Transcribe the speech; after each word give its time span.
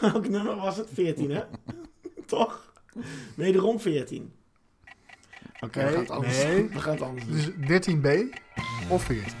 Welk 0.00 0.28
nummer 0.36 0.56
was 0.56 0.76
het? 0.76 0.88
14, 0.92 1.30
hè? 1.30 1.42
Toch? 2.26 2.72
Wederom 3.36 3.80
14. 3.80 4.32
Oké, 5.60 5.84
we 5.84 5.90
gaan 5.90 6.00
het 6.00 6.10
anders 6.10 6.44
nee. 6.44 6.68
We 6.68 6.80
gaan 6.80 6.92
het 6.92 7.02
anders 7.02 7.26
doen. 7.26 7.54
Dus 7.66 7.94
13b 7.94 8.08
of 8.88 9.02
14. 9.02 9.32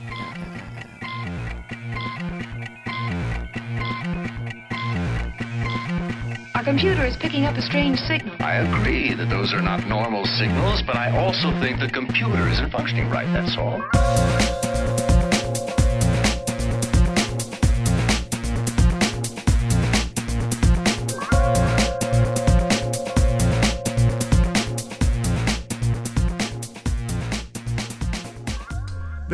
Our 6.54 6.64
computer 6.64 7.04
is 7.04 7.16
picking 7.16 7.46
up 7.46 7.56
a 7.56 7.60
strange 7.60 7.96
signal. 7.96 8.34
I 8.40 8.54
agree 8.54 9.14
that 9.16 9.28
those 9.28 9.52
are 9.54 9.62
not 9.62 9.86
normal 9.86 10.24
signals, 10.24 10.82
but 10.82 10.96
I 10.96 11.10
also 11.16 11.50
think 11.60 11.78
the 11.78 11.90
computer 11.90 12.48
isn't 12.48 12.70
functioning 12.70 13.10
right, 13.10 13.30
that's 13.32 13.56
all. 13.58 13.82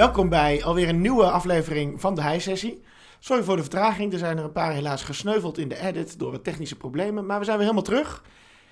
Welkom 0.00 0.28
bij 0.28 0.64
alweer 0.64 0.88
een 0.88 1.00
nieuwe 1.00 1.30
aflevering 1.30 2.00
van 2.00 2.14
de 2.14 2.22
High-sessie. 2.22 2.82
Sorry 3.18 3.42
voor 3.42 3.56
de 3.56 3.62
vertraging, 3.62 4.12
er 4.12 4.18
zijn 4.18 4.38
er 4.38 4.45
een 4.45 4.52
paar 4.52 4.73
helaas 4.73 5.02
gesneuveld 5.02 5.59
in 5.59 5.68
de 5.68 5.78
edit 5.78 6.18
door 6.18 6.30
wat 6.30 6.45
technische 6.45 6.76
problemen. 6.76 7.26
Maar 7.26 7.38
we 7.38 7.45
zijn 7.45 7.56
weer 7.59 7.66
helemaal 7.66 7.90
terug. 7.90 8.24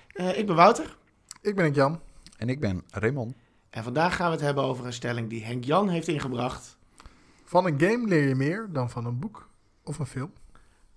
Eh, 0.07 0.37
ik 0.37 0.45
ben 0.47 0.55
Wouter 0.55 0.97
Ik 1.41 1.55
ben 1.55 1.65
het 1.65 1.75
Jan. 1.75 1.99
En 2.37 2.49
ik 2.49 2.59
ben 2.59 2.83
Raymond. 2.89 3.35
en 3.69 3.83
vandaag 3.83 4.15
gaan 4.15 4.25
we 4.25 4.31
het 4.31 4.41
hebben 4.41 4.63
over 4.63 4.85
een 4.85 4.93
stelling 4.93 5.29
die 5.29 5.43
Henk 5.43 5.63
Jan 5.63 5.89
heeft 5.89 6.07
ingebracht. 6.07 6.77
Van 7.43 7.65
een 7.65 7.79
game 7.79 8.07
leer 8.07 8.27
je 8.27 8.35
meer 8.35 8.67
dan 8.71 8.89
van 8.89 9.05
een 9.05 9.19
boek 9.19 9.49
of 9.83 9.99
een 9.99 10.05
film. 10.05 10.31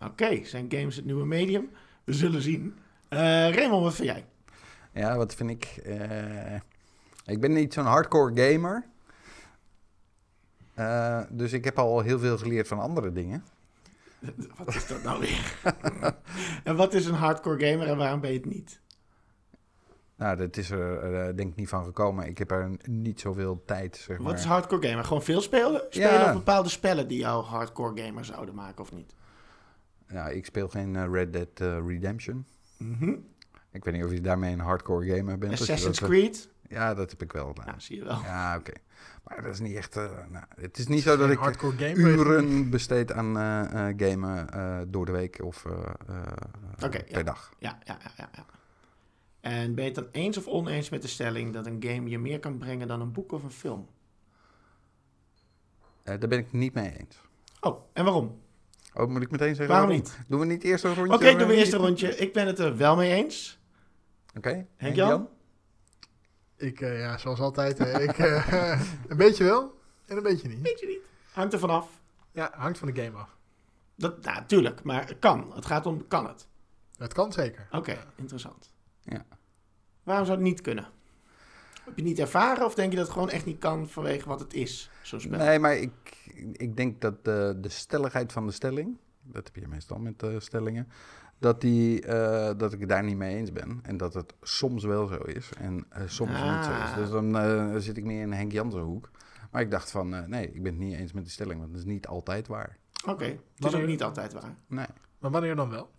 Oké, 0.00 0.44
zijn 0.44 0.66
games 0.69 0.96
het 0.96 1.05
nieuwe 1.05 1.27
medium? 1.27 1.70
We 2.05 2.12
zullen 2.12 2.42
zien. 2.42 2.78
Eh 3.08 3.19
Raymond, 3.55 3.83
wat 3.83 3.94
vind 3.94 4.08
jij? 4.08 4.24
Ja, 4.92 5.16
wat 5.16 5.34
vind 5.34 5.50
ik? 5.50 5.64
eh, 5.64 6.55
ik 7.25 7.41
ben 7.41 7.53
niet 7.53 7.72
zo'n 7.72 7.84
hardcore 7.84 8.50
gamer. 8.53 8.91
Eh, 10.86 11.20
dus 11.30 11.52
ik 11.52 11.64
heb 11.64 11.78
al 11.78 12.00
heel 12.00 12.19
veel 12.19 12.38
geleerd 12.38 12.69
van 12.69 12.78
andere 12.80 13.12
dingen. 13.12 13.44
Wat 14.58 14.75
is 14.75 14.86
dat 14.86 15.02
nou 15.02 15.20
weer? 15.20 15.56
en 16.64 16.77
wat 16.77 16.94
is 16.94 17.06
een 17.06 17.14
hardcore 17.14 17.66
gamer 17.66 17.86
en 17.88 17.97
waarom 17.97 18.20
ben 18.20 18.30
je 18.33 18.36
het 18.36 18.47
niet? 18.47 18.80
Nou, 20.16 20.36
dat 20.36 20.56
is 20.56 20.70
er 20.70 21.14
eh, 21.14 21.36
denk 21.36 21.50
ik 21.50 21.56
niet 21.56 21.69
van 21.69 21.84
gekomen. 21.84 22.27
Ik 22.27 22.38
heb 22.38 22.50
er 22.50 22.70
niet 22.88 23.20
zoveel 23.20 23.62
tijd, 23.66 23.97
zeg 23.97 24.16
maar. 24.19 24.27
Wat 24.27 24.38
is 24.38 24.44
hardcore 24.44 24.88
gamer? 24.88 25.05
Gewoon 25.05 25.22
veel 25.22 25.41
spelen? 25.41 25.83
Spelen 25.91 26.12
Ja. 26.12 26.27
of 26.27 26.33
bepaalde 26.33 26.69
spellen 26.69 27.08
die 27.08 27.19
jou 27.19 27.44
hardcore 27.44 28.03
gamer 28.03 28.25
zouden 28.25 28.55
maken 28.55 28.83
of 28.84 28.92
niet? 28.92 29.14
Nou, 30.08 30.33
ik 30.33 30.44
speel 30.47 30.69
geen 30.69 30.97
eh, 30.97 31.05
Red 31.12 31.33
Dead 31.33 31.84
Redemption. 31.86 32.47
Mhm. 32.77 33.14
Ik 33.72 33.84
weet 33.84 33.94
niet 33.94 34.05
of 34.05 34.12
je 34.12 34.20
daarmee 34.20 34.53
een 34.53 34.60
hardcore 34.60 35.16
gamer 35.16 35.38
bent. 35.38 35.53
Assassin's 35.53 35.98
dat- 35.98 36.08
Creed? 36.08 36.48
Ja, 36.73 36.95
dat 36.95 37.11
heb 37.11 37.23
ik 37.23 37.33
wel. 37.33 37.55
Ja, 37.67 37.78
zie 37.78 37.97
je 37.97 38.05
wel. 38.05 38.20
Ja, 38.23 38.56
oké. 38.59 38.73
Maar 39.25 39.42
dat 39.42 39.53
is 39.53 39.61
niet 39.61 39.77
echt... 39.77 39.97
eh, 39.97 40.11
nou, 40.31 40.45
het 40.61 40.78
is 40.78 40.87
niet 40.87 41.03
zo 41.03 41.17
dat 41.17 41.31
ik 41.31 41.39
hardcore 41.39 41.95
uren 41.95 42.70
besteed 42.70 43.12
aan 43.12 43.39
eh, 43.39 43.89
eh, 43.89 43.95
gamen 43.97 44.51
eh, 44.51 44.81
door 44.89 45.06
de 45.06 45.12
week 45.12 45.43
of 45.45 45.65
eh, 45.65 45.73
eh, 46.09 46.91
per 46.91 47.05
ja. 47.09 47.23
dag. 47.23 47.53
Ja, 47.59 47.78
ja, 47.84 47.97
ja, 48.03 48.11
ja, 48.17 48.28
ja. 48.34 48.47
En 49.41 49.75
ben 49.75 49.84
je 49.84 49.91
het 49.91 49.98
dan 49.98 50.09
eens 50.12 50.37
of 50.37 50.47
oneens 50.47 50.89
met 50.91 51.03
de 51.03 51.09
stelling 51.09 51.53
dat 51.53 51.67
een 51.67 51.83
game 51.87 52.09
je 52.11 52.19
meer 52.19 52.41
kan 52.41 52.59
brengen 52.59 52.89
dan 52.89 53.00
een 53.00 53.12
boek 53.12 53.33
of 53.33 53.43
een 53.43 53.50
film? 53.50 53.89
Eh, 56.03 56.19
daar 56.20 56.28
ben 56.28 56.39
ik 56.39 56.45
het 56.45 56.53
niet 56.55 56.75
mee 56.75 56.98
eens. 56.98 57.20
Oh, 57.61 57.81
en 57.93 58.05
waarom? 58.05 58.41
Oh, 58.95 59.09
moet 59.09 59.23
ik 59.23 59.31
meteen 59.31 59.55
zeggen 59.55 59.69
Waarom 59.75 59.89
waarom? 59.89 60.05
niet? 60.06 60.19
Doen 60.28 60.41
we 60.41 60.47
niet 60.47 60.62
eerst 60.62 60.84
een 60.84 60.95
rondje? 60.95 61.15
Oké, 61.15 61.39
doen 61.39 61.48
we 61.48 61.55
eerst 61.55 61.73
een 61.73 61.78
rondje. 61.78 62.17
Ik 62.17 62.33
ben 62.33 62.47
het 62.47 62.59
er 62.59 62.77
wel 62.77 62.97
mee 62.97 63.12
eens. 63.12 63.61
Oké. 64.37 64.67
Henk 64.77 64.95
Jan? 64.95 65.28
Ik, 66.62 66.80
eh, 66.80 66.98
ja, 66.98 67.18
zoals 67.18 67.41
altijd. 67.41 67.78
eh, 67.78 68.02
ik, 68.02 68.18
eh, 68.18 68.80
een 69.09 69.16
beetje 69.16 69.44
wel 69.44 69.81
en 70.06 70.16
een 70.16 70.22
beetje 70.22 70.48
niet. 70.48 70.60
Weet 70.62 70.81
je 70.81 70.87
niet. 70.87 71.00
Hangt 71.32 71.53
er 71.53 71.59
vanaf. 71.59 72.00
Ja, 72.32 72.53
hangt 72.56 72.78
van 72.78 72.92
de 72.92 73.03
game 73.03 73.19
af. 73.19 73.37
Dat, 73.94 74.25
nou, 74.25 74.42
tuurlijk, 74.47 74.82
maar 74.82 75.06
het 75.06 75.19
kan. 75.19 75.53
Het 75.54 75.66
gaat 75.66 75.87
om, 75.87 76.09
kan 76.09 76.26
het? 76.26 76.47
Het 76.97 77.12
kan 77.12 77.32
zeker. 77.32 77.69
Oké, 77.70 77.98
interessant. 78.14 78.72
Ja. 79.00 79.25
Waarom 80.03 80.25
zou 80.26 80.38
het 80.38 80.47
niet 80.47 80.60
kunnen? 80.60 80.87
Heb 81.84 81.97
je 81.97 82.03
niet 82.03 82.19
ervaren 82.19 82.64
of 82.64 82.75
denk 82.75 82.91
je 82.91 82.97
dat 82.97 83.04
het 83.06 83.14
gewoon 83.14 83.31
echt 83.31 83.44
niet 83.44 83.58
kan 83.58 83.88
vanwege 83.88 84.28
wat 84.28 84.41
het 84.41 84.54
is, 84.54 84.91
zo'n 85.03 85.20
spel? 85.20 85.38
Nee, 85.38 85.58
maar 85.58 85.76
ik, 85.76 85.92
ik 86.53 86.76
denk 86.76 87.00
dat 87.00 87.25
de, 87.25 87.58
de 87.60 87.69
stelligheid 87.69 88.32
van 88.32 88.47
de 88.47 88.53
stelling, 88.53 88.97
dat 89.22 89.44
heb 89.47 89.56
je 89.56 89.69
meestal 89.69 89.98
met 89.98 90.22
eh, 90.22 90.34
stellingen, 90.38 90.88
dat, 91.42 91.60
die, 91.60 92.03
eh, 92.06 92.58
dat 92.58 92.72
ik 92.72 92.80
het 92.80 92.88
daar 92.88 93.04
niet 93.04 93.16
mee 93.16 93.36
eens 93.36 93.53
ben. 93.53 93.78
En 93.82 93.97
dat 93.97 94.14
het 94.14 94.34
soms 94.42 94.84
wel 94.84 95.06
zo 95.06 95.16
is 95.19 95.50
en 95.58 95.84
eh, 95.88 96.03
soms 96.06 96.30
niet 96.30 96.64
zo 96.64 96.70
is. 96.70 96.91
Ah. 96.91 96.97
Dus 96.97 97.10
dan 97.10 97.36
eh, 97.38 97.76
zit 97.76 97.97
ik 97.97 98.04
meer 98.04 98.22
in 98.22 98.32
Henk 98.32 98.53
Jansen 98.53 98.80
hoek. 98.80 99.10
Maar 99.50 99.62
ik 99.62 99.70
dacht 99.70 99.91
van, 99.91 100.14
eh, 100.14 100.25
nee, 100.25 100.47
ik 100.52 100.62
ben 100.62 100.72
het 100.72 100.81
niet 100.82 100.94
eens 100.98 101.12
met 101.12 101.22
die 101.22 101.32
stelling, 101.32 101.58
want 101.60 101.70
het 101.72 101.81
is 101.81 101.86
niet 101.86 102.06
altijd 102.06 102.47
waar. 102.47 102.78
Oké, 103.06 103.25
het 103.25 103.34
is 103.34 103.41
Wanneer- 103.58 103.81
ook 103.82 103.86
niet 103.86 104.02
altijd 104.02 104.32
waar. 104.32 104.54
Nee. 104.66 104.86
Maar 105.19 105.31
wanneer 105.31 105.56
dan 105.56 105.70
wel? 105.70 105.91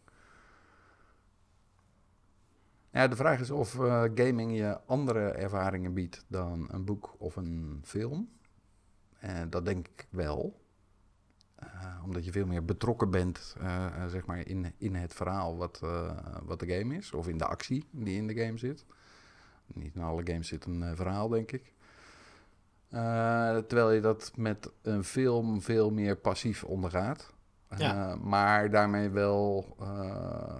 Ja, 2.91 3.07
de 3.07 3.15
vraag 3.15 3.39
is 3.39 3.51
of 3.51 3.79
eh, 3.79 4.03
gaming 4.15 4.57
je 4.57 4.79
andere 4.85 5.19
ervaringen 5.29 5.93
biedt 5.93 6.25
dan 6.27 6.67
een 6.71 6.85
boek 6.85 7.15
of 7.17 7.35
een 7.35 7.79
film. 7.83 8.29
En 9.19 9.49
dat 9.49 9.65
denk 9.65 9.87
ik 9.87 10.07
wel. 10.09 10.61
Eh, 11.66 12.03
omdat 12.03 12.25
je 12.25 12.31
veel 12.31 12.46
meer 12.46 12.66
betrokken 12.66 13.09
bent 13.09 13.56
eh, 13.59 13.85
eh, 13.85 14.07
zeg 14.07 14.25
maar 14.25 14.47
in, 14.47 14.74
in 14.78 14.96
het 14.96 15.13
verhaal 15.13 15.57
wat, 15.57 15.81
wat 16.44 16.59
de 16.59 16.68
game 16.68 16.96
is. 16.96 17.12
Of 17.12 17.28
in 17.28 17.38
de 17.38 17.46
actie 17.46 17.85
die 17.91 18.18
in 18.18 18.28
de 18.28 18.35
game 18.35 18.57
zit. 18.57 18.85
Niet 19.74 19.96
in 19.96 20.01
alle 20.01 20.22
games 20.25 20.47
zit 20.47 20.66
een 20.66 20.96
verhaal, 20.96 21.28
denk 21.29 21.51
ik. 21.51 21.74
Terwijl 23.68 23.91
je 23.91 24.01
dat 24.01 24.31
met 24.35 24.72
een 24.81 25.03
film 25.03 25.62
veel 25.62 25.91
meer 25.91 26.16
passief 26.16 26.63
ondergaat. 26.63 27.34
Ja. 27.78 28.16
Maar 28.16 28.69
daarmee 28.69 29.09
wel 29.09 29.75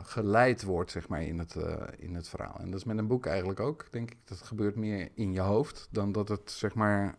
geleid 0.04 0.64
wordt, 0.64 0.92
zeg 0.92 1.08
maar, 1.08 1.24
in 1.24 1.40
het, 1.40 1.56
in 1.98 2.16
het 2.16 2.30
verhaal. 2.30 2.60
En 2.60 2.72
dat 2.72 2.80
is 2.80 2.86
met 2.86 2.98
een 2.98 3.08
boek 3.08 3.26
eigenlijk 3.26 3.60
ook, 3.60 3.88
denk 3.92 4.12
ik. 4.12 4.18
Dat 4.26 4.42
gebeurt 4.42 4.76
meer 4.76 5.10
in 5.14 5.34
je 5.34 5.40
hoofd 5.40 5.88
dan 5.92 6.12
dat 6.12 6.28
het, 6.28 6.52
zeg 6.52 6.74
maar, 6.74 7.16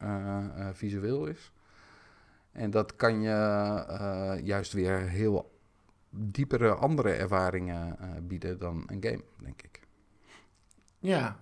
visueel 0.73 1.27
is. 1.27 1.53
En 2.55 2.71
dat 2.71 2.97
kan 2.97 3.21
je 3.21 3.31
eh, 3.89 4.47
juist 4.47 4.73
weer 4.73 4.99
heel 4.99 5.53
diepere 6.11 6.75
andere 6.75 7.13
ervaringen 7.13 7.99
eh, 7.99 8.09
bieden 8.23 8.59
dan 8.59 8.83
een 8.87 9.03
game, 9.03 9.23
denk 9.43 9.63
ik. 9.63 9.81
Ja. 10.99 11.37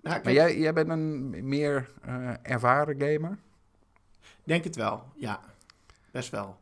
Nou, 0.00 0.20
Maar 0.24 0.32
jij, 0.32 0.58
jij 0.58 0.72
bent 0.72 0.88
een 0.88 1.48
meer 1.48 1.90
eh, 2.02 2.30
ervaren 2.42 3.00
gamer. 3.00 3.38
denk 4.44 4.64
het 4.64 4.76
wel, 4.76 5.04
ja. 5.14 5.40
Best 6.10 6.30
wel. 6.30 6.56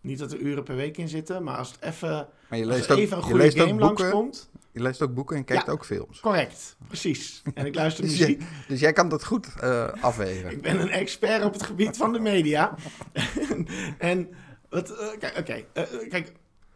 Niet 0.00 0.18
dat 0.18 0.32
er 0.32 0.38
uren 0.38 0.64
per 0.64 0.76
week 0.76 0.96
in 0.96 1.08
zitten, 1.08 1.42
maar 1.42 1.56
als 1.56 1.72
het 1.72 1.80
even, 1.80 2.28
Maar 2.48 2.58
je 2.58 2.66
als 2.66 2.74
leest 2.74 2.90
ook, 2.90 2.98
even 2.98 3.16
een 3.16 3.22
goede 3.22 3.50
game 3.50 3.80
langskomt. 3.80 4.50
Je 4.76 4.82
leest 4.82 5.02
ook 5.02 5.14
boeken 5.14 5.36
en 5.36 5.44
kijkt 5.44 5.66
Ja. 5.66 5.72
ook 5.72 5.84
films. 5.84 6.20
Correct, 6.20 6.76
precies. 6.88 7.42
En 7.54 7.66
ik 7.66 7.74
luister 7.74 8.04
Dus 8.06 8.18
muziek. 8.18 8.38
jij, 8.40 8.48
dus 8.68 8.80
jij 8.80 8.92
kan 8.92 9.08
dat 9.08 9.24
goed 9.24 9.54
eh, 9.60 9.88
afwegen. 10.00 10.50
Ik 10.50 10.62
ben 10.62 10.80
een 10.80 10.90
expert 10.90 11.44
op 11.44 11.52
het 11.52 11.62
gebied 11.62 11.96
van 11.96 12.12
de 12.12 12.18
media. 12.18 12.74
en, 13.98 14.28
wat, 14.68 14.90
eh, 14.90 15.18
kijk, 15.18 15.38
oké, 15.38 15.64
eh, 15.72 16.08
kijk, 16.08 16.32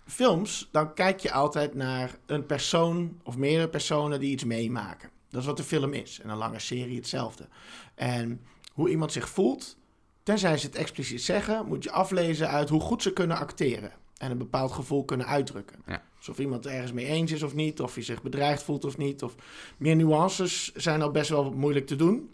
films, 0.06 0.69
dan 0.72 0.94
kijk 0.94 1.21
je 1.21 1.33
altijd 1.33 1.75
naar 1.75 2.11
een 2.27 2.47
persoon 2.47 3.21
of 3.22 3.37
meerdere 3.37 3.69
personen 3.69 4.21
die 4.21 4.31
iets 4.32 4.44
meemaken. 4.44 5.11
Dat 5.31 5.41
is 5.41 5.47
wat 5.47 5.56
de 5.56 5.62
film 5.62 5.93
is. 5.93 6.21
En 6.22 6.28
een 6.28 6.37
lange 6.37 6.59
serie 6.59 6.97
hetzelfde. 6.97 7.49
En 7.94 8.41
hoe 8.72 8.88
iemand 8.91 9.12
zich 9.12 9.28
voelt, 9.28 9.77
tenzij 10.22 10.59
ze 10.59 10.67
het 10.67 10.75
expliciet 10.77 11.22
zeggen, 11.22 11.67
moet 11.67 11.84
je 11.84 11.91
aflezen 11.91 12.49
uit 12.49 12.69
hoe 12.69 12.81
goed 12.81 13.03
ze 13.03 13.12
kunnen 13.12 13.37
acteren. 13.37 13.93
En 14.17 14.31
een 14.31 14.38
bepaald 14.38 14.72
gevoel 14.72 15.05
kunnen 15.05 15.27
uitdrukken. 15.27 15.82
Ja. 15.87 16.03
Dus 16.20 16.28
of 16.28 16.38
iemand 16.38 16.64
het 16.64 16.72
ergens 16.72 16.92
mee 16.92 17.06
eens 17.06 17.32
is 17.32 17.43
of 17.43 17.55
niet, 17.55 17.81
of 17.81 17.94
hij 17.94 18.02
zich 18.02 18.22
bedreigd 18.22 18.62
voelt 18.62 18.84
of 18.84 18.96
niet. 18.96 19.22
Of 19.22 19.34
meer 19.76 19.96
nuances 19.96 20.72
zijn 20.75 21.02
al 21.02 21.11
best 21.11 21.31
wel 21.31 21.50
moeilijk 21.50 21.87
te 21.87 21.96
doen. 21.96 22.31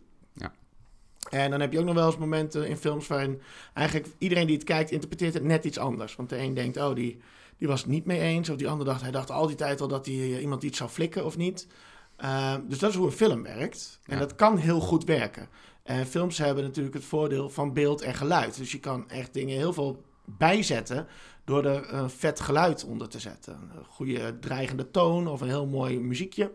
En 1.31 1.51
dan 1.51 1.61
heb 1.61 1.73
je 1.73 1.79
ook 1.79 1.85
nog 1.85 1.95
wel 1.95 2.07
eens 2.07 2.17
momenten 2.17 2.69
in 2.69 2.77
films 2.77 3.07
waarin 3.07 3.41
eigenlijk 3.75 4.09
iedereen 4.19 4.47
die 4.47 4.57
het 4.57 4.65
kijkt 4.65 4.91
interpreteert 4.91 5.35
het 5.35 5.43
net 5.43 5.65
iets 5.65 5.79
anders. 5.79 6.17
Want 6.17 6.29
de 6.29 6.39
een 6.39 6.55
denkt, 6.55 6.77
oh, 6.77 6.95
die, 6.95 7.19
die 7.59 7.69
was 7.69 7.81
het 7.81 7.91
niet 7.91 8.05
mee 8.05 8.21
eens. 8.21 8.51
Of 8.51 8.57
die 8.57 8.69
ander 8.69 8.87
dacht, 8.87 9.01
hij 9.01 9.11
dacht 9.11 9.31
al 9.31 9.47
die 9.47 9.57
tijd 9.57 9.81
al 9.81 9.89
dat 9.89 10.07
hij 10.07 10.15
eh, 10.15 10.41
iemand 10.41 10.63
iets 10.63 10.79
zou 10.79 10.91
flikken 10.91 11.25
of 11.25 11.37
niet. 11.37 11.67
Uh, 12.25 12.55
dus 12.69 12.79
dat 12.79 12.91
is 12.91 12.97
hoe 12.97 13.07
een 13.07 13.13
film 13.13 13.43
werkt. 13.43 14.01
En 14.05 14.15
Ja. 14.15 14.21
dat 14.21 14.35
kan 14.35 14.57
heel 14.57 14.81
goed 14.81 15.05
werken. 15.05 15.49
En 15.83 16.07
films 16.07 16.39
hebben 16.39 16.65
natuurlijk 16.65 16.95
het 16.95 17.05
voordeel 17.05 17.51
van 17.51 17.73
beeld 17.73 18.01
en 18.01 18.15
geluid. 18.15 18.57
Dus 18.57 18.73
je 18.73 18.81
kan 18.81 19.11
echt 19.11 19.35
dingen 19.35 19.57
heel 19.57 19.73
veel 19.73 20.03
bijzetten 20.25 21.07
door 21.47 21.65
er 21.65 21.93
een 21.95 22.11
vet 22.11 22.41
geluid 22.41 22.85
onder 22.85 23.09
te 23.09 23.19
zetten. 23.21 23.53
Een 23.77 23.85
goede 23.85 24.39
dreigende 24.39 24.91
toon 24.91 25.29
of 25.29 25.41
een 25.41 25.49
heel 25.49 25.67
mooi 25.67 26.01
muziekje. 26.01 26.53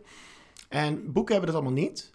En 0.70 1.12
boeken 1.12 1.34
hebben 1.34 1.54
dat 1.54 1.62
allemaal 1.62 1.82
niet. 1.84 2.12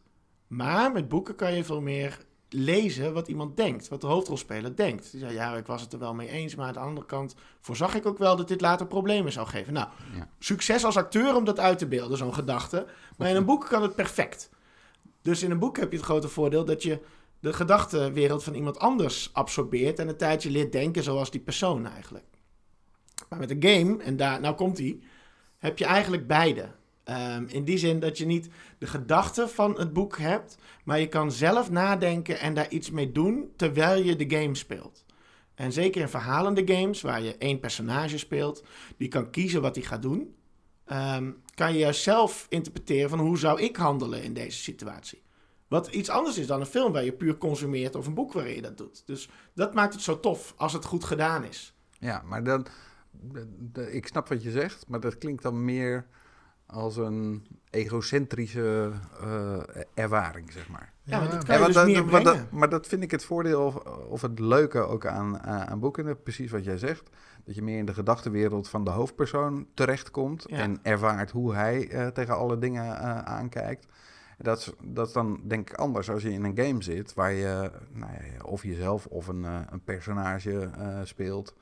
Maar 0.46 0.92
met 0.92 1.08
boeken 1.08 1.34
kan 1.34 1.54
je 1.54 1.64
veel 1.64 1.80
meer 1.80 2.18
lezen 2.48 3.12
wat 3.12 3.28
iemand 3.28 3.56
denkt, 3.56 3.88
wat 3.88 4.00
de 4.00 4.06
hoofdrolspeler 4.06 4.76
denkt. 4.76 5.10
Die 5.10 5.20
zei, 5.20 5.32
ja, 5.32 5.56
ik 5.56 5.66
was 5.66 5.80
het 5.82 5.92
er 5.92 5.98
wel 5.98 6.14
mee 6.14 6.28
eens, 6.28 6.54
maar 6.54 6.66
aan 6.66 6.72
de 6.72 6.78
andere 6.78 7.06
kant 7.06 7.34
voorzag 7.60 7.94
ik 7.94 8.06
ook 8.06 8.18
wel 8.18 8.36
dat 8.36 8.48
dit 8.48 8.60
later 8.60 8.86
problemen 8.86 9.32
zou 9.32 9.46
geven. 9.46 9.72
Nou, 9.72 9.88
Ja. 10.14 10.28
succes 10.38 10.84
als 10.84 10.96
acteur 10.96 11.36
om 11.36 11.44
dat 11.44 11.58
uit 11.60 11.78
te 11.78 11.86
beelden, 11.86 12.18
zo'n 12.18 12.34
gedachte. 12.34 12.86
Maar 13.16 13.28
in 13.28 13.36
een 13.36 13.44
boek 13.44 13.66
kan 13.68 13.82
het 13.82 13.94
perfect. 13.94 14.50
Dus 15.22 15.42
in 15.42 15.50
een 15.50 15.58
boek 15.58 15.76
heb 15.78 15.90
je 15.90 15.96
het 15.96 16.06
grote 16.06 16.28
voordeel 16.28 16.64
dat 16.64 16.82
je 16.82 17.00
de 17.40 17.52
gedachtenwereld 17.52 18.44
van 18.44 18.54
iemand 18.54 18.78
anders 18.78 19.30
absorbeert 19.32 19.98
en 19.98 20.08
een 20.08 20.16
tijdje 20.16 20.50
leert 20.50 20.72
denken 20.72 21.02
zoals 21.02 21.30
die 21.30 21.40
persoon 21.40 21.86
eigenlijk. 21.86 22.24
Maar 23.28 23.38
met 23.38 23.50
een 23.50 23.62
game, 23.62 24.02
en 24.02 24.16
daar, 24.16 24.40
nou 24.40 24.54
komt 24.54 24.76
die, 24.76 25.02
heb 25.58 25.78
je 25.78 25.84
eigenlijk 25.84 26.26
beide. 26.26 26.70
Ehm, 27.04 27.44
in 27.48 27.64
die 27.64 27.78
zin 27.78 28.00
dat 28.00 28.18
je 28.18 28.26
niet 28.26 28.48
de 28.78 28.86
gedachten 28.86 29.50
van 29.50 29.78
het 29.78 29.92
boek 29.92 30.18
hebt, 30.18 30.58
maar 30.84 31.00
je 31.00 31.08
kan 31.08 31.32
zelf 31.32 31.70
nadenken 31.70 32.38
en 32.38 32.54
daar 32.54 32.68
iets 32.68 32.90
mee 32.90 33.12
doen 33.12 33.52
terwijl 33.56 34.02
je 34.02 34.16
de 34.16 34.36
game 34.36 34.54
speelt. 34.54 35.04
En 35.54 35.72
zeker 35.72 36.00
in 36.00 36.08
verhalende 36.08 36.74
games, 36.74 37.00
waar 37.00 37.22
je 37.22 37.36
één 37.36 37.60
personage 37.60 38.18
speelt, 38.18 38.64
die 38.96 39.08
kan 39.08 39.30
kiezen 39.30 39.62
wat 39.62 39.74
hij 39.74 39.84
gaat 39.84 40.02
doen, 40.02 40.34
ehm, 40.84 41.30
kan 41.54 41.74
je 41.74 41.92
zelf 41.92 42.46
interpreteren 42.48 43.10
van 43.10 43.18
hoe 43.18 43.38
zou 43.38 43.60
ik 43.60 43.76
handelen 43.76 44.22
in 44.22 44.34
deze 44.34 44.58
situatie. 44.58 45.22
Wat 45.68 45.86
iets 45.86 46.08
anders 46.08 46.38
is 46.38 46.46
dan 46.46 46.60
een 46.60 46.66
film 46.66 46.92
waar 46.92 47.04
je 47.04 47.12
puur 47.12 47.38
consumeert 47.38 47.94
of 47.94 48.06
een 48.06 48.14
boek 48.14 48.32
waarin 48.32 48.54
je 48.54 48.62
dat 48.62 48.76
doet. 48.78 49.02
Dus 49.06 49.28
dat 49.54 49.74
maakt 49.74 49.92
het 49.92 50.02
zo 50.02 50.20
tof 50.20 50.54
als 50.56 50.72
het 50.72 50.84
goed 50.84 51.04
gedaan 51.04 51.44
is. 51.44 51.74
Ja, 51.98 52.22
maar 52.24 52.44
dan, 52.44 52.66
ik 53.90 54.06
snap 54.06 54.28
wat 54.28 54.42
je 54.42 54.50
zegt, 54.50 54.84
maar 54.88 55.00
dat 55.00 55.18
klinkt 55.18 55.42
dan 55.42 55.64
meer 55.64 56.06
als 56.66 56.96
een 56.96 57.46
egocentrische 57.70 58.92
eh, 59.20 59.58
ervaring, 59.94 60.52
zeg 60.52 60.68
maar. 60.68 60.92
Ja, 61.02 61.18
maar 61.18 61.30
dat 61.30 61.44
kan 61.44 61.58
je 61.58 61.64
dus 61.64 61.74
dat- 61.74 61.86
meer 61.86 62.04
maar, 62.04 62.22
dat, 62.22 62.32
brengen. 62.32 62.48
maar 62.50 62.68
dat 62.68 62.86
vind 62.86 63.02
ik 63.02 63.10
het 63.10 63.24
voordeel 63.24 63.62
of, 63.62 63.74
of 64.08 64.22
het 64.22 64.38
leuke 64.38 64.78
ook 64.78 65.06
aan, 65.06 65.40
aan 65.40 65.66
aan 65.68 65.80
boeken. 65.80 66.22
Precies 66.22 66.50
wat 66.50 66.64
jij 66.64 66.78
zegt. 66.78 67.10
Dat 67.44 67.54
je 67.54 67.62
meer 67.62 67.78
in 67.78 67.84
de 67.86 67.94
gedachtenwereld 67.94 68.68
van 68.68 68.84
de 68.84 68.90
hoofdpersoon 68.90 69.66
terechtkomt. 69.74 70.44
Ja. 70.46 70.56
En 70.56 70.78
ervaart 70.82 71.30
hoe 71.30 71.54
hij 71.54 71.88
eh, 71.88 72.06
tegen 72.06 72.36
alle 72.36 72.58
dingen 72.58 72.84
eh, 72.84 73.18
aankijkt. 73.18 73.86
Dat 74.38 74.58
is, 74.58 74.72
dat 74.82 75.06
is 75.06 75.12
dan 75.12 75.40
denk 75.44 75.70
ik 75.70 75.76
anders 75.76 76.10
als 76.10 76.22
je 76.22 76.32
in 76.32 76.44
een 76.44 76.58
game 76.58 76.82
zit. 76.82 77.14
Waar 77.14 77.32
je 77.32 77.70
nou 77.92 78.12
ja, 78.12 78.44
of 78.44 78.62
jezelf 78.62 79.06
of 79.06 79.26
een, 79.28 79.44
eh, 79.44 79.60
een 79.70 79.84
personage 79.84 80.70
eh, 80.78 81.00
speelt. 81.04 81.54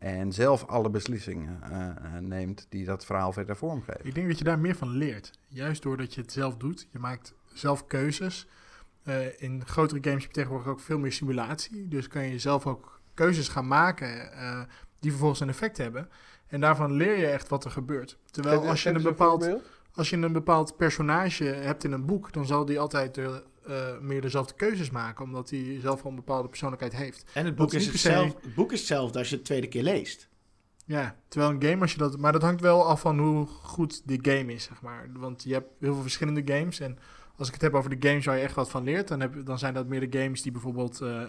En 0.00 0.32
zelf 0.32 0.64
alle 0.64 0.90
beslissingen 0.90 1.62
eh, 1.62 1.88
eh, 1.88 1.94
neemt 2.20 2.66
die 2.68 2.84
dat 2.84 3.04
verhaal 3.04 3.32
verder 3.32 3.56
vormgeven. 3.56 4.06
Ik 4.06 4.14
denk 4.14 4.28
dat 4.28 4.38
je 4.38 4.44
daar 4.44 4.58
meer 4.58 4.76
van 4.76 4.88
leert. 4.88 5.30
Juist 5.48 5.82
doordat 5.82 6.14
je 6.14 6.20
het 6.20 6.32
zelf 6.32 6.56
doet. 6.56 6.88
Je 6.90 6.98
maakt 6.98 7.34
zelf 7.52 7.86
keuzes. 7.86 8.46
Eh, 9.02 9.42
in 9.42 9.66
grotere 9.66 10.00
games 10.02 10.22
heb 10.22 10.32
je 10.32 10.40
tegenwoordig 10.40 10.72
ook 10.72 10.80
veel 10.80 10.98
meer 10.98 11.12
simulatie. 11.12 11.88
Dus 11.88 12.08
kan 12.08 12.26
je 12.26 12.38
zelf 12.38 12.66
ook 12.66 13.00
keuzes 13.14 13.48
gaan 13.48 13.66
maken 13.66 14.32
eh, 14.32 14.60
die 14.98 15.10
vervolgens 15.10 15.40
een 15.40 15.48
effect 15.48 15.76
hebben. 15.76 16.08
En 16.46 16.60
daarvan 16.60 16.92
leer 16.92 17.18
je 17.18 17.26
echt 17.26 17.48
wat 17.48 17.64
er 17.64 17.70
gebeurt. 17.70 18.18
Terwijl 18.30 18.68
als 18.68 18.82
je, 18.82 18.90
een 18.90 19.02
bepaald, 19.02 19.48
als 19.94 20.10
je 20.10 20.16
een 20.16 20.32
bepaald 20.32 20.76
personage 20.76 21.44
hebt 21.44 21.84
in 21.84 21.92
een 21.92 22.06
boek, 22.06 22.32
dan 22.32 22.46
zal 22.46 22.64
die 22.64 22.80
altijd 22.80 23.14
de, 23.14 23.42
eh, 23.70 23.98
meer 24.00 24.20
dezelfde 24.20 24.54
keuzes 24.54 24.90
maken. 24.90 25.24
Omdat 25.24 25.50
hij 25.50 25.78
zelf 25.80 26.02
al 26.04 26.10
een 26.10 26.16
bepaalde 26.16 26.48
persoonlijkheid 26.48 26.96
heeft. 26.96 27.24
En 27.34 27.44
het 27.46 27.56
Dat 27.56 27.66
boek, 27.66 27.74
is 27.80 27.84
se- 27.84 27.90
hetzelfde, 27.90 28.38
het 28.42 28.54
boek 28.54 28.72
is 28.72 28.78
hetzelfde 28.78 29.18
als 29.18 29.28
je 29.28 29.36
het 29.36 29.44
tweede 29.44 29.68
keer 29.68 29.82
leest. 29.82 30.28
Ja, 30.86 31.16
terwijl 31.28 31.52
een 31.52 31.62
game, 31.62 31.80
als 31.80 31.92
je 31.92 31.98
dat. 31.98 32.18
Maar 32.18 32.32
dat 32.32 32.42
hangt 32.42 32.60
wel 32.60 32.86
af 32.86 33.00
van 33.00 33.18
hoe 33.18 33.46
goed 33.46 34.02
die 34.04 34.18
game 34.22 34.52
is, 34.52 34.64
zeg 34.64 34.82
maar. 34.82 35.08
Want 35.12 35.42
je 35.42 35.52
hebt 35.52 35.68
heel 35.80 35.92
veel 35.92 36.02
verschillende 36.02 36.42
games. 36.54 36.80
En 36.80 36.98
als 37.36 37.46
ik 37.48 37.54
het 37.54 37.62
heb 37.62 37.74
over 37.74 38.00
de 38.00 38.08
games 38.08 38.24
waar 38.24 38.36
je 38.36 38.42
echt 38.42 38.54
wat 38.54 38.70
van 38.70 38.84
leert, 38.84 39.08
dan, 39.08 39.20
heb, 39.20 39.46
dan 39.46 39.58
zijn 39.58 39.74
dat 39.74 39.86
meer 39.86 40.10
de 40.10 40.18
games 40.18 40.42
die 40.42 40.52
bijvoorbeeld 40.52 41.00
eh, 41.00 41.22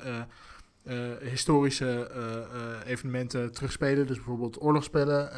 eh, 0.83 1.17
historische 1.21 2.11
evenementen 2.85 3.51
terugspelen. 3.51 4.07
Dus 4.07 4.15
bijvoorbeeld 4.15 4.61
oorlogsspellen, 4.61 5.29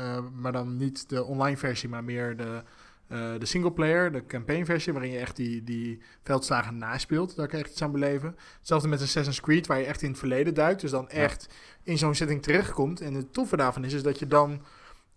maar 0.42 0.52
dan 0.52 0.78
niet 0.78 1.10
de 1.10 1.24
online 1.24 1.58
versie, 1.58 1.90
maar 1.90 2.04
meer 2.04 2.38
de, 2.38 2.64
eh 3.13 3.39
de 3.39 3.45
singleplayer, 3.45 4.12
de 4.12 4.25
campaign 4.25 4.65
versie, 4.65 4.94
waarin 4.94 5.12
je 5.12 5.18
echt 5.18 5.36
die, 5.36 5.63
die 5.63 6.01
veldslagen 6.24 6.77
naspeelt. 6.77 7.36
Daar 7.36 7.48
kan 7.48 7.57
je 7.57 7.63
echt 7.63 7.74
iets 7.74 7.83
aan 7.83 7.92
beleven. 7.92 8.36
Hetzelfde 8.57 8.88
met 8.88 9.01
Assassin's 9.01 9.42
Creed, 9.42 9.68
waar 9.68 9.80
je 9.80 9.86
echt 9.86 10.01
in 10.01 10.10
het 10.10 10.19
verleden 10.19 10.54
duikt. 10.54 10.81
Dus 10.81 10.92
dan 10.92 11.10
echt 11.10 11.48
in 11.83 11.98
zo'n 11.98 12.15
setting 12.15 12.42
terechtkomt. 12.42 13.01
En 13.01 13.13
het 13.13 13.33
toffe 13.33 13.57
daarvan 13.57 13.83
is, 13.83 13.94
is 13.94 14.04
dat 14.04 14.19
je 14.19 14.27
dan 14.27 14.62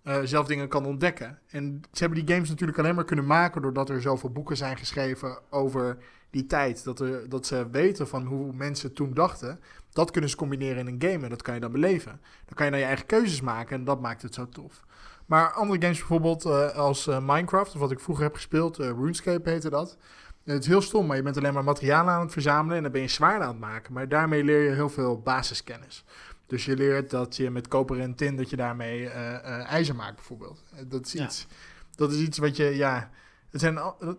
eh, 0.02 0.20
zelf 0.24 0.46
dingen 0.46 0.68
kan 0.68 0.86
ontdekken. 0.86 1.38
En 1.50 1.80
ze 1.92 1.98
hebben 1.98 2.24
die 2.24 2.34
games 2.34 2.48
natuurlijk 2.48 2.78
alleen 2.78 2.94
maar 2.94 3.04
kunnen 3.04 3.26
maken 3.26 3.62
doordat 3.62 3.90
er 3.90 4.02
zoveel 4.02 4.30
boeken 4.30 4.56
zijn 4.56 4.76
geschreven 4.76 5.38
over 5.50 5.98
die 6.30 6.46
tijd. 6.46 6.84
Dat, 6.84 7.00
er, 7.00 7.28
dat 7.28 7.46
ze 7.46 7.70
weten 7.70 8.08
van 8.08 8.24
hoe 8.24 8.52
mensen 8.52 8.92
toen 8.92 9.14
dachten. 9.14 9.60
Dat 9.92 10.10
kunnen 10.10 10.30
ze 10.30 10.36
combineren 10.36 10.86
in 10.86 10.86
een 10.86 11.10
game 11.10 11.24
en 11.24 11.30
dat 11.30 11.42
kan 11.42 11.54
je 11.54 11.60
dan 11.60 11.72
beleven. 11.72 12.20
Dan 12.44 12.54
kan 12.54 12.64
je 12.64 12.70
dan 12.70 12.80
je 12.80 12.86
eigen 12.86 13.06
keuzes 13.06 13.40
maken 13.40 13.76
en 13.76 13.84
dat 13.84 14.00
maakt 14.00 14.22
het 14.22 14.34
zo 14.34 14.48
tof. 14.48 14.84
Maar 15.26 15.52
andere 15.52 15.80
games 15.80 15.98
bijvoorbeeld 15.98 16.44
eh, 16.44 16.68
als 16.76 17.06
eh, 17.06 17.18
Minecraft, 17.20 17.74
of 17.74 17.80
wat 17.80 17.90
ik 17.90 18.00
vroeger 18.00 18.24
heb 18.24 18.34
gespeeld, 18.34 18.78
eh, 18.78 18.88
RuneScape 18.88 19.50
heette 19.50 19.70
dat. 19.70 19.96
Het 20.44 20.62
is 20.62 20.68
heel 20.68 20.80
stom, 20.82 21.06
maar 21.06 21.16
je 21.16 21.22
bent 21.22 21.36
alleen 21.36 21.52
maar 21.54 21.64
materialen 21.64 22.12
aan 22.14 22.20
het 22.20 22.32
verzamelen 22.32 22.76
en 22.76 22.82
dan 22.82 22.92
ben 22.92 23.00
je 23.00 23.08
zwaarden 23.08 23.42
aan 23.46 23.52
het 23.52 23.60
maken. 23.60 23.92
Maar 23.92 24.08
daarmee 24.08 24.44
leer 24.44 24.62
je 24.62 24.70
heel 24.70 24.88
veel 24.88 25.20
basiskennis. 25.20 26.04
Dus 26.46 26.64
je 26.64 26.76
leert 26.76 27.10
dat 27.10 27.36
je 27.36 27.50
met 27.50 27.68
koper 27.68 28.00
en 28.00 28.14
tin, 28.14 28.36
dat 28.36 28.50
je 28.50 28.56
daarmee 28.56 29.08
eh, 29.08 29.34
eh, 29.34 29.66
ijzer 29.66 29.94
maakt 29.94 30.14
bijvoorbeeld. 30.14 30.62
Dat 30.88 31.06
is, 31.06 31.12
Ja. 31.12 31.24
iets, 31.24 31.46
dat 31.94 32.12
is 32.12 32.20
iets 32.20 32.38
wat 32.38 32.56
je, 32.56 32.64
ja... 32.64 33.10
Het 33.50 33.60
zijn 33.60 33.78
al, 33.78 33.96
dat- 33.98 34.18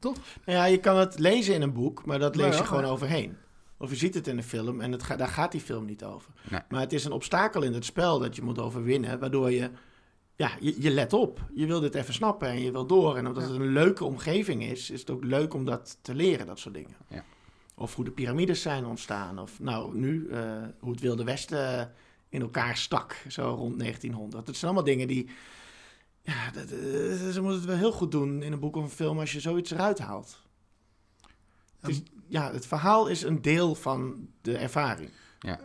Nou 0.00 0.58
ja, 0.58 0.64
je 0.64 0.78
kan 0.80 0.96
het 0.96 1.18
lezen 1.18 1.54
in 1.54 1.62
een 1.62 1.72
boek, 1.72 2.04
maar 2.04 2.18
dat 2.18 2.34
Nou 2.34 2.46
lees 2.48 2.58
je 2.58 2.64
gewoon 2.64 2.82
ja. 2.84 2.88
overheen. 2.88 3.36
Of 3.78 3.90
je 3.90 3.96
ziet 3.96 4.14
het 4.14 4.26
in 4.26 4.36
een 4.36 4.44
film 4.44 4.80
en 4.80 4.92
het 4.92 5.02
ga- 5.02 5.16
daar 5.16 5.28
gaat 5.28 5.52
die 5.52 5.60
film 5.60 5.84
niet 5.84 6.04
over. 6.04 6.30
Nee. 6.50 6.60
Maar 6.68 6.80
het 6.80 6.92
is 6.92 7.04
een 7.04 7.12
obstakel 7.12 7.62
in 7.62 7.72
het 7.72 7.84
spel 7.84 8.18
dat 8.18 8.36
je 8.36 8.42
moet 8.42 8.58
overwinnen, 8.58 9.18
waardoor 9.18 9.50
je, 9.50 9.70
ja, 10.36 10.50
je, 10.60 10.82
je 10.82 10.90
let 10.90 11.12
op. 11.12 11.40
Je 11.54 11.66
wil 11.66 11.80
dit 11.80 11.94
even 11.94 12.14
snappen 12.14 12.48
en 12.48 12.60
je 12.62 12.70
wil 12.72 12.86
door. 12.86 13.16
En 13.16 13.26
omdat 13.26 13.42
het 13.42 13.52
een 13.52 13.66
leuke 13.72 14.04
omgeving 14.04 14.62
is, 14.64 14.90
is 14.90 15.00
het 15.00 15.10
ook 15.10 15.24
leuk 15.24 15.54
om 15.54 15.64
dat 15.64 15.98
te 16.02 16.14
leren, 16.14 16.46
dat 16.46 16.58
soort 16.58 16.74
dingen. 16.74 16.96
Ja. 17.08 17.24
Of 17.74 17.94
hoe 17.94 18.04
de 18.04 18.10
piramides 18.10 18.62
zijn 18.62 18.86
ontstaan. 18.86 19.38
Of 19.38 19.60
nou, 19.60 19.96
nu, 19.98 20.28
eh, 20.28 20.62
hoe 20.80 20.90
het 20.90 21.00
Wilde 21.00 21.24
Westen 21.24 21.92
in 22.28 22.40
elkaar 22.40 22.76
stak, 22.76 23.22
zo 23.28 23.48
rond 23.48 23.78
1900. 23.78 24.46
Dat 24.46 24.54
zijn 24.56 24.70
allemaal 24.72 24.88
dingen 24.92 25.08
die... 25.08 25.28
Ja, 26.22 26.50
dat, 26.50 26.64
eh, 26.64 26.78
ze 27.30 27.38
moeten 27.40 27.54
het 27.58 27.64
wel 27.64 27.76
heel 27.76 27.92
goed 27.92 28.10
doen 28.10 28.42
in 28.42 28.52
een 28.52 28.60
boek 28.60 28.76
of 28.76 28.82
een 28.82 28.90
film 28.90 29.18
als 29.18 29.32
je 29.32 29.40
zoiets 29.40 29.70
eruit 29.70 29.98
haalt. 29.98 30.42
Het 31.80 31.90
is, 31.90 32.02
ja, 32.28 32.52
het 32.52 32.66
verhaal 32.66 33.06
is 33.06 33.22
een 33.22 33.42
deel 33.42 33.74
van 33.74 34.28
de 34.40 34.56
ervaring. 34.56 35.10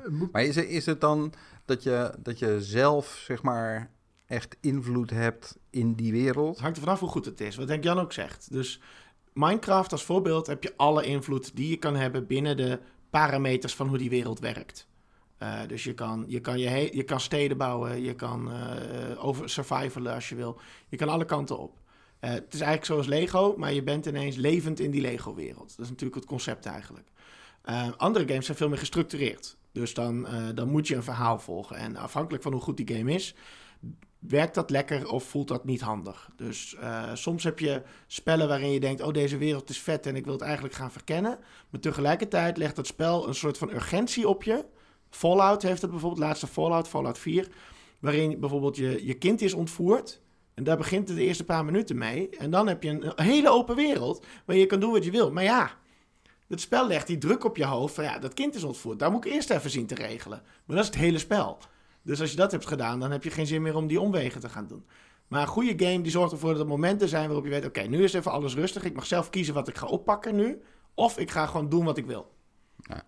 boek- 0.09 0.31
Maar 0.31 0.43
is, 0.43 0.55
het- 0.55 0.67
is 0.69 0.85
het 0.85 1.01
dan 1.01 1.33
dat 1.65 1.83
je, 1.83 2.13
dat 2.19 2.39
je 2.39 2.61
zelf, 2.61 3.21
zeg 3.25 3.41
maar, 3.41 3.91
echt 4.29 4.57
invloed 4.61 5.09
hebt 5.09 5.57
in 5.69 5.93
die 5.93 6.11
wereld? 6.11 6.53
Het 6.53 6.59
hangt 6.59 6.77
er 6.77 6.83
vanaf 6.83 6.99
hoe 6.99 7.09
goed 7.09 7.25
het 7.25 7.41
is, 7.41 7.55
wat 7.55 7.67
Henk 7.67 7.83
Jan 7.83 7.99
ook 7.99 8.13
zegt. 8.13 8.51
Dus 8.51 8.79
Minecraft 9.33 9.91
als 9.91 10.03
voorbeeld 10.03 10.47
heb 10.47 10.63
je 10.63 10.73
alle 10.75 11.05
invloed 11.05 11.55
die 11.55 11.69
je 11.69 11.77
kan 11.77 11.95
hebben 11.95 12.27
binnen 12.27 12.57
de 12.57 12.79
parameters 13.09 13.75
van 13.75 13.87
hoe 13.87 13.97
die 13.97 14.09
wereld 14.09 14.39
werkt. 14.39 14.87
Eh, 15.37 15.59
dus 15.67 15.83
je 15.83 15.93
kan, 15.93 16.25
je, 16.27 16.39
kan 16.39 16.59
je, 16.59 16.89
je 16.95 17.03
kan 17.03 17.19
steden 17.19 17.57
bouwen, 17.57 18.01
je 18.01 18.15
kan 18.15 18.51
eh, 18.51 19.25
over 19.25 19.49
survivalen 19.49 20.13
als 20.13 20.29
je 20.29 20.35
wil. 20.35 20.59
Je 20.87 20.97
kan 20.97 21.09
alle 21.09 21.25
kanten 21.25 21.57
op. 21.57 21.77
Eh, 22.19 22.29
het 22.29 22.53
is 22.53 22.59
eigenlijk 22.59 22.85
zoals 22.85 23.07
Lego, 23.07 23.55
maar 23.57 23.73
je 23.73 23.83
bent 23.83 24.05
ineens 24.05 24.35
levend 24.35 24.79
in 24.79 24.91
die 24.91 25.01
Lego-wereld. 25.01 25.69
Dat 25.69 25.85
is 25.85 25.89
natuurlijk 25.89 26.19
het 26.19 26.25
concept 26.25 26.65
eigenlijk. 26.65 27.07
Andere 27.97 28.27
games 28.27 28.45
zijn 28.45 28.57
veel 28.57 28.69
meer 28.69 28.77
gestructureerd. 28.77 29.57
Dus 29.71 29.93
dan, 29.93 30.27
dan 30.55 30.69
moet 30.69 30.87
je 30.87 30.95
een 30.95 31.03
verhaal 31.03 31.39
volgen. 31.39 31.75
En 31.75 31.95
afhankelijk 31.95 32.43
van 32.43 32.51
hoe 32.51 32.61
goed 32.61 32.77
die 32.77 32.95
game 32.95 33.13
is, 33.13 33.35
werkt 34.19 34.55
dat 34.55 34.69
lekker 34.69 35.11
of 35.11 35.23
voelt 35.23 35.47
dat 35.47 35.65
niet 35.65 35.81
handig. 35.81 36.29
Dus 36.35 36.75
eh, 36.75 37.03
soms 37.13 37.43
heb 37.43 37.59
je 37.59 37.81
spellen 38.07 38.47
waarin 38.47 38.71
je 38.71 38.79
denkt: 38.79 39.01
oh, 39.01 39.13
deze 39.13 39.37
wereld 39.37 39.69
is 39.69 39.79
vet 39.79 40.05
en 40.05 40.15
ik 40.15 40.23
wil 40.23 40.33
het 40.33 40.41
eigenlijk 40.41 40.73
gaan 40.73 40.91
verkennen. 40.91 41.39
Maar 41.69 41.81
tegelijkertijd 41.81 42.57
legt 42.57 42.77
het 42.77 42.87
spel 42.87 43.27
een 43.27 43.35
soort 43.35 43.57
van 43.57 43.69
urgentie 43.69 44.27
op 44.27 44.43
je. 44.43 44.65
Fallout 45.09 45.61
heeft 45.61 45.81
het 45.81 45.91
bijvoorbeeld, 45.91 46.21
laatste 46.21 46.47
Fallout, 46.47 46.87
Fallout 46.87 47.17
4, 47.17 47.47
waarin 47.99 48.39
bijvoorbeeld 48.39 48.75
je, 48.75 49.05
je 49.05 49.13
kind 49.13 49.41
is 49.41 49.53
ontvoerd. 49.53 50.21
En 50.53 50.63
daar 50.63 50.77
begint 50.77 51.07
het 51.07 51.17
de 51.17 51.23
eerste 51.23 51.45
paar 51.45 51.65
minuten 51.65 51.97
mee. 51.97 52.29
En 52.29 52.51
dan 52.51 52.67
heb 52.67 52.83
je 52.83 52.89
een, 52.89 53.05
een 53.05 53.25
hele 53.25 53.49
open 53.49 53.75
wereld 53.75 54.25
waar 54.45 54.55
je 54.55 54.65
kan 54.65 54.79
doen 54.79 54.91
wat 54.91 55.03
je 55.03 55.11
wil. 55.11 55.31
Maar 55.31 55.43
ja, 55.43 55.71
het 56.47 56.61
spel 56.61 56.87
legt 56.87 57.07
die 57.07 57.17
druk 57.17 57.43
op 57.43 57.57
je 57.57 57.65
hoofd 57.65 57.95
van 57.95 58.03
ja, 58.03 58.19
dat 58.19 58.33
kind 58.33 58.55
is 58.55 58.63
ontvoerd. 58.63 58.99
Daar 58.99 59.11
moet 59.11 59.25
ik 59.25 59.31
eerst 59.31 59.49
even 59.49 59.69
zien 59.69 59.85
te 59.85 59.95
regelen. 59.95 60.41
Maar 60.65 60.75
dat 60.75 60.85
is 60.85 60.91
het 60.91 60.99
hele 60.99 61.17
spel. 61.17 61.57
Dus 62.01 62.21
als 62.21 62.31
je 62.31 62.35
dat 62.35 62.51
hebt 62.51 62.67
gedaan, 62.67 62.99
dan 62.99 63.11
heb 63.11 63.23
je 63.23 63.31
geen 63.31 63.47
zin 63.47 63.61
meer 63.61 63.75
om 63.75 63.87
die 63.87 64.01
omwegen 64.01 64.41
te 64.41 64.49
gaan 64.49 64.67
doen. 64.67 64.85
Maar 65.27 65.41
een 65.41 65.47
goede 65.47 65.85
game 65.85 66.01
die 66.01 66.11
zorgt 66.11 66.31
ervoor 66.31 66.51
dat 66.51 66.59
er 66.59 66.67
momenten 66.67 67.09
zijn 67.09 67.25
waarop 67.25 67.43
je 67.43 67.51
weet... 67.51 67.65
oké, 67.65 67.81
nu 67.81 68.03
is 68.03 68.13
even 68.13 68.31
alles 68.31 68.55
rustig. 68.55 68.83
Ik 68.83 68.95
mag 68.95 69.05
zelf 69.05 69.29
kiezen 69.29 69.53
wat 69.53 69.67
ik 69.67 69.77
ga 69.77 69.85
oppakken 69.85 70.35
nu. 70.35 70.61
Of 70.93 71.17
ik 71.17 71.31
ga 71.31 71.45
gewoon 71.45 71.69
doen 71.69 71.85
wat 71.85 71.97
ik 71.97 72.05
wil. 72.05 72.31
Ja. 72.75 73.03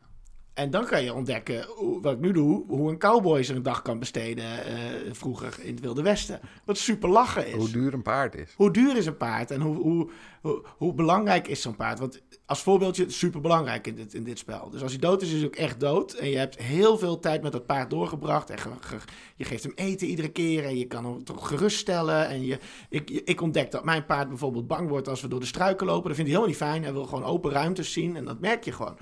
En 0.53 0.69
dan 0.69 0.85
kan 0.85 1.03
je 1.03 1.13
ontdekken, 1.13 1.65
wat 2.01 2.13
ik 2.13 2.19
nu 2.19 2.31
doe, 2.31 2.63
hoe 2.67 2.89
een 2.91 2.97
cowboy 2.97 3.43
zijn 3.43 3.63
dag 3.63 3.81
kan 3.81 3.99
besteden 3.99 4.65
eh, 4.65 4.73
vroeger 5.11 5.55
in 5.61 5.71
het 5.73 5.79
Wilde 5.83 6.01
Westen. 6.01 6.39
Wat 6.65 6.77
super 6.77 7.09
lachen 7.09 7.47
is. 7.47 7.53
Hoe 7.53 7.69
duur 7.69 7.93
een 7.93 8.01
paard 8.01 8.35
is. 8.35 8.53
Hoe 8.55 8.71
duur 8.71 8.97
is 8.97 9.05
een 9.05 9.17
paard 9.17 9.51
en 9.51 9.61
hoe, 9.61 9.75
hoe, 9.75 10.09
hoe, 10.41 10.63
hoe 10.77 10.93
belangrijk 10.93 11.47
is 11.47 11.61
zo'n 11.61 11.75
paard? 11.75 11.99
Want 11.99 12.21
als 12.45 12.61
voorbeeldje, 12.63 13.09
super 13.09 13.41
belangrijk 13.41 13.87
in 13.87 13.95
dit, 13.95 14.13
in 14.13 14.23
dit 14.23 14.37
spel. 14.37 14.69
Dus 14.69 14.81
als 14.81 14.91
hij 14.91 14.99
dood 15.01 15.21
is, 15.21 15.27
is 15.31 15.37
hij 15.37 15.45
ook 15.45 15.55
echt 15.55 15.79
dood. 15.79 16.13
En 16.13 16.29
je 16.29 16.37
hebt 16.37 16.57
heel 16.57 16.97
veel 16.97 17.19
tijd 17.19 17.41
met 17.41 17.51
dat 17.51 17.65
paard 17.65 17.89
doorgebracht. 17.89 18.49
En 18.49 18.57
ge- 18.59 18.69
ge- 18.79 18.97
je 19.35 19.43
geeft 19.43 19.63
hem 19.63 19.73
eten 19.75 20.07
iedere 20.07 20.29
keer. 20.31 20.63
En 20.65 20.77
je 20.77 20.85
kan 20.85 21.05
hem 21.05 21.23
toch 21.23 21.47
geruststellen. 21.47 22.27
En 22.27 22.45
je, 22.45 22.57
ik, 22.89 23.09
ik 23.09 23.41
ontdek 23.41 23.71
dat 23.71 23.83
mijn 23.83 24.05
paard 24.05 24.27
bijvoorbeeld 24.29 24.67
bang 24.67 24.89
wordt 24.89 25.07
als 25.07 25.21
we 25.21 25.27
door 25.27 25.39
de 25.39 25.45
struiken 25.45 25.85
lopen. 25.85 26.07
Dat 26.07 26.15
vindt 26.17 26.31
hij 26.31 26.39
helemaal 26.39 26.47
niet 26.47 26.69
fijn. 26.71 26.83
Hij 26.83 26.93
wil 26.93 27.05
gewoon 27.05 27.23
open 27.25 27.51
ruimtes 27.51 27.93
zien. 27.93 28.15
En 28.15 28.25
dat 28.25 28.39
merk 28.39 28.63
je 28.63 28.71
gewoon. 28.71 28.97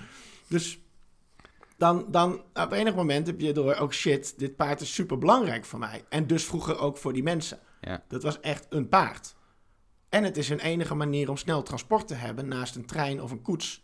Dus 0.47 0.79
dan, 1.79 2.05
dan 2.11 2.41
op 2.53 2.71
enig 2.71 2.95
moment 2.95 3.27
heb 3.27 3.39
je 3.39 3.53
door, 3.53 3.75
oh 3.79 3.89
shit, 3.89 4.39
dit 4.39 4.55
paard 4.55 4.81
is 4.81 4.93
super 4.93 5.17
belangrijk 5.17 5.65
voor 5.65 5.79
mij. 5.79 6.05
En 6.09 6.27
dus 6.27 6.45
vroeger 6.45 6.79
ook 6.79 6.97
voor 6.97 7.13
die 7.13 7.23
mensen. 7.23 7.59
Ja. 7.81 8.03
Dat 8.07 8.23
was 8.23 8.39
echt 8.39 8.65
een 8.69 8.89
paard. 8.89 9.35
En 10.09 10.23
het 10.23 10.37
is 10.37 10.49
hun 10.49 10.59
enige 10.59 10.95
manier 10.95 11.29
om 11.29 11.37
snel 11.37 11.63
transport 11.63 12.07
te 12.07 12.13
hebben 12.13 12.47
naast 12.47 12.75
een 12.75 12.85
trein 12.85 13.21
of 13.21 13.31
een 13.31 13.41
koets. 13.41 13.83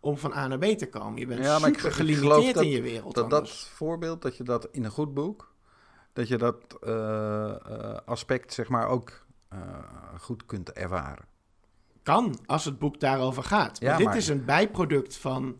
Om 0.00 0.18
van 0.18 0.32
A 0.32 0.46
naar 0.46 0.58
B 0.58 0.64
te 0.64 0.88
komen. 0.88 1.18
Je 1.20 1.26
bent 1.26 1.44
Ja, 1.44 1.58
maar 1.58 1.68
ik- 1.68 1.74
super 1.74 1.90
ik 1.90 1.96
gelimiteerd 1.96 2.54
dat- 2.54 2.62
in 2.64 2.68
je 2.70 2.82
wereld. 2.82 3.14
Dat 3.14 3.30
dat 3.30 3.50
voorbeeld, 3.50 4.22
dat 4.22 4.36
je 4.36 4.44
dat 4.44 4.68
in 4.70 4.84
een 4.84 4.90
goed 4.90 5.14
boek, 5.14 5.54
dat 6.12 6.28
je 6.28 6.36
dat 6.38 6.76
eh, 6.82 7.50
eh, 7.50 7.96
aspect 8.04 8.52
zeg 8.52 8.68
maar 8.68 8.88
ook 8.88 9.24
eh, 9.48 9.58
goed 10.20 10.46
kunt 10.46 10.72
ervaren. 10.72 11.24
kan 12.02 12.38
als 12.46 12.64
het 12.64 12.78
boek 12.78 13.00
daarover 13.00 13.42
gaat. 13.42 13.80
Maar 13.80 13.90
Ja, 13.90 13.96
dit 13.96 14.06
maar- 14.06 14.16
is 14.16 14.28
een 14.28 14.44
bijproduct 14.44 15.16
van 15.16 15.56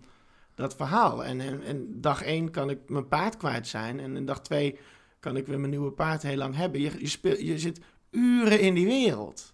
dat 0.55 0.77
verhaal. 0.77 1.25
En, 1.25 1.41
en, 1.41 1.63
en 1.63 2.01
dag 2.01 2.23
één 2.23 2.51
kan 2.51 2.71
ik 2.71 2.79
mijn 2.89 3.09
paard 3.09 3.37
kwijt 3.37 3.67
zijn. 3.67 4.01
En 4.01 4.17
in 4.17 4.27
dag 4.27 4.41
twee 4.41 4.79
kan 5.21 5.37
ik 5.37 5.47
weer 5.47 5.59
mijn 5.59 5.71
nieuwe 5.71 5.91
paard 5.91 6.23
heel 6.23 6.37
lang 6.37 6.55
hebben. 6.57 6.81
Je, 6.81 6.93
je, 6.99 7.09
speel, 7.09 7.37
je 7.39 7.59
zit 7.59 7.81
uren 8.11 8.61
in 8.61 8.75
die 8.75 8.87
wereld. 8.87 9.53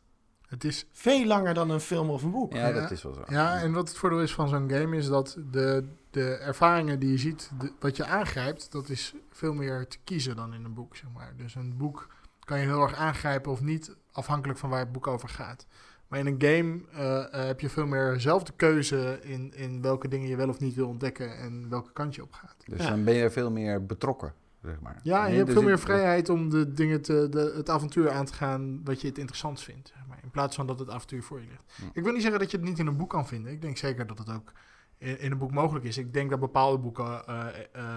Het 0.49 0.64
is 0.64 0.87
Veel 0.92 1.26
langer 1.26 1.54
dan 1.54 1.71
een 1.71 1.80
film 1.80 2.11
of 2.11 2.23
een 2.23 2.30
boek. 2.30 2.52
Ja, 2.52 2.66
Ja. 2.69 2.80
dat 2.80 2.90
is 2.90 3.02
wel 3.02 3.14
zo. 3.14 3.23
Ja, 3.28 3.61
en 3.61 3.73
wat 3.73 3.88
het 3.88 3.99
voordeel 3.99 4.21
is 4.23 4.35
van 4.35 4.49
zo'n 4.49 4.71
game 4.71 4.97
is 4.97 5.07
dat 5.07 5.37
de, 5.50 5.85
de 6.11 6.25
ervaringen 6.37 6.99
die 6.99 7.11
je 7.11 7.19
ziet, 7.19 7.50
de- 7.59 7.73
wat 7.80 7.97
je 7.97 8.04
aangrijpt, 8.04 8.73
dat 8.73 8.88
is 8.88 9.14
veel 9.30 9.52
meer 9.54 9.87
te 9.88 9.99
kiezen 10.04 10.37
dan 10.37 10.54
in 10.54 10.64
een 10.64 10.75
boek, 10.75 10.97
zeg 10.97 11.11
maar. 11.14 11.33
Dus 11.37 11.54
een 11.54 11.76
boek 11.76 12.09
kan 12.45 12.59
je 12.59 12.66
heel 12.66 12.83
erg 12.83 12.95
aangrijpen 12.95 13.52
of 13.52 13.61
niet, 13.61 13.97
afhankelijk 14.12 14.59
van 14.59 14.71
waar 14.71 14.80
het 14.80 14.92
boek 14.92 15.07
over 15.07 15.28
gaat. 15.28 15.66
Maar 16.11 16.19
in 16.19 16.26
een 16.26 16.43
game 16.43 16.81
eh, 16.93 17.35
eh, 17.40 17.47
heb 17.47 17.61
je 17.61 17.69
veel 17.69 17.87
meer 17.87 18.21
zelf 18.21 18.43
de 18.43 18.52
keuze 18.57 19.19
in, 19.23 19.52
in 19.55 19.83
welke 19.83 20.09
dingen 20.09 20.29
je 20.29 20.37
wel 20.37 20.49
of 20.49 20.59
niet 20.61 20.75
wil 20.75 20.88
ontdekken 20.88 21.37
en 21.38 21.69
welke 21.69 21.93
kant 21.93 22.14
je 22.14 22.23
op 22.23 22.33
gaat. 22.33 22.57
Dus 22.64 22.83
Ja. 22.83 22.90
dan 22.90 23.05
ben 23.05 23.14
je 23.14 23.31
veel 23.31 23.50
meer 23.50 23.87
betrokken, 23.87 24.35
zeg 24.62 24.81
maar. 24.81 25.00
Ja, 25.02 25.25
en 25.25 25.31
je 25.31 25.35
hebt 25.37 25.47
dus 25.47 25.57
veel 25.57 25.64
meer 25.67 25.79
vrijheid 25.79 26.29
om 26.29 26.49
de 26.50 26.73
dingen 26.73 27.02
te, 27.02 27.26
de, 27.31 27.52
het 27.57 27.69
avontuur 27.71 28.11
aan 28.11 28.25
te 28.25 28.33
gaan 28.33 28.81
wat 28.85 29.00
je 29.00 29.07
het 29.09 29.19
interessant 29.19 29.61
vindt. 29.61 29.88
Zeg 29.95 30.07
maar, 30.09 30.19
in 30.23 30.31
plaats 30.31 30.57
van 30.57 30.67
dat 30.67 30.79
het 30.79 30.90
avontuur 30.90 31.23
voor 31.23 31.40
je 31.40 31.47
ligt. 31.47 31.73
Ja. 31.76 31.85
Ik 31.93 32.02
wil 32.02 32.12
niet 32.12 32.23
zeggen 32.23 32.40
dat 32.40 32.50
je 32.50 32.57
het 32.57 32.67
niet 32.67 32.79
in 32.79 32.87
een 32.87 32.97
boek 32.97 33.11
kan 33.11 33.26
vinden. 33.26 33.52
Ik 33.52 33.62
denk 33.62 33.76
zeker 33.76 34.07
dat 34.07 34.19
het 34.19 34.31
ook 34.33 34.52
in, 34.99 35.21
in 35.21 35.33
een 35.33 35.38
boek 35.38 35.52
mogelijk 35.52 35.85
is. 35.85 35.99
Ik 35.99 36.12
denk 36.12 36.31
dat 36.31 36.40
bepaalde 36.40 36.79
boeken 36.79 37.26
eh, 37.26 37.47
eh, 37.73 37.97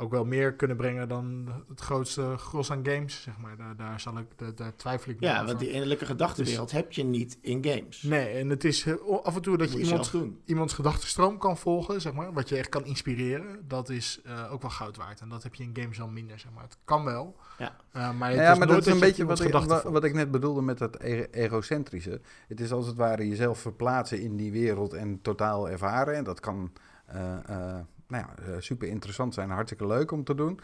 ook 0.00 0.10
wel 0.10 0.24
meer 0.24 0.52
kunnen 0.54 0.76
brengen 0.76 1.08
dan 1.08 1.48
het 1.68 1.80
grootste 1.80 2.34
gros 2.38 2.70
aan 2.70 2.86
games. 2.86 3.22
Zeg 3.22 3.38
maar. 3.38 3.56
daar, 3.56 3.76
daar, 3.76 4.00
zal 4.00 4.18
ik, 4.18 4.26
daar, 4.36 4.54
daar 4.54 4.76
twijfel 4.76 5.10
ik 5.12 5.20
niet 5.20 5.28
Ja, 5.30 5.34
over. 5.34 5.46
want 5.46 5.58
die 5.58 5.70
innerlijke 5.70 6.04
gedachtenwereld 6.06 6.70
heb 6.70 6.92
je 6.92 7.04
niet 7.04 7.38
in 7.40 7.64
games. 7.64 8.02
Nee, 8.02 8.28
en 8.28 8.48
het 8.48 8.64
is 8.64 8.86
af 9.22 9.34
en 9.36 9.42
toe 9.42 9.56
dat 9.56 9.72
je 9.72 9.78
je 9.78 9.84
iemand 9.84 10.12
iemands 10.44 10.74
gedachtenstroom 10.74 11.38
kan 11.38 11.58
volgen, 11.58 12.00
zeg 12.00 12.12
maar, 12.12 12.32
wat 12.32 12.48
je 12.48 12.56
echt 12.56 12.68
kan 12.68 12.84
inspireren, 12.84 13.64
dat 13.68 13.88
is 13.88 14.20
eh, 14.24 14.52
ook 14.52 14.60
wel 14.62 14.70
goud 14.70 14.96
waard. 14.96 15.20
En 15.20 15.28
dat 15.28 15.42
heb 15.42 15.54
je 15.54 15.62
in 15.62 15.76
games 15.80 15.98
wel 15.98 16.08
minder, 16.08 16.38
zeg 16.38 16.52
maar. 16.52 16.62
Het 16.64 16.76
kan 16.84 17.04
wel, 17.04 17.36
Ja. 17.58 17.76
eh, 17.92 18.00
maar 18.00 18.10
het 18.10 18.18
Nou 18.18 18.30
is 18.30 18.36
ja, 18.36 18.54
maar 18.54 18.58
nooit 18.58 18.68
dat 18.68 18.78
is 18.80 18.86
een 18.86 18.94
je 18.98 19.00
beetje 19.00 19.24
wat 19.24 19.38
ik, 19.40 19.44
gedachten 19.46 19.68
wa- 19.70 19.80
volgt. 19.80 19.94
wat 19.96 20.04
ik 20.04 20.14
net 20.14 20.30
bedoelde 20.30 20.62
met 20.62 20.78
dat 20.78 20.96
egocentrische. 21.30 22.20
Het 22.48 22.60
is 22.60 22.72
als 22.72 22.86
het 22.86 22.96
ware 22.96 23.28
jezelf 23.28 23.58
verplaatsen 23.58 24.20
in 24.20 24.36
die 24.36 24.52
wereld 24.52 24.92
en 24.92 25.18
totaal 25.22 25.70
ervaren. 25.70 26.14
En 26.14 26.24
dat 26.24 26.40
kan 26.40 26.72
eh, 27.06 27.36
eh, 27.46 27.78
nou 28.10 28.24
ja, 28.24 28.44
eh, 28.44 28.52
super 28.60 28.88
interessant 28.88 29.34
zijn, 29.34 29.50
hartstikke 29.50 29.86
leuk 29.86 30.10
om 30.10 30.24
te 30.24 30.34
doen. 30.34 30.54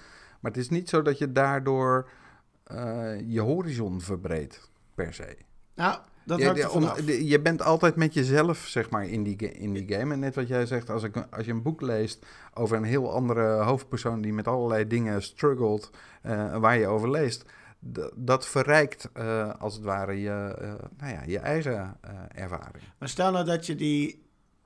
Maar 0.40 0.50
het 0.52 0.60
is 0.60 0.68
niet 0.68 0.88
zo 0.88 1.02
dat 1.02 1.18
je 1.18 1.32
daardoor 1.32 2.08
eh, 2.64 3.20
je 3.30 3.40
horizon 3.40 4.00
verbreedt, 4.00 4.70
per 4.94 5.14
se. 5.14 5.36
Nou, 5.74 5.98
dat 6.24 6.38
hangt 6.46 6.60
er 6.62 6.70
om- 6.70 7.06
de- 7.06 7.26
je 7.26 7.40
bent 7.40 7.62
altijd 7.62 7.96
met 7.96 8.14
jezelf, 8.14 8.58
zeg 8.58 8.90
maar, 8.90 9.06
in 9.06 9.22
die, 9.22 9.36
in 9.36 9.72
die 9.72 9.92
game. 9.94 10.12
En 10.14 10.20
net 10.20 10.34
wat 10.34 10.48
jij 10.48 10.66
zegt, 10.66 10.90
als, 10.90 11.02
ik, 11.02 11.16
als 11.30 11.46
je 11.46 11.52
een 11.52 11.62
boek 11.62 11.80
leest 11.80 12.26
over 12.54 12.76
een 12.76 12.84
heel 12.84 13.12
andere 13.12 13.62
hoofdpersoon 13.62 14.20
die 14.20 14.32
met 14.32 14.48
allerlei 14.48 14.86
dingen 14.86 15.22
struggelt, 15.22 15.90
eh, 16.22 16.56
waar 16.56 16.78
je 16.78 16.86
over 16.86 17.10
leest, 17.10 17.44
dat 18.14 18.46
verrijkt 18.46 19.08
als 19.58 19.74
het 19.74 19.84
ware 19.84 20.20
je, 20.20 20.54
nou 20.98 21.12
ja, 21.12 21.22
je 21.26 21.38
eigen 21.38 21.96
ervaring. 22.34 22.84
Maar 22.98 23.08
stel 23.08 23.32
nou 23.32 23.44
dat 23.44 23.66
je 23.66 23.74
die, 23.74 24.22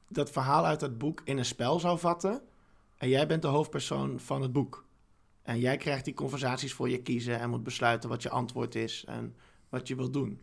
dat 0.08 0.30
verhaal 0.30 0.66
uit 0.66 0.80
dat 0.80 0.98
boek 0.98 1.20
in 1.24 1.38
een 1.38 1.44
spel 1.44 1.80
zou 1.80 1.98
vatten. 1.98 2.40
En 3.00 3.08
jij 3.08 3.26
bent 3.26 3.42
de 3.42 3.48
hoofdpersoon 3.48 4.20
van 4.20 4.42
het 4.42 4.52
boek. 4.52 4.84
En 5.42 5.58
jij 5.58 5.76
krijgt 5.76 6.04
die 6.04 6.14
conversaties 6.14 6.72
voor 6.72 6.88
je 6.88 7.02
kiezen 7.02 7.38
en 7.38 7.50
moet 7.50 7.62
besluiten 7.62 8.08
wat 8.08 8.22
je 8.22 8.30
antwoord 8.30 8.74
is 8.74 9.04
en 9.06 9.34
wat 9.68 9.88
je 9.88 9.96
wilt 9.96 10.12
doen. 10.12 10.40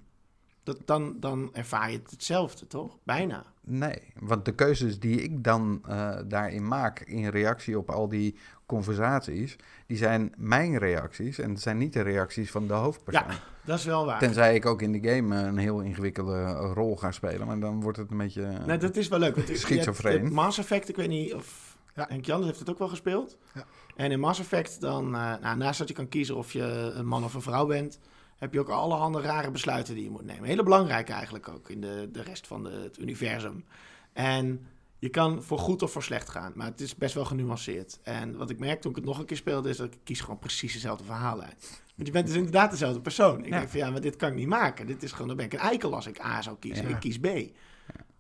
Dat, 0.64 0.78
dan, 0.86 1.20
dan 1.20 1.50
ervaar 1.54 1.92
je 1.92 1.98
het 1.98 2.12
hetzelfde, 2.12 2.68
toch? 2.68 2.98
Bijna. 3.04 3.46
Nee, 3.62 4.14
want 4.20 4.46
de 4.46 4.56
keuzes 4.56 5.00
die 5.00 5.22
ik 5.22 5.44
dan 5.44 5.82
eh, 5.88 6.18
daarin 6.28 6.68
maak 6.68 7.00
in 7.00 7.28
reactie 7.28 7.78
op 7.78 7.90
al 7.90 8.08
die 8.08 8.38
conversaties, 8.66 9.56
die 9.88 9.98
zijn 9.98 10.34
mijn 10.38 10.78
reacties 10.78 11.40
en 11.40 11.50
het 11.50 11.62
zijn 11.62 11.78
niet 11.78 11.94
de 11.94 12.02
reacties 12.02 12.52
van 12.52 12.68
de 12.68 12.74
hoofdpersoon. 12.74 13.28
Ja, 13.28 13.40
dat 13.66 13.80
is 13.80 13.86
wel 13.86 14.06
waar. 14.06 14.20
Tenzij 14.20 14.56
ik 14.56 14.66
ook 14.66 14.82
in 14.82 14.92
de 14.92 15.10
game 15.10 15.36
een 15.36 15.58
heel 15.58 15.82
ingewikkelde 15.82 16.46
rol 16.54 16.96
ga 16.96 17.12
spelen, 17.12 17.48
maar 17.48 17.60
dan 17.60 17.82
wordt 17.82 17.98
het 17.98 18.12
een 18.12 18.18
beetje... 18.18 18.52
Nee, 18.66 18.78
dat 18.78 18.96
is 18.96 19.08
wel 19.08 19.20
leuk. 19.20 19.36
want 19.36 19.50
Schizofreen. 19.58 20.34
Mass 20.34 20.58
Effect, 20.58 20.90
ik 20.90 20.96
weet 20.96 21.10
niet 21.10 21.34
of 21.34 21.67
Ja. 21.98 22.06
Henk 22.10 22.26
Jan 22.26 22.44
heeft 22.44 22.60
het 22.60 22.70
ook 22.70 22.78
wel 22.80 22.88
gespeeld. 22.88 23.38
Ja. 23.54 23.66
En 23.96 24.12
in 24.12 24.20
Mass 24.20 24.40
Effect, 24.40 24.82
dan, 24.82 25.06
eh, 25.16 25.34
nou, 25.42 25.58
naast 25.58 25.80
dat 25.80 25.88
je 25.88 25.94
kan 25.94 26.08
kiezen 26.10 26.36
of 26.36 26.54
je 26.54 26.92
een 26.96 27.08
man 27.08 27.24
of 27.24 27.34
een 27.34 27.42
vrouw 27.42 27.66
bent, 27.66 28.00
heb 28.38 28.54
je 28.54 28.60
ook 28.60 28.70
allerhande 28.70 29.22
rare 29.22 29.52
besluiten 29.52 29.94
die 29.96 30.04
je 30.04 30.10
moet 30.10 30.26
nemen. 30.26 30.44
Hele 30.44 30.64
belangrijke 30.64 31.14
eigenlijk 31.14 31.50
ook 31.50 31.70
in 31.70 31.82
de, 31.82 32.10
de 32.12 32.22
rest 32.22 32.48
van 32.48 32.64
de, 32.64 32.70
het 32.70 32.98
universum. 33.00 33.66
En 34.14 34.68
je 35.00 35.10
kan 35.10 35.44
voor 35.44 35.60
goed 35.60 35.82
of 35.82 35.92
voor 35.92 36.04
slecht 36.04 36.30
gaan, 36.30 36.52
maar 36.56 36.68
het 36.68 36.82
is 36.82 36.96
best 36.96 37.14
wel 37.14 37.26
genuanceerd. 37.26 38.00
En 38.04 38.38
wat 38.38 38.50
ik 38.50 38.60
merk 38.60 38.82
toen 38.82 38.92
ik 38.92 38.98
het 38.98 39.06
nog 39.06 39.20
een 39.20 39.26
keer 39.26 39.38
speelde, 39.38 39.70
is 39.70 39.78
dat 39.78 39.94
ik 39.94 40.00
kies 40.04 40.22
gewoon 40.22 40.40
precies 40.40 40.74
dezelfde 40.74 41.04
verhaallijn. 41.04 41.54
Want 41.96 42.08
je 42.08 42.12
bent 42.12 42.28
dus 42.28 42.36
inderdaad 42.36 42.72
dezelfde 42.72 43.02
persoon. 43.02 43.40
Ik 43.40 43.46
Ja. 43.50 43.58
denk 43.58 43.70
van 43.70 43.80
ja, 43.80 43.90
maar 43.90 44.02
dit 44.02 44.16
kan 44.16 44.30
ik 44.30 44.36
niet 44.36 44.48
maken. 44.48 44.88
Dit 44.88 45.04
is 45.04 45.12
gewoon, 45.12 45.28
dan 45.28 45.38
ben 45.38 45.46
ik 45.46 45.54
een 45.54 45.60
eikel 45.60 45.96
als 45.96 46.08
ik 46.08 46.22
A 46.24 46.42
zou 46.42 46.58
kiezen. 46.60 46.88
Ja. 46.88 46.96
Ik 46.96 47.00
kies 47.00 47.20
B. 47.20 47.26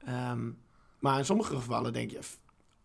Ehm, 0.05 0.49
maar 0.99 1.17
in 1.17 1.25
sommige 1.25 1.55
gevallen 1.55 1.93
denk 1.93 2.11
je, 2.11 2.19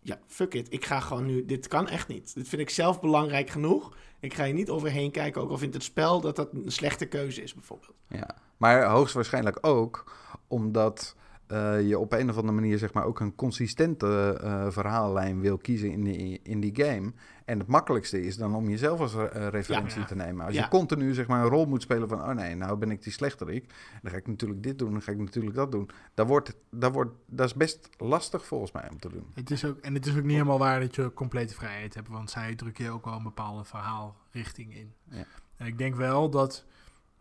ja, 0.02 0.18
fuck 0.26 0.54
it. 0.54 0.72
Ik 0.72 0.84
ga 0.84 1.00
gewoon 1.00 1.26
nu, 1.26 1.44
dit 1.44 1.68
kan 1.68 1.88
echt 1.88 2.08
niet. 2.08 2.34
Dit 2.34 2.48
vind 2.48 2.62
ik 2.62 2.70
zelf 2.70 3.00
belangrijk 3.00 3.50
genoeg. 3.50 3.96
Ik 4.20 4.34
ga 4.34 4.44
je 4.44 4.54
niet 4.54 4.70
overheen 4.70 5.10
kijken, 5.10 5.42
ook 5.42 5.50
al 5.50 5.58
vindt 5.58 5.74
het 5.74 5.84
spel 5.84 6.20
dat 6.20 6.36
dat 6.36 6.52
een 6.52 6.72
slechte 6.72 7.06
keuze 7.06 7.42
is 7.42 7.54
bijvoorbeeld. 7.54 7.94
Ja, 8.08 8.36
maar 8.56 8.84
hoogstwaarschijnlijk 8.84 9.58
ook 9.60 10.16
omdat 10.46 11.16
eh, 11.52 11.88
je 11.88 11.98
op 11.98 12.12
een 12.12 12.30
of 12.30 12.36
andere 12.36 12.54
manier 12.54 12.78
zeg 12.78 12.92
maar 12.92 13.04
ook 13.04 13.20
een 13.20 13.34
consistente 13.34 14.38
eh, 14.42 14.66
verhaallijn 14.70 15.40
wil 15.40 15.58
kiezen 15.58 15.90
in 15.90 16.04
die, 16.04 16.40
in 16.42 16.60
die 16.60 16.84
game. 16.84 17.12
En 17.44 17.58
het 17.58 17.68
makkelijkste 17.68 18.22
is 18.22 18.36
dan 18.36 18.54
om 18.54 18.68
jezelf 18.68 19.00
als 19.00 19.14
eh, 19.14 19.48
referentie 19.48 20.00
Ja. 20.00 20.06
te 20.06 20.14
nemen. 20.14 20.46
Als 20.46 20.54
Ja. 20.54 20.62
je 20.62 20.68
continu 20.68 21.14
zeg 21.14 21.26
maar 21.26 21.42
een 21.42 21.48
rol 21.50 21.64
moet 21.66 21.82
spelen 21.82 22.08
van, 22.08 22.20
oh 22.20 22.30
nee, 22.30 22.54
nou 22.54 22.76
ben 22.76 22.90
ik 22.90 23.02
die 23.02 23.12
slechterik. 23.12 23.74
Dan 24.02 24.10
ga 24.10 24.16
ik 24.16 24.26
natuurlijk 24.26 24.62
dit 24.62 24.78
doen, 24.78 24.92
dan 24.92 25.02
ga 25.02 25.12
ik 25.12 25.18
natuurlijk 25.18 25.54
dat 25.54 25.72
doen. 25.72 25.90
Dat, 26.14 26.26
wordt, 26.26 26.54
dat, 26.70 26.92
wordt, 26.92 27.10
dat 27.26 27.46
is 27.46 27.54
best 27.54 27.88
lastig 27.98 28.46
volgens 28.46 28.72
mij 28.72 28.88
om 28.90 28.98
te 28.98 29.08
doen. 29.08 29.26
Het 29.34 29.50
is 29.50 29.64
ook, 29.64 29.78
en 29.78 29.94
het 29.94 30.06
is 30.06 30.16
ook 30.16 30.22
niet 30.22 30.32
helemaal 30.32 30.58
waar 30.58 30.80
dat 30.80 30.94
je 30.94 31.12
complete 31.14 31.54
vrijheid 31.54 31.94
hebt, 31.94 32.08
want 32.08 32.30
zij 32.30 32.54
drukken 32.54 32.84
je 32.84 32.90
ook 32.90 33.04
wel 33.04 33.14
een 33.14 33.22
bepaalde 33.22 33.64
verhaalrichting 33.64 34.74
in. 34.76 34.92
Ja. 35.10 35.24
En 35.56 35.66
ik 35.66 35.78
denk 35.78 35.94
wel 35.94 36.30
dat 36.30 36.64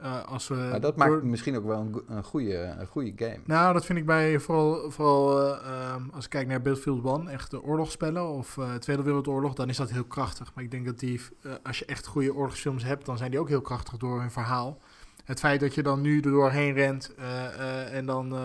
eh, 0.01 0.25
als 0.25 0.47
we... 0.47 0.55
Maar 0.55 0.81
dat 0.81 0.97
door- 0.97 1.09
maakt 1.09 1.23
misschien 1.23 1.57
ook 1.57 1.65
wel 1.65 1.79
een, 1.79 2.01
een, 2.07 2.23
goede, 2.23 2.57
een 2.57 2.87
goede 2.87 3.13
game. 3.15 3.39
Nou, 3.45 3.73
dat 3.73 3.85
vind 3.85 3.99
ik 3.99 4.05
bij 4.05 4.39
vooral, 4.39 4.91
vooral 4.91 5.41
eh, 5.41 5.71
ehm, 5.71 6.09
als 6.13 6.23
ik 6.23 6.29
kijk 6.29 6.47
naar 6.47 6.61
Battlefield 6.61 7.05
1, 7.05 7.27
echt 7.27 7.51
de 7.51 7.63
oorlogsspellen 7.63 8.27
of 8.27 8.57
eh, 8.57 8.73
Tweede 8.73 9.03
Wereldoorlog, 9.03 9.53
dan 9.53 9.69
is 9.69 9.77
dat 9.77 9.91
heel 9.91 10.03
krachtig. 10.03 10.51
Maar 10.53 10.63
ik 10.63 10.71
denk 10.71 10.85
dat 10.85 10.99
die, 10.99 11.21
als 11.63 11.79
je 11.79 11.85
echt 11.85 12.07
goede 12.07 12.33
oorlogsfilms 12.33 12.83
hebt, 12.83 13.05
dan 13.05 13.17
zijn 13.17 13.31
die 13.31 13.39
ook 13.39 13.49
heel 13.49 13.61
krachtig 13.61 13.97
door 13.97 14.19
hun 14.19 14.31
verhaal. 14.31 14.79
Het 15.25 15.39
feit 15.39 15.59
dat 15.59 15.75
je 15.75 15.83
dan 15.83 16.01
nu 16.01 16.15
er 16.19 16.31
doorheen 16.31 16.73
rent 16.73 17.15
en 17.91 18.05
dan 18.05 18.35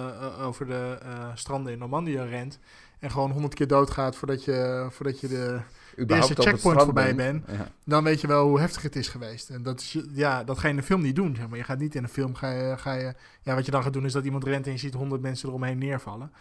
over 0.41 0.67
de 0.67 0.99
stranden 1.35 1.73
in 1.73 1.79
Normandië 1.79 2.19
rent 2.19 2.59
en 2.99 3.11
gewoon 3.11 3.31
honderd 3.31 3.55
keer 3.55 3.67
doodgaat 3.67 4.17
voordat 4.17 4.45
je, 4.45 4.87
voordat 4.91 5.21
je 5.21 5.29
de 5.29 5.61
Überhaupt 5.99 6.31
op 6.31 6.37
het 6.37 6.47
checkpoint 6.47 6.83
voorbij 6.83 7.15
bent. 7.15 7.47
ben. 7.47 7.57
Ja. 7.57 7.69
dan 7.85 8.05
weet 8.05 8.21
je 8.21 8.27
wel 8.27 8.49
hoe 8.49 8.61
heftig 8.61 8.83
het 8.83 8.97
is 8.97 9.09
geweest. 9.09 9.51
En 9.51 9.63
dat, 9.63 9.81
is, 9.81 9.93
je- 9.93 10.09
ja, 10.13 10.45
dat 10.45 10.59
ga 10.59 10.67
je 10.67 10.73
in 10.73 10.79
een 10.79 10.85
film 10.85 11.03
niet 11.03 11.17
doen. 11.17 11.37
Zeg 11.37 11.49
maar. 11.49 11.59
Je 11.59 11.65
gaat 11.65 11.79
niet 11.79 11.95
in 11.95 12.03
een 12.03 12.09
film, 12.09 12.35
ga 12.35 12.51
je, 12.51 12.77
ga 12.79 12.93
je, 12.93 13.15
ja, 13.43 13.55
wat 13.55 13.65
je 13.65 13.71
dan 13.71 13.83
gaat 13.83 13.93
doen 13.93 14.05
is 14.05 14.13
dat 14.13 14.25
iemand 14.25 14.45
rent 14.45 14.67
en 14.67 14.73
je 14.73 14.79
ziet 14.79 14.95
honderd 14.95 15.23
mensen 15.23 15.49
eromheen 15.49 15.79
neervallen. 15.79 16.33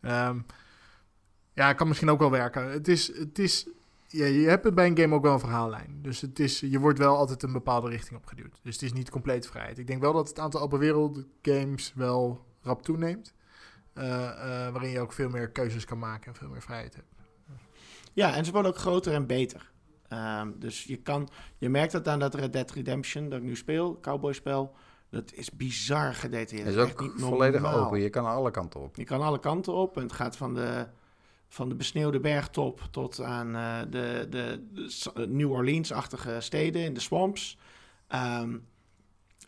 Ehm, 0.00 0.38
ja, 1.52 1.72
kan 1.72 1.88
misschien 1.88 2.10
ook 2.10 2.18
wel 2.18 2.30
werken. 2.30 2.70
Het 2.70 2.88
is, 2.88 3.16
het 3.18 3.38
is 3.38 3.68
ja, 4.06 4.26
je 4.26 4.48
hebt 4.48 4.64
het 4.64 4.74
bij 4.74 4.86
een 4.86 4.98
game 4.98 5.14
ook 5.14 5.22
wel 5.22 5.32
een 5.32 5.38
verhaallijn. 5.40 5.98
Dus 6.02 6.20
het 6.20 6.38
is, 6.38 6.60
je 6.60 6.78
wordt 6.78 6.98
wel 6.98 7.16
altijd 7.16 7.42
een 7.42 7.52
bepaalde 7.52 7.88
richting 7.88 8.16
opgeduwd. 8.18 8.60
Dus 8.62 8.72
het 8.74 8.82
is 8.82 8.92
niet 8.92 9.10
compleet 9.10 9.46
vrijheid. 9.46 9.78
Ik 9.78 9.86
denk 9.86 10.00
wel 10.00 10.12
dat 10.12 10.28
het 10.28 10.38
aantal 10.38 10.60
open 10.60 10.78
wereld 10.78 11.24
games 11.42 11.92
wel 11.94 12.44
rap 12.62 12.82
toeneemt. 12.82 13.34
Eh, 13.92 14.24
eh, 14.26 14.72
waarin 14.72 14.90
je 14.90 15.00
ook 15.00 15.12
veel 15.12 15.28
meer 15.28 15.48
keuzes 15.50 15.84
kan 15.84 15.98
maken 15.98 16.32
en 16.32 16.38
veel 16.38 16.48
meer 16.48 16.62
vrijheid 16.62 16.94
hebt. 16.94 17.14
Ja, 18.18 18.34
en 18.34 18.44
ze 18.44 18.52
worden 18.52 18.70
ook 18.70 18.78
groter 18.78 19.12
en 19.12 19.26
beter. 19.26 19.72
Ehm, 20.08 20.50
dus 20.56 20.84
je 20.84 20.96
kan, 20.96 21.28
je 21.58 21.68
merkt 21.68 21.92
het 21.92 22.08
aan 22.08 22.18
dat 22.18 22.34
Red 22.34 22.52
Dead 22.52 22.70
Redemption, 22.70 23.28
dat 23.28 23.38
ik 23.38 23.44
nu 23.44 23.56
speel, 23.56 24.00
cowboyspel, 24.00 24.74
dat 25.10 25.32
is 25.32 25.50
bizar 25.50 26.14
gedetailleerd. 26.14 26.74
Het 26.74 26.86
is 26.86 26.92
ook 26.92 27.00
niet 27.00 27.12
volledig 27.16 27.60
normaal. 27.60 27.84
open. 27.84 28.00
Je 28.00 28.10
kan 28.10 28.26
alle 28.26 28.50
kanten 28.50 28.80
op. 28.80 28.96
Je 28.96 29.04
kan 29.04 29.20
alle 29.20 29.40
kanten 29.40 29.72
op 29.72 29.96
en 29.96 30.02
het 30.02 30.12
gaat 30.12 30.36
van 30.36 30.54
de, 30.54 30.86
van 31.48 31.68
de 31.68 31.74
besneeuwde 31.74 32.20
bergtop 32.20 32.80
tot 32.90 33.20
aan 33.20 33.56
eh, 33.56 33.78
de, 33.90 34.26
de, 34.30 35.26
New 35.28 35.52
Orleans-achtige 35.52 36.36
steden 36.40 36.82
in 36.82 36.94
de 36.94 37.00
swamps. 37.00 37.58
Ehm, 38.08 38.56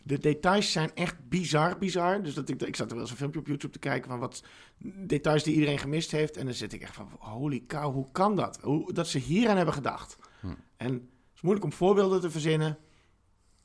de 0.03 0.17
details 0.17 0.71
zijn 0.71 0.91
echt 0.93 1.29
bizar, 1.29 1.77
bizar. 1.77 2.23
Dus 2.23 2.33
dat 2.33 2.49
ik, 2.49 2.61
ik 2.61 2.75
zat 2.75 2.87
er 2.87 2.93
wel 2.93 3.01
eens 3.01 3.11
een 3.11 3.17
filmpje 3.17 3.39
op 3.39 3.47
YouTube 3.47 3.73
te 3.73 3.79
kijken 3.79 4.09
van 4.09 4.19
wat 4.19 4.43
details 4.83 5.43
die 5.43 5.53
iedereen 5.53 5.79
gemist 5.79 6.11
heeft. 6.11 6.37
En 6.37 6.45
dan 6.45 6.53
zit 6.53 6.73
ik 6.73 6.81
echt 6.81 6.95
van, 6.95 7.09
holy 7.19 7.63
cow, 7.67 7.93
hoe 7.93 8.11
kan 8.11 8.35
dat? 8.35 8.59
Hoe, 8.61 8.93
dat 8.93 9.07
ze 9.07 9.17
hier 9.17 9.49
aan 9.49 9.55
hebben 9.55 9.73
gedacht. 9.73 10.17
Hm. 10.39 10.47
En 10.77 10.93
het 10.93 11.01
is 11.35 11.41
moeilijk 11.41 11.65
om 11.65 11.73
voorbeelden 11.73 12.21
te 12.21 12.31
verzinnen. 12.31 12.77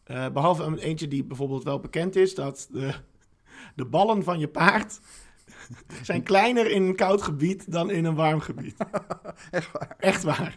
Eh, 0.05 0.29
behalve 0.29 0.63
een 0.63 0.79
eentje 0.79 1.09
die 1.09 1.25
bijvoorbeeld 1.25 1.65
wel 1.65 1.81
bekend 1.81 2.17
is, 2.17 2.35
dat 2.35 2.69
de, 2.71 2.95
de 3.75 3.85
ballen 3.85 4.23
van 4.23 4.39
je 4.39 4.49
paard 4.49 5.01
zijn 6.03 6.23
kleiner 6.23 6.71
in 6.71 6.83
een 6.83 6.97
koud 6.97 7.23
gebied 7.23 7.73
dan 7.73 7.91
in 7.91 8.05
een 8.05 8.15
warm 8.15 8.41
gebied. 8.41 8.75
Echt 9.51 9.73
waar. 9.73 9.95
Echt 9.99 10.23
waar. 10.23 10.55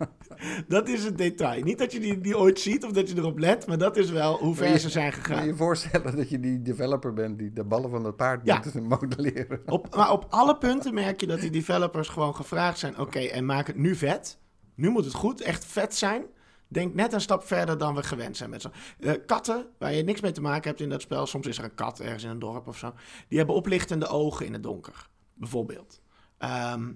Dat 0.68 0.88
is 0.88 1.04
het 1.04 1.18
detail. 1.18 1.64
Niet 1.64 1.78
dat 1.78 1.92
je 1.92 2.00
die, 2.00 2.22
die 2.22 2.38
ooit 2.38 2.60
ziet 2.60 2.86
of 2.86 2.92
dat 2.92 3.10
je 3.10 3.18
erop 3.18 3.38
let, 3.40 3.68
maar 3.68 3.78
dat 3.78 3.98
is 3.98 4.10
wel 4.12 4.38
hoe 4.38 4.56
ver 4.56 4.80
ze 4.80 4.90
zijn 4.90 5.12
Kun 5.12 5.22
je 5.22 5.28
gegaan. 5.28 5.46
je 5.46 5.56
voorstellen 5.56 6.16
dat 6.16 6.30
je 6.30 6.40
die 6.40 6.62
developer 6.62 7.14
bent 7.14 7.40
die 7.40 7.54
de 7.54 7.64
ballen 7.64 7.90
van 7.90 8.04
het 8.06 8.16
paard 8.16 8.42
Ja. 8.46 8.62
moet 8.74 8.90
modelleren? 9.02 9.62
Op, 9.66 9.96
maar 9.96 10.12
op 10.12 10.26
alle 10.30 10.58
punten 10.58 10.94
merk 10.94 11.20
je 11.20 11.28
dat 11.28 11.40
die 11.40 11.52
developers 11.52 12.08
gewoon 12.08 12.36
gevraagd 12.36 12.80
zijn: 12.80 12.98
oké, 13.00 13.20
en 13.20 13.46
maak 13.46 13.68
het 13.68 13.78
nu 13.78 13.96
vet. 13.96 14.40
Nu 14.76 14.90
moet 14.90 15.06
het 15.06 15.14
goed, 15.14 15.42
echt 15.42 15.66
vet 15.66 15.96
zijn. 15.96 16.24
Denk 16.72 16.94
net 16.94 17.14
een 17.14 17.22
stap 17.22 17.44
verder 17.44 17.78
dan 17.78 17.96
we 17.96 18.04
gewend 18.04 18.38
zijn 18.38 18.50
met 18.50 18.62
zo. 18.62 18.72
Eh, 19.00 19.14
katten, 19.26 19.68
waar 19.78 19.94
je 19.94 20.04
niks 20.04 20.22
mee 20.22 20.32
te 20.32 20.42
maken 20.42 20.70
hebt 20.70 20.82
in 20.82 20.90
dat 20.90 21.02
spel. 21.02 21.26
Soms 21.26 21.48
is 21.48 21.58
er 21.58 21.64
een 21.64 21.76
kat 21.76 22.00
ergens 22.00 22.24
in 22.24 22.30
een 22.30 22.40
dorp 22.40 22.68
of 22.68 22.78
zo. 22.78 22.94
Die 23.28 23.38
hebben 23.38 23.56
oplichtende 23.56 24.08
ogen 24.08 24.46
in 24.46 24.54
het 24.54 24.64
donker, 24.64 25.10
bijvoorbeeld. 25.34 26.02
Ehm, 26.38 26.92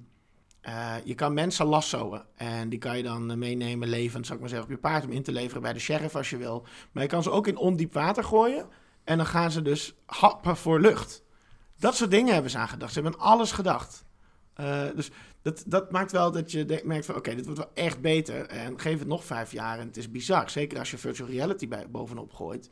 eh, 0.61 0.95
je 1.03 1.15
kan 1.15 1.33
mensen 1.33 1.65
lassoen 1.65 2.21
en 2.35 2.69
die 2.69 2.79
kan 2.79 2.97
je 2.97 3.03
dan 3.03 3.31
eh, 3.31 3.37
meenemen 3.37 3.89
levend, 3.89 4.25
zou 4.25 4.35
ik 4.35 4.39
maar 4.39 4.49
zeggen, 4.49 4.67
op 4.67 4.75
je 4.75 4.81
paard 4.81 5.03
om 5.03 5.11
in 5.11 5.23
te 5.23 5.31
leveren 5.31 5.61
bij 5.61 5.73
de 5.73 5.79
sheriff 5.79 6.15
als 6.15 6.29
je 6.29 6.37
wil. 6.37 6.65
Maar 6.91 7.03
je 7.03 7.09
kan 7.09 7.23
ze 7.23 7.31
ook 7.31 7.47
in 7.47 7.57
ondiep 7.57 7.93
water 7.93 8.23
gooien 8.23 8.67
en 9.03 9.17
dan 9.17 9.25
gaan 9.25 9.51
ze 9.51 9.61
dus 9.61 9.95
happen 10.05 10.57
voor 10.57 10.79
lucht. 10.79 11.23
Dat 11.79 11.95
soort 11.95 12.11
dingen 12.11 12.33
hebben 12.33 12.51
ze 12.51 12.57
aan 12.57 12.67
gedacht. 12.67 12.93
Ze 12.93 13.01
hebben 13.01 13.19
aan 13.19 13.27
alles 13.27 13.51
gedacht. 13.51 14.05
Dus 14.95 15.11
dat, 15.43 15.63
dat 15.67 15.91
maakt 15.91 16.11
wel 16.11 16.31
dat 16.31 16.51
je 16.51 16.81
merkt 16.83 17.05
van... 17.05 17.15
oké, 17.15 17.35
dit 17.35 17.45
wordt 17.45 17.59
wel 17.59 17.71
echt 17.73 18.01
beter. 18.01 18.45
En 18.45 18.79
geef 18.79 18.99
het 18.99 19.07
nog 19.07 19.25
vijf 19.25 19.51
jaar 19.51 19.79
en 19.79 19.87
het 19.87 19.97
is 19.97 20.11
bizar. 20.11 20.49
Zeker 20.49 20.79
als 20.79 20.91
je 20.91 20.97
virtual 20.97 21.29
reality 21.29 21.67
bij, 21.67 21.89
bovenop 21.89 22.33
gooit. 22.33 22.69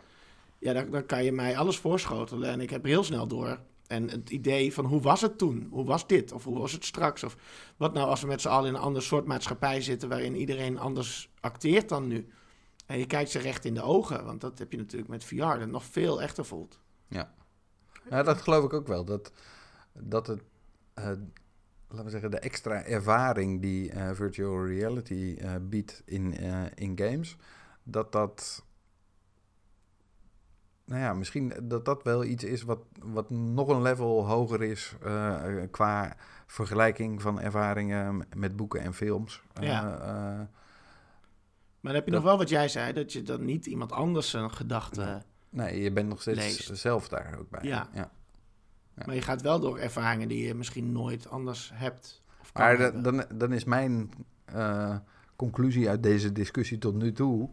Ja, 0.60 0.74
dan, 0.74 0.92
dan 0.92 1.06
kan 1.06 1.24
je 1.24 1.32
mij 1.32 1.58
alles 1.58 1.78
voorschotelen. 1.78 2.50
En 2.50 2.62
ik 2.62 2.70
heb 2.70 2.84
heel 2.84 3.04
snel 3.04 3.28
door. 3.28 3.60
En 3.88 4.10
het 4.10 4.30
idee 4.30 4.74
van 4.74 4.86
hoe 4.86 5.02
was 5.02 5.22
het 5.22 5.38
toen? 5.38 5.68
Hoe 5.72 5.86
was 5.86 6.08
dit? 6.08 6.32
Of 6.32 6.44
hoe 6.44 6.60
was 6.60 6.72
het 6.72 6.86
straks? 6.86 7.24
Of 7.24 7.36
wat 7.78 7.94
nou 7.94 8.08
als 8.08 8.22
we 8.22 8.28
met 8.28 8.42
z'n 8.42 8.48
allen 8.48 8.70
in 8.70 8.76
een 8.76 8.82
ander 8.82 9.02
soort 9.02 9.26
maatschappij 9.26 9.82
zitten... 9.82 10.10
waarin 10.10 10.36
iedereen 10.36 10.80
anders 10.80 11.30
acteert 11.40 11.90
dan 11.90 12.08
nu? 12.08 12.28
En 12.86 12.98
je 12.98 13.06
kijkt 13.06 13.30
ze 13.30 13.40
recht 13.40 13.66
in 13.66 13.74
de 13.74 13.82
ogen. 13.82 14.26
Want 14.26 14.42
dat 14.42 14.60
heb 14.60 14.72
je 14.72 14.78
natuurlijk 14.78 15.10
met 15.10 15.24
VR. 15.24 15.36
Dat 15.38 15.68
nog 15.68 15.84
veel 15.84 16.22
echter 16.22 16.46
voelt. 16.46 16.80
Ja, 18.10 18.24
dat 18.24 18.42
geloof 18.42 18.64
ik 18.64 18.74
ook 18.74 18.88
wel. 18.88 19.06
Dat, 19.06 19.32
dat 19.94 20.28
het, 20.28 20.42
eh, 20.94 21.12
laten 21.92 22.06
we 22.06 22.12
zeggen, 22.12 22.32
de 22.32 22.40
extra 22.40 22.84
ervaring 22.84 23.62
die 23.62 23.92
eh, 23.92 24.12
virtual 24.14 24.66
reality 24.66 25.36
eh, 25.40 25.52
biedt 25.62 26.02
in, 26.06 26.38
eh, 26.38 26.64
in 26.76 26.98
games, 26.98 27.38
dat 27.84 28.12
dat, 28.12 28.66
nou 30.86 31.02
ja, 31.02 31.14
misschien 31.14 31.54
dat 31.64 31.86
dat 31.86 32.04
wel 32.04 32.24
iets 32.24 32.44
is 32.44 32.62
wat, 32.62 32.80
wat 33.00 33.30
nog 33.30 33.68
een 33.68 33.82
level 33.82 34.28
hoger 34.28 34.64
is 34.64 34.96
qua 35.72 36.16
vergelijking 36.48 37.22
van 37.22 37.40
ervaringen 37.40 38.26
met 38.36 38.56
boeken 38.56 38.82
en 38.82 38.94
films. 38.94 39.42
Ja. 39.54 39.82
Maar 41.82 41.94
dan 41.94 42.02
heb 42.02 42.06
je 42.06 42.12
Dat- 42.12 42.20
nog 42.22 42.30
wel 42.30 42.38
wat 42.38 42.50
jij 42.50 42.68
zei... 42.68 42.94
dat 42.94 43.14
je 43.14 43.22
dan 43.22 43.46
niet 43.46 43.66
iemand 43.66 43.92
anders 43.92 44.30
zijn 44.30 44.52
gedachten... 44.52 45.24
nee, 45.50 45.82
je 45.82 45.92
bent 45.92 46.10
nog 46.10 46.22
steeds 46.22 46.38
Leest. 46.40 46.78
zelf 46.78 47.08
daar 47.08 47.36
ook 47.40 47.50
bij. 47.50 47.64
Ja. 47.64 47.90
ja. 47.94 48.12
Ja. 48.96 49.04
Maar 49.06 49.16
je 49.16 49.22
gaat 49.22 49.42
wel 49.42 49.60
door 49.60 49.78
ervaringen 49.78 50.28
die 50.28 50.48
je 50.48 50.54
misschien 50.56 50.92
nooit 50.92 51.30
anders 51.30 51.72
hebt. 51.74 52.22
Of 52.42 52.52
kan 52.52 52.64
Maar 52.66 52.78
hebben. 52.78 53.02
dan, 53.04 53.24
dan 53.36 53.54
is 53.54 53.64
mijn 53.64 54.12
eh, 54.46 54.96
conclusie 55.36 55.90
uit 55.90 56.04
deze 56.04 56.32
discussie 56.32 56.78
tot 56.78 56.96
nu 56.96 57.12
toe 57.12 57.50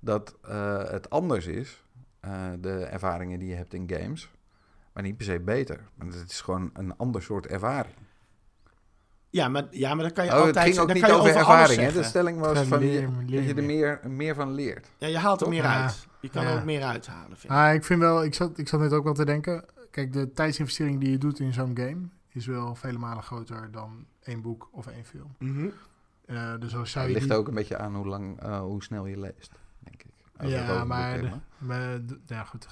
dat 0.00 0.36
eh, 0.42 0.84
het 0.90 1.10
anders 1.10 1.46
is, 1.46 1.84
eh, 2.20 2.32
de 2.60 2.84
ervaringen 2.84 3.38
die 3.38 3.48
je 3.48 3.54
hebt 3.54 3.74
in 3.74 3.90
games, 3.92 4.30
maar 4.92 5.02
niet 5.02 5.16
per 5.16 5.26
se 5.26 5.40
beter. 5.40 5.80
Maar 5.94 6.06
het 6.06 6.30
is 6.30 6.40
gewoon 6.40 6.70
een 6.72 6.96
ander 6.96 7.22
soort 7.22 7.46
ervaring. 7.46 7.94
Ja, 9.30 9.48
maar, 9.48 9.66
ja, 9.70 9.94
maar 9.94 10.04
dan 10.04 10.12
kan 10.12 10.24
je 10.24 10.30
Oh, 10.30 10.36
het 10.36 10.46
altijd... 10.46 10.64
ging 10.64 10.78
ook 10.78 10.86
dan 10.86 10.96
niet 10.96 11.04
kan 11.04 11.14
je 11.14 11.20
over 11.20 11.34
alles 11.34 11.48
ervaring. 11.48 11.80
Hè? 11.92 11.92
De 12.00 12.02
stelling 12.02 12.38
was 12.38 12.58
van 12.60 12.78
leer- 12.78 13.00
je- 13.00 13.08
leer 13.26 13.40
dat 13.40 13.48
je 13.48 13.54
er 13.54 13.64
meer. 13.64 13.98
meer, 14.02 14.10
meer 14.10 14.34
van 14.34 14.52
leert. 14.52 14.90
Ja, 14.98 15.06
je 15.06 15.18
haalt 15.18 15.38
er 15.40 15.44
Toch? 15.46 15.54
meer 15.54 15.62
Ja. 15.62 15.82
uit. 15.82 16.06
Je 16.20 16.28
kan 16.30 16.42
Ja. 16.42 16.50
er 16.50 16.58
ook 16.58 16.64
meer 16.64 16.82
uithalen, 16.82 17.36
vind 17.36 17.52
ik. 17.52 17.58
Ah, 17.58 17.74
ik 17.74 17.84
vind 17.84 18.00
wel, 18.00 18.24
ik 18.24 18.34
zat, 18.34 18.58
ik 18.58 18.68
zat 18.68 18.80
net 18.80 18.92
ook 18.92 19.04
wel 19.04 19.14
te 19.14 19.24
denken. 19.24 19.64
Kijk, 19.90 20.12
de 20.12 20.32
tijdsinvestering 20.32 21.00
die 21.00 21.10
je 21.10 21.18
doet 21.18 21.38
in 21.38 21.52
zo'n 21.52 21.76
game 21.76 22.08
is 22.28 22.46
wel 22.46 22.74
vele 22.74 22.98
malen 22.98 23.22
groter 23.22 23.70
dan 23.70 24.06
één 24.22 24.40
boek 24.42 24.68
of 24.72 24.86
één 24.86 25.04
film. 25.04 25.34
Eh, 26.26 26.54
dus 26.58 26.76
als 26.76 26.90
zou 26.90 27.04
Het 27.04 27.12
je 27.14 27.18
ligt 27.18 27.28
die- 27.30 27.38
ook 27.38 27.48
een 27.48 27.54
beetje 27.54 27.78
aan 27.78 27.94
hoe, 27.94 28.06
lang, 28.06 28.40
eh, 28.40 28.60
hoe 28.60 28.82
snel 28.82 29.06
je 29.06 29.18
leest, 29.18 29.52
denk 29.78 30.02
ik. 30.02 30.10
Ja, 30.48 30.84
maar, 30.84 31.12
boeken 31.12 31.22
de- 31.22 31.28
hebben. 31.28 31.42
maar 31.58 32.06
de- 32.06 32.20
ja, 32.26 32.44
goed. 32.44 32.66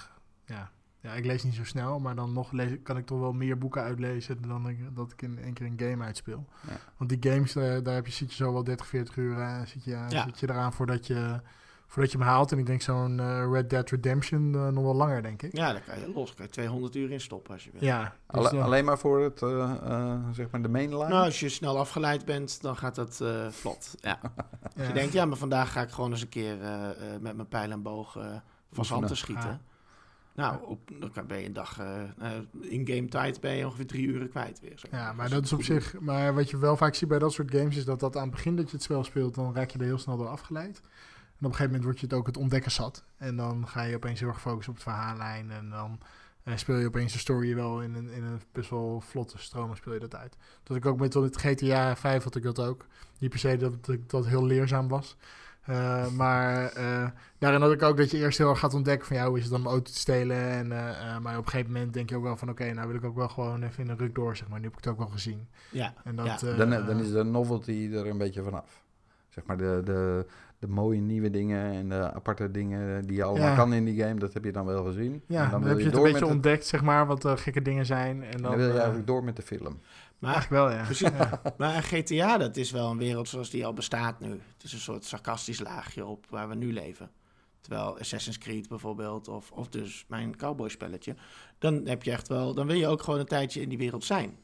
Ja. 0.44 0.70
ja, 1.00 1.12
ik 1.12 1.24
lees 1.24 1.42
niet 1.42 1.54
zo 1.54 1.64
snel, 1.64 1.98
maar 2.00 2.14
dan 2.14 2.33
nog 2.33 2.52
lees, 2.52 2.76
kan 2.83 2.96
ik 2.96 3.07
toch 3.07 3.18
wel 3.20 3.33
meer 3.33 3.59
boeken 3.59 3.83
uitlezen 3.83 4.42
dan 4.42 4.68
ik, 4.68 4.78
dat 4.96 5.12
ik 5.12 5.22
in 5.22 5.38
één 5.38 5.52
keer 5.52 5.66
een 5.66 5.78
game 5.90 6.04
uitspeel. 6.04 6.48
Ja. 6.68 6.76
Want 6.96 7.11
die 7.20 7.33
games, 7.33 7.52
daar, 7.52 7.83
daar 7.83 7.94
heb 7.94 8.07
je, 8.07 8.12
zit 8.12 8.31
je 8.31 8.37
zo 8.37 8.52
wel 8.52 8.64
30, 8.64 8.87
40 8.87 9.16
uur 9.16 9.38
eh, 9.38 9.61
zit 9.66 9.85
je, 9.85 9.90
Ja. 9.90 10.24
zit 10.24 10.40
je 10.40 10.48
eraan 10.50 10.72
voordat 10.72 11.07
je, 11.07 11.40
voordat 11.90 12.12
je 12.12 12.18
hem 12.18 12.27
haalt. 12.27 12.53
En 12.53 12.59
ik 12.59 12.66
denk 12.66 12.83
zo'n 12.83 13.20
eh, 13.20 13.48
Red 13.53 13.70
Dead 13.70 13.90
Redemption 13.90 14.55
eh, 14.55 14.68
nog 14.68 14.85
wel 14.85 14.94
langer, 14.94 15.22
denk 15.22 15.42
ik. 15.42 15.57
Ja, 15.57 15.72
daar 15.72 15.83
kan 15.83 16.01
je 16.01 16.12
los. 16.14 16.35
Kan 16.35 16.44
je 16.44 16.51
200 16.51 16.94
uur 16.96 17.11
in 17.11 17.20
stoppen 17.20 17.53
als 17.53 17.64
je 17.64 17.70
wil. 17.72 17.83
Ja, 17.85 18.03
dus 18.03 18.11
Alle- 18.27 18.51
dan- 18.51 18.62
alleen 18.62 18.85
maar 18.85 18.98
voor 18.98 19.20
het, 19.22 19.42
eh, 19.42 19.70
eh, 19.83 20.18
zeg 20.33 20.51
maar 20.51 20.62
de 20.62 20.68
mainline? 20.68 21.09
Nou, 21.09 21.24
als 21.24 21.40
je 21.40 21.48
snel 21.48 21.79
afgeleid 21.79 22.24
bent, 22.24 22.62
dan 22.62 22.77
gaat 22.77 22.94
dat 22.94 23.20
eh, 23.20 23.48
vlot. 23.48 23.94
Ja. 24.01 24.20
Als 24.77 24.87
je 24.87 24.92
denkt, 24.92 25.12
ja, 25.12 25.24
maar 25.24 25.37
vandaag 25.37 25.72
ga 25.72 25.81
ik 25.83 25.90
gewoon 25.90 26.11
eens 26.11 26.22
een 26.22 26.29
keer 26.29 26.57
met 27.20 27.37
mijn 27.37 27.48
pijl 27.48 27.70
en 27.70 27.83
boog 27.83 28.18
van 28.72 28.85
zand 28.85 29.07
te 29.07 29.14
schieten. 29.14 29.61
Nou, 30.35 30.57
op, 30.66 30.90
dan 31.01 31.11
kan- 31.11 31.27
ben 31.27 31.38
je 31.38 31.46
een 31.46 31.53
dag 31.53 31.81
in 32.61 32.87
game 32.87 33.09
tijd 33.09 33.40
ben 33.40 33.55
je 33.55 33.64
ongeveer 33.66 33.87
drie 33.87 34.07
uren 34.07 34.29
kwijt 34.29 34.61
weer. 34.61 34.72
Zeg 34.79 34.90
Ja, 34.90 35.12
maar 35.12 35.29
dat 35.31 35.44
is 35.44 35.53
op 35.53 35.62
zich. 35.62 36.01
Maar 36.01 36.35
wat 36.35 36.51
je 36.51 36.59
wel 36.59 36.77
vaak 36.77 36.94
ziet 36.94 37.09
bij 37.09 37.18
dat 37.18 37.33
soort 37.33 37.51
games 37.51 37.77
is 37.77 37.85
dat 37.85 38.01
dat 38.01 38.16
aan 38.16 38.22
het 38.22 38.31
begin 38.31 38.57
dat 38.57 38.66
je 38.70 38.72
het 38.77 38.83
spel 38.85 39.05
speelt, 39.05 39.35
dan 39.35 39.55
raak 39.55 39.70
je 39.70 39.79
er 39.79 39.85
heel 39.85 39.98
snel 39.98 40.16
door 40.16 40.29
afgeleid. 40.29 40.81
En 41.38 41.44
op 41.44 41.51
een 41.51 41.57
gegeven 41.57 41.66
moment 41.66 41.85
word 41.85 42.01
je 42.01 42.07
het 42.07 42.14
ook 42.14 42.27
het 42.27 42.37
ontdekken 42.37 42.70
zat. 42.70 43.05
En 43.16 43.37
dan 43.37 43.68
ga 43.68 43.83
je 43.83 43.94
opeens 43.96 44.20
heel 44.20 44.29
erg 44.29 44.40
focussen 44.40 44.72
op 44.72 44.79
het 44.79 44.88
verhaallijn. 44.88 45.51
En 45.51 45.70
dan 45.70 46.01
eh, 46.42 46.57
speel 46.57 46.77
je 46.77 46.87
opeens 46.87 47.12
de 47.12 47.18
story 47.18 47.55
wel 47.55 47.83
in 47.83 47.94
een, 47.94 48.11
in 48.11 48.22
een 48.24 48.40
best 48.53 48.70
wel 48.70 49.01
vlotte 49.01 49.38
stroom 49.38 49.70
en 49.70 49.77
speel 49.77 49.92
je 49.92 49.98
dat 50.01 50.14
uit. 50.14 50.37
Dat 50.62 50.77
ik 50.77 50.87
ook 50.87 50.98
met 50.98 51.14
het 51.14 51.37
GTA 51.37 51.96
5 51.96 52.24
had 52.24 52.37
ik 52.37 52.42
dat 52.42 52.59
ook. 52.61 52.87
Niet 53.18 53.31
per 53.31 53.38
se 53.38 53.57
dat 53.57 53.85
dat, 53.87 54.11
dat 54.11 54.27
heel 54.27 54.44
leerzaam 54.44 54.88
was. 54.88 55.16
Eh, 55.62 56.09
maar 56.11 56.66
eh, 56.72 57.09
daarin 57.38 57.61
had 57.61 57.72
ik 57.72 57.83
ook 57.83 57.96
dat 57.96 58.11
je 58.11 58.18
eerst 58.18 58.38
heel 58.38 58.48
erg 58.51 58.59
gaat 58.59 58.74
ontdekken 58.74 59.07
van 59.07 59.16
ja, 59.16 59.27
hoe 59.29 59.37
is 59.37 59.42
het 59.42 59.53
dan 59.53 59.61
om 59.61 59.66
auto 59.66 59.90
te 59.92 59.98
stelen. 59.98 60.37
En, 60.37 60.68
maar 61.22 61.38
op 61.38 61.44
een 61.44 61.51
gegeven 61.51 61.72
moment 61.72 61.92
denk 61.92 62.11
je 62.11 62.16
ook 62.16 62.22
wel 62.22 62.37
van 62.37 62.48
oké, 62.51 62.72
nou 62.72 62.87
wil 62.87 62.96
ik 62.96 63.05
ook 63.05 63.16
wel 63.16 63.29
gewoon 63.29 63.62
even 63.62 63.85
in 63.85 63.90
een 63.90 63.98
ruk 63.98 64.14
door, 64.14 64.37
zeg 64.37 64.48
maar. 64.48 64.59
Nu 64.59 64.64
heb 64.64 64.72
ik 64.77 64.85
het 64.85 64.92
ook 64.92 64.98
wel 64.98 65.09
gezien. 65.09 65.48
Ja, 65.70 65.94
En 66.05 66.16
dat, 66.16 66.27
Ja. 66.27 66.48
eh, 66.48 66.57
Dan, 66.59 66.70
dan 66.70 66.98
is 67.01 67.11
de 67.11 67.22
novelty 67.22 67.90
er 67.92 68.07
een 68.07 68.18
beetje 68.18 68.42
vanaf. 68.42 68.83
Zeg 69.38 69.46
maar 69.46 69.57
de, 69.57 69.81
de, 69.85 70.27
de 70.59 70.68
mooie 70.68 71.01
nieuwe 71.01 71.31
dingen 71.31 71.72
en 71.72 71.88
de 71.88 72.12
aparte 72.12 72.51
dingen 72.51 73.07
die 73.07 73.16
je 73.16 73.22
allemaal 73.22 73.48
Ja. 73.48 73.55
kan 73.57 73.72
in 73.72 73.85
die 73.85 74.03
game, 74.03 74.14
dat 74.18 74.33
heb 74.33 74.44
je 74.44 74.53
dan 74.53 74.66
wel 74.66 74.85
gezien. 74.85 75.22
ja, 75.27 75.44
en 75.44 75.51
dan, 75.51 75.61
wil 75.61 75.68
heb 75.68 75.79
je 75.79 75.85
het 75.85 75.94
een 75.96 76.03
beetje 76.03 76.27
ontdekt, 76.27 76.66
zeg 76.66 76.83
maar, 76.83 77.07
wat 77.07 77.24
eh, 77.24 77.37
gekke 77.37 77.62
dingen 77.62 77.87
zijn. 77.87 78.22
En 78.22 78.33
En 78.33 78.42
dan, 78.42 78.57
wil 78.57 78.64
je 78.64 78.70
eh, 78.70 78.77
eigenlijk 78.77 79.07
door 79.07 79.24
met 79.24 79.37
de 79.37 79.42
film. 79.42 79.81
maar 80.18 80.35
Eigenlijk 80.35 80.62
wel, 80.62 80.77
ja. 80.79 80.85
Precies. 80.85 81.09
Ja. 81.09 81.42
Maar 81.59 81.83
GTA, 81.83 82.38
dat 82.38 82.57
is 82.57 82.70
wel 82.70 82.90
een 82.90 82.98
wereld 82.98 83.29
zoals 83.29 83.51
die 83.51 83.66
al 83.66 83.72
bestaat 83.72 84.20
nu. 84.20 84.31
Het 84.31 84.62
is 84.64 84.72
een 84.72 84.79
soort 84.79 85.05
sarcastisch 85.05 85.61
laagje 85.61 86.05
op 86.07 86.27
waar 86.31 86.48
we 86.48 86.55
nu 86.55 86.72
leven. 86.72 87.11
Terwijl 87.61 87.98
Assassin's 87.98 88.38
Creed 88.38 88.68
bijvoorbeeld, 88.68 89.29
of, 89.29 89.51
of 89.51 89.68
dus 89.68 90.05
mijn 90.09 90.37
cowboyspelletje, 90.37 91.14
dan 91.59 91.87
heb 91.87 92.03
je 92.03 92.11
echt 92.11 92.29
wel, 92.29 92.55
dan 92.55 92.66
wil 92.66 92.77
je 92.77 92.87
ook 92.87 93.03
gewoon 93.03 93.20
een 93.20 93.27
tijdje 93.27 93.61
in 93.61 93.68
die 93.68 93.79
wereld 93.79 94.05
zijn. 94.05 94.37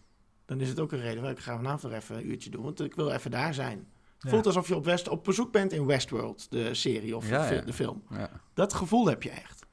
Dan 0.44 0.60
is 0.60 0.68
het 0.68 0.80
ook 0.80 0.92
een 0.92 1.00
reden 1.00 1.22
waar 1.22 1.30
ik 1.30 1.38
ga 1.38 1.56
vanavond 1.56 1.82
nog 1.82 1.92
even 1.92 2.16
een 2.16 2.30
uurtje 2.30 2.50
doen, 2.50 2.62
want 2.62 2.80
ik 2.80 2.94
wil 2.94 3.10
even 3.10 3.30
daar 3.30 3.54
zijn. 3.54 3.86
Voelt 4.30 4.46
alsof 4.46 4.68
je 4.68 4.74
op, 4.76 4.84
West, 4.84 5.08
op 5.08 5.24
bezoek 5.24 5.52
bent 5.52 5.72
in 5.72 5.86
Westworld, 5.86 6.50
de 6.50 6.74
serie 6.74 7.16
of 7.16 7.28
Ja, 7.28 7.40
de, 7.40 7.46
fi- 7.46 7.54
ja. 7.54 7.60
de 7.60 7.72
film. 7.72 8.02
Ja. 8.10 8.30
Dat 8.54 8.74
gevoel 8.74 9.06
heb 9.06 9.22
je 9.22 9.30
echt. 9.30 9.66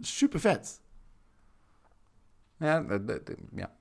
Super 0.00 0.40
vet. 0.40 0.80
Ja, 2.56 2.80
dat- 2.80 3.06
dat- 3.08 3.26
dat- 3.26 3.36
ja. 3.54 3.76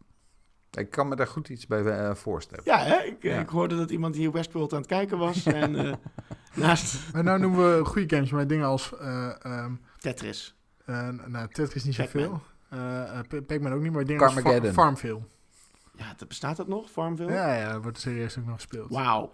Ik 0.71 0.89
kan 0.89 1.07
me 1.07 1.15
daar 1.15 1.27
goed 1.27 1.49
iets 1.49 1.67
bij 1.67 1.85
eh, 1.85 2.15
voorstellen. 2.15 2.63
Ja, 2.65 2.79
hè? 2.83 2.95
Ik, 2.97 3.23
Ja. 3.23 3.39
ik 3.39 3.49
hoorde 3.49 3.75
dat 3.75 3.89
iemand 3.91 4.15
hier 4.15 4.31
Westworld 4.31 4.71
aan 4.73 4.77
het 4.79 4.87
kijken 4.87 5.17
was. 5.17 5.45
en 5.63 5.75
eh, 5.75 5.93
naast 6.55 7.13
Maar 7.13 7.23
nou 7.23 7.39
noemen 7.39 7.77
we 7.77 7.85
goede 7.85 8.15
games, 8.15 8.31
maar 8.31 8.47
dingen 8.47 8.65
als... 8.65 8.97
eh 8.97 9.45
ehm 9.45 9.73
Tetris. 9.97 10.55
eh, 10.85 11.09
nou, 11.09 11.47
Tetris 11.51 11.83
niet 11.83 11.95
zoveel. 11.95 12.41
Pac- 13.27 13.45
Pac-Man 13.45 13.73
ook 13.73 13.81
niet, 13.81 13.91
maar 13.91 14.05
dingen 14.05 14.23
als. 14.23 14.33
Farmville. 14.73 15.19
Ja, 15.95 16.13
dat, 16.17 16.27
bestaat 16.27 16.57
dat 16.57 16.67
nog, 16.67 16.89
Farmville? 16.89 17.31
Ja, 17.31 17.53
ja, 17.55 17.71
dat 17.73 17.83
wordt 17.83 17.99
serieus 17.99 18.37
ook 18.39 18.45
nog 18.45 18.55
gespeeld. 18.55 18.89
Wauw. 18.91 19.33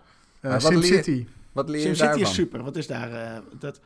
Maar 0.52 0.60
wat 0.62 0.74
leer- 0.74 0.84
SimCity. 0.84 1.26
Wat 1.52 1.70
leer 1.70 1.78
je 1.80 1.86
SimCity 1.86 2.06
daarvan? 2.08 2.28
is 2.28 2.34
super. 2.34 2.64
Wat 2.64 2.76
is 2.76 2.88
daar? 2.88 3.12
eh, 3.12 3.38
dat... 3.60 3.80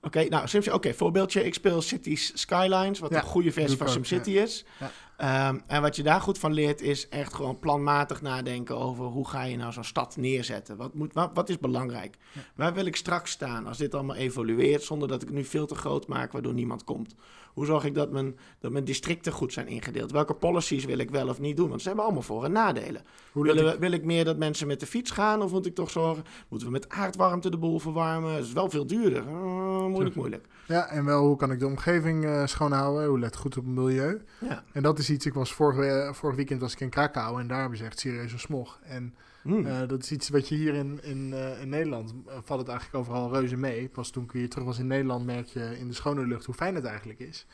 Oké, 0.00 0.24
nou, 0.28 0.48
SimCity. 0.48 0.74
Oké, 0.76 0.94
voorbeeldje. 0.94 1.44
Ik 1.44 1.54
speel 1.54 1.82
Cities 1.82 2.32
Skylines, 2.34 2.98
wat 2.98 3.10
Ja, 3.10 3.16
een 3.16 3.22
goede 3.22 3.52
versie 3.52 3.76
van 3.76 3.88
SimCity 3.88 4.30
is. 4.30 4.64
Ja. 4.80 4.90
Ehm, 5.16 5.58
en 5.66 5.82
wat 5.82 5.96
je 5.96 6.02
daar 6.02 6.20
goed 6.20 6.38
van 6.38 6.52
leert, 6.52 6.80
is 6.80 7.08
echt 7.08 7.34
gewoon 7.34 7.58
planmatig 7.58 8.22
nadenken 8.22 8.76
over 8.76 9.04
hoe 9.04 9.28
ga 9.28 9.42
je 9.42 9.56
nou 9.56 9.72
zo'n 9.72 9.84
stad 9.84 10.16
neerzetten. 10.16 10.76
Wat, 10.76 10.94
moet, 10.94 11.12
wat, 11.12 11.30
wat 11.34 11.48
is 11.48 11.58
belangrijk? 11.58 12.16
Waar 12.54 12.74
wil 12.74 12.86
ik 12.86 12.96
straks 12.96 13.30
staan 13.30 13.66
als 13.66 13.78
dit 13.78 13.94
allemaal 13.94 14.16
evolueert, 14.16 14.82
zonder 14.82 15.08
dat 15.08 15.22
ik 15.22 15.28
het 15.28 15.36
nu 15.36 15.44
veel 15.44 15.66
te 15.66 15.74
groot 15.74 16.06
maak, 16.08 16.32
waardoor 16.32 16.54
niemand 16.54 16.84
komt? 16.84 17.14
Hoe 17.56 17.66
zorg 17.66 17.84
ik 17.84 17.94
dat 17.94 18.10
mijn, 18.10 18.38
dat 18.60 18.72
mijn 18.72 18.84
districten 18.84 19.32
goed 19.32 19.52
zijn 19.52 19.68
ingedeeld? 19.68 20.10
Welke 20.10 20.34
policies 20.34 20.84
wil 20.84 20.98
ik 20.98 21.10
wel 21.10 21.28
of 21.28 21.40
niet 21.40 21.56
doen? 21.56 21.68
Want 21.68 21.80
ze 21.80 21.86
hebben 21.86 22.04
allemaal 22.04 22.22
voor- 22.22 22.44
en 22.44 22.52
nadelen. 22.52 23.02
Hoe 23.32 23.42
Willen 23.44 23.64
dat 23.64 23.74
we, 23.74 23.80
wil 23.80 23.90
ik 23.92 24.04
meer 24.04 24.24
dat 24.24 24.36
mensen 24.36 24.66
met 24.66 24.80
de 24.80 24.86
fiets 24.86 25.10
gaan? 25.10 25.42
Of 25.42 25.50
moet 25.50 25.66
ik 25.66 25.74
toch 25.74 25.90
zorgen? 25.90 26.24
Moeten 26.48 26.66
we 26.68 26.72
met 26.72 26.88
aardwarmte 26.88 27.50
de 27.50 27.56
boel 27.58 27.78
verwarmen? 27.78 28.34
Dat 28.34 28.44
is 28.44 28.52
wel 28.52 28.70
veel 28.70 28.86
duurder. 28.86 29.26
Eh, 29.26 29.86
moeilijk, 29.86 30.14
moeilijk. 30.14 30.46
Ja, 30.66 30.88
en 30.88 31.04
wel 31.04 31.26
hoe 31.26 31.36
kan 31.36 31.50
ik 31.52 31.58
de 31.58 31.66
omgeving 31.66 32.24
eh, 32.24 32.46
schoonhouden? 32.46 33.08
Hoe 33.08 33.18
let 33.18 33.34
ik 33.34 33.40
goed 33.40 33.56
op 33.56 33.64
het 33.64 33.74
milieu? 33.74 34.22
Ja. 34.40 34.64
En 34.72 34.82
dat 34.82 34.98
is 34.98 35.05
iets, 35.10 35.26
ik 35.26 35.34
was 35.34 35.52
vorige, 35.52 35.86
eh, 35.86 36.12
vorig 36.12 36.36
weekend 36.36 36.60
was 36.60 36.72
ik 36.72 36.80
in 36.80 36.90
Krakau 36.90 37.40
en 37.40 37.46
daar 37.46 37.60
hebben 37.60 37.78
ze 37.78 37.84
echt 37.84 37.98
serieuze 37.98 38.38
smog. 38.38 38.78
En 38.82 39.14
Hmm. 39.42 39.66
eh, 39.66 39.88
dat 39.88 40.02
is 40.02 40.12
iets 40.12 40.28
wat 40.28 40.48
je 40.48 40.54
hier 40.54 40.74
in, 40.74 41.02
in, 41.02 41.32
eh, 41.34 41.60
in 41.60 41.68
Nederland, 41.68 42.14
valt 42.44 42.60
het 42.60 42.68
eigenlijk 42.68 42.98
overal 42.98 43.32
reuze 43.32 43.56
mee. 43.56 43.88
Pas 43.88 44.10
toen 44.10 44.24
ik 44.24 44.30
hier 44.32 44.48
terug 44.48 44.64
was 44.66 44.78
in 44.78 44.86
Nederland 44.86 45.26
merk 45.26 45.46
je 45.46 45.78
in 45.78 45.88
de 45.88 45.94
schone 45.94 46.26
lucht 46.26 46.44
hoe 46.44 46.54
fijn 46.54 46.74
het 46.74 46.84
eigenlijk 46.84 47.18
is. 47.18 47.46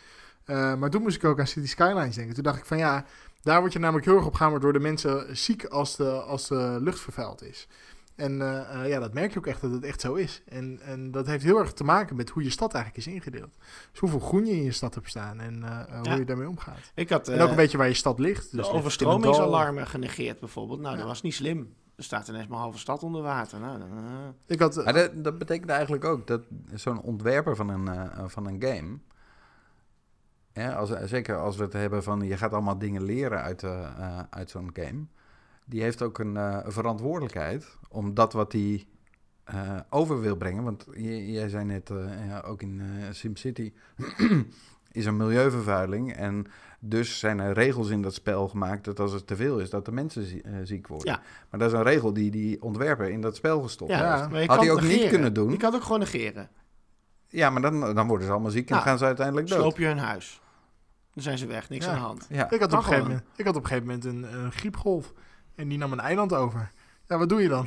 Maar 0.47 0.91
toen 0.91 1.03
moest 1.03 1.17
ik 1.17 1.25
ook 1.25 1.41
aan 1.41 1.47
City 1.47 1.67
Skylines 1.67 2.15
denken. 2.15 2.35
Toen 2.35 2.43
dacht 2.43 2.59
ik 2.59 2.65
van 2.65 2.79
ja, 2.79 3.05
daar 3.43 3.61
word 3.61 3.73
je 3.73 3.79
namelijk 3.79 4.07
heel 4.07 4.17
erg 4.17 4.27
op 4.27 4.35
gehamerd 4.35 4.62
door 4.62 4.73
de 4.73 4.79
mensen 4.79 5.37
ziek 5.37 5.65
als 5.65 5.97
de, 5.97 6.11
als 6.11 6.49
de 6.49 6.79
lucht 6.81 7.01
vervuild 7.01 7.43
is. 7.43 7.69
En 8.16 8.40
eh, 8.42 8.81
eh, 8.83 8.88
ja, 8.88 8.98
dat 9.01 9.14
merk 9.14 9.33
je 9.33 9.38
ook 9.38 9.46
echt 9.46 9.61
dat 9.61 9.70
het 9.70 9.85
echt 9.85 10.01
zo 10.01 10.14
is. 10.14 10.42
En, 10.48 10.81
en 10.81 11.11
dat 11.11 11.27
heeft 11.27 11.44
heel 11.44 11.59
erg 11.59 11.72
te 11.72 11.85
maken 11.85 12.16
met 12.16 12.31
hoe 12.31 12.42
je 12.42 12.51
stad 12.51 12.75
eigenlijk 12.75 13.07
is 13.07 13.12
ingedeeld. 13.12 13.57
Dus 13.90 14.01
hoeveel 14.01 14.20
groen 14.20 14.46
je 14.46 14.53
in 14.53 14.62
je 14.62 14.72
stad 14.72 14.94
hebt 14.94 15.09
staan 15.09 15.40
en 15.40 15.62
eh, 15.62 15.96
hoe 15.96 16.05
Ja. 16.09 16.14
je 16.14 16.25
daarmee 16.25 16.48
omgaat. 16.48 16.92
Ik 16.94 17.09
had 17.09 17.29
en 17.29 17.40
ook 17.40 17.51
een 17.51 17.57
beetje 17.57 17.79
waar 17.79 17.88
je 17.88 17.94
stad 17.94 18.18
ligt. 18.18 18.53
Dus 18.57 18.66
de 18.66 18.72
overstromingsalarmen 18.72 19.87
genegeerd 19.87 20.40
bijvoorbeeld. 20.40 20.81
Nou, 20.81 20.92
Ja. 20.92 20.98
dat 20.98 21.09
was 21.09 21.22
niet 21.22 21.35
slim. 21.35 21.75
Er 21.96 22.05
staat 22.05 22.29
ineens 22.29 22.46
mijn 22.46 22.61
halve 22.61 22.79
stad 22.79 23.03
onder 23.03 23.22
water. 23.22 23.61
Nou, 23.61 23.79
dan. 23.79 23.88
Ik 24.46 24.59
had, 24.61 24.85
Maar 24.85 24.92
dat, 24.92 25.25
dat 25.25 25.38
betekent 25.38 25.70
eigenlijk 25.70 26.05
ook 26.05 26.27
dat 26.27 26.42
zo'n 26.75 27.01
ontwerper 27.03 27.57
van 27.57 27.68
een, 27.68 27.88
eh, 27.88 28.25
van 28.27 28.46
een 28.46 28.62
game... 28.62 28.98
Ja, 30.55 30.72
als, 30.72 30.90
zeker 31.05 31.37
als 31.38 31.57
we 31.57 31.62
het 31.62 31.72
hebben 31.72 32.03
van 32.03 32.20
je 32.20 32.37
gaat 32.37 32.53
allemaal 32.53 32.79
dingen 32.79 33.03
leren 33.03 33.42
uit, 33.42 33.64
uit 34.31 34.51
zo'n 34.51 34.70
game... 34.72 35.05
die 35.64 35.83
heeft 35.83 36.03
ook 36.03 36.18
een 36.18 36.37
eh, 36.37 36.59
verantwoordelijkheid 36.66 37.79
om 37.88 38.14
dat 38.14 38.33
wat 38.33 38.53
hij 38.53 38.87
eh, 39.44 39.77
over 39.90 40.20
wil 40.20 40.37
brengen... 40.37 40.64
want 40.64 40.87
jij 40.96 41.48
zei 41.48 41.64
net, 41.64 41.90
eh, 41.90 42.27
ja, 42.27 42.40
ook 42.40 42.62
in 42.62 42.81
eh, 42.81 43.07
SimCity 43.11 43.72
is 44.92 45.05
er 45.07 45.14
milieuvervuiling... 45.14 46.12
en 46.14 46.46
dus 46.81 47.18
zijn 47.18 47.38
er 47.38 47.53
regels 47.53 47.88
in 47.88 48.03
dat 48.03 48.14
spel 48.14 48.48
gemaakt 48.48 48.85
dat 48.85 49.01
als 49.01 49.12
het 49.12 49.27
te 49.27 49.37
veel 49.37 49.59
is... 49.59 49.70
dat 49.70 49.85
de 49.85 49.92
mensen 49.92 50.25
zie- 50.25 50.44
ziek 50.62 50.87
worden. 50.87 51.12
Ja. 51.12 51.20
Maar 51.51 51.61
dat 51.61 51.72
is 51.72 51.79
een 51.79 51.85
regel 51.85 52.12
die 52.12 52.31
die 52.31 52.62
ontwerper 52.62 53.09
in 53.11 53.20
dat 53.20 53.37
spel 53.37 53.62
gestopt 53.62 53.90
ja, 53.90 54.16
heeft. 54.16 54.31
maar 54.31 54.40
je 54.40 54.46
Had 54.46 54.57
kan 54.57 54.66
hij 54.66 54.75
het 54.75 54.85
ook 54.85 54.90
niet 54.90 55.09
kunnen 55.09 55.35
doen. 55.35 55.51
Je 55.51 55.57
kan 55.57 55.68
het 55.72 55.77
ook 55.81 55.87
gewoon 55.87 56.01
negeren. 56.01 56.51
Ja, 57.29 57.51
maar 57.51 57.62
dan, 57.62 57.94
dan 57.94 58.07
worden 58.07 58.27
ze 58.27 58.33
allemaal 58.33 58.51
ziek 58.51 58.68
en 58.68 58.75
Nou, 58.75 58.87
gaan 58.87 58.98
ze 58.98 59.05
uiteindelijk 59.05 59.48
dood. 59.48 59.59
Sloop 59.61 59.79
je 59.79 59.87
hun 59.87 59.98
huis. 59.98 60.40
Dan 61.14 61.22
zijn 61.22 61.38
ze 61.38 61.46
weg. 61.46 61.68
Niks 61.68 61.85
Ja. 61.85 61.90
aan 61.90 61.96
de 61.96 62.05
hand. 62.05 62.27
Ja. 62.29 62.51
ik, 62.51 62.61
had 62.61 62.72
op 62.72 62.79
een 62.79 62.85
gegeven 62.85 63.07
moment, 63.07 63.25
ik 63.37 63.44
had 63.44 63.57
op 63.57 63.62
een 63.62 63.68
gegeven 63.68 63.87
moment 63.87 64.05
een, 64.05 64.38
een 64.38 64.53
griepgolf. 64.53 65.12
En 65.55 65.69
die 65.69 65.79
nam 65.79 65.93
een 65.93 66.01
eiland 66.01 66.33
over. 66.35 66.71
Ja, 67.09 67.19
wat 67.19 67.29
doe 67.29 67.43
je 67.43 67.49
dan? 67.49 67.67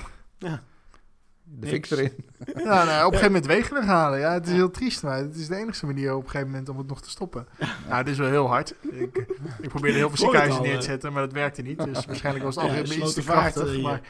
de 1.43 1.67
fik 1.67 1.89
erin. 1.89 2.11
Ja, 2.55 2.83
nou, 2.83 3.05
op 3.05 3.11
een 3.13 3.17
gegeven 3.17 3.25
moment 3.25 3.45
wegen 3.45 3.73
weghalen. 3.73 4.19
Ja, 4.19 4.33
het 4.33 4.47
is 4.47 4.53
heel 4.53 4.71
triest, 4.71 5.03
maar 5.03 5.17
het 5.17 5.35
is 5.35 5.47
de 5.47 5.55
enige 5.55 5.85
manier 5.85 6.15
op 6.15 6.23
een 6.23 6.29
gegeven 6.29 6.49
moment 6.49 6.69
om 6.69 6.77
het 6.77 6.87
nog 6.87 7.01
te 7.01 7.09
stoppen. 7.09 7.47
Nou, 7.59 7.95
het 7.97 8.07
is 8.07 8.17
wel 8.17 8.29
heel 8.29 8.47
hard. 8.47 8.75
Ik, 8.81 9.25
ik 9.61 9.69
probeerde 9.69 9.97
heel 9.97 10.07
veel 10.07 10.17
ziekenhuizen 10.17 10.61
neer 10.61 10.71
eh. 10.71 10.79
te 10.79 10.85
zetten, 10.85 11.13
maar 11.13 11.21
dat 11.21 11.31
werkte 11.33 11.61
niet. 11.61 11.83
Dus 11.83 12.05
waarschijnlijk 12.05 12.45
was 12.45 12.55
het 12.55 12.63
Ja, 12.63 12.69
algoritme 12.69 13.03
iets 13.03 13.13
te 13.13 13.21
krachtig. 13.21 13.75
eh, 13.75 13.83
Maar, 13.83 14.01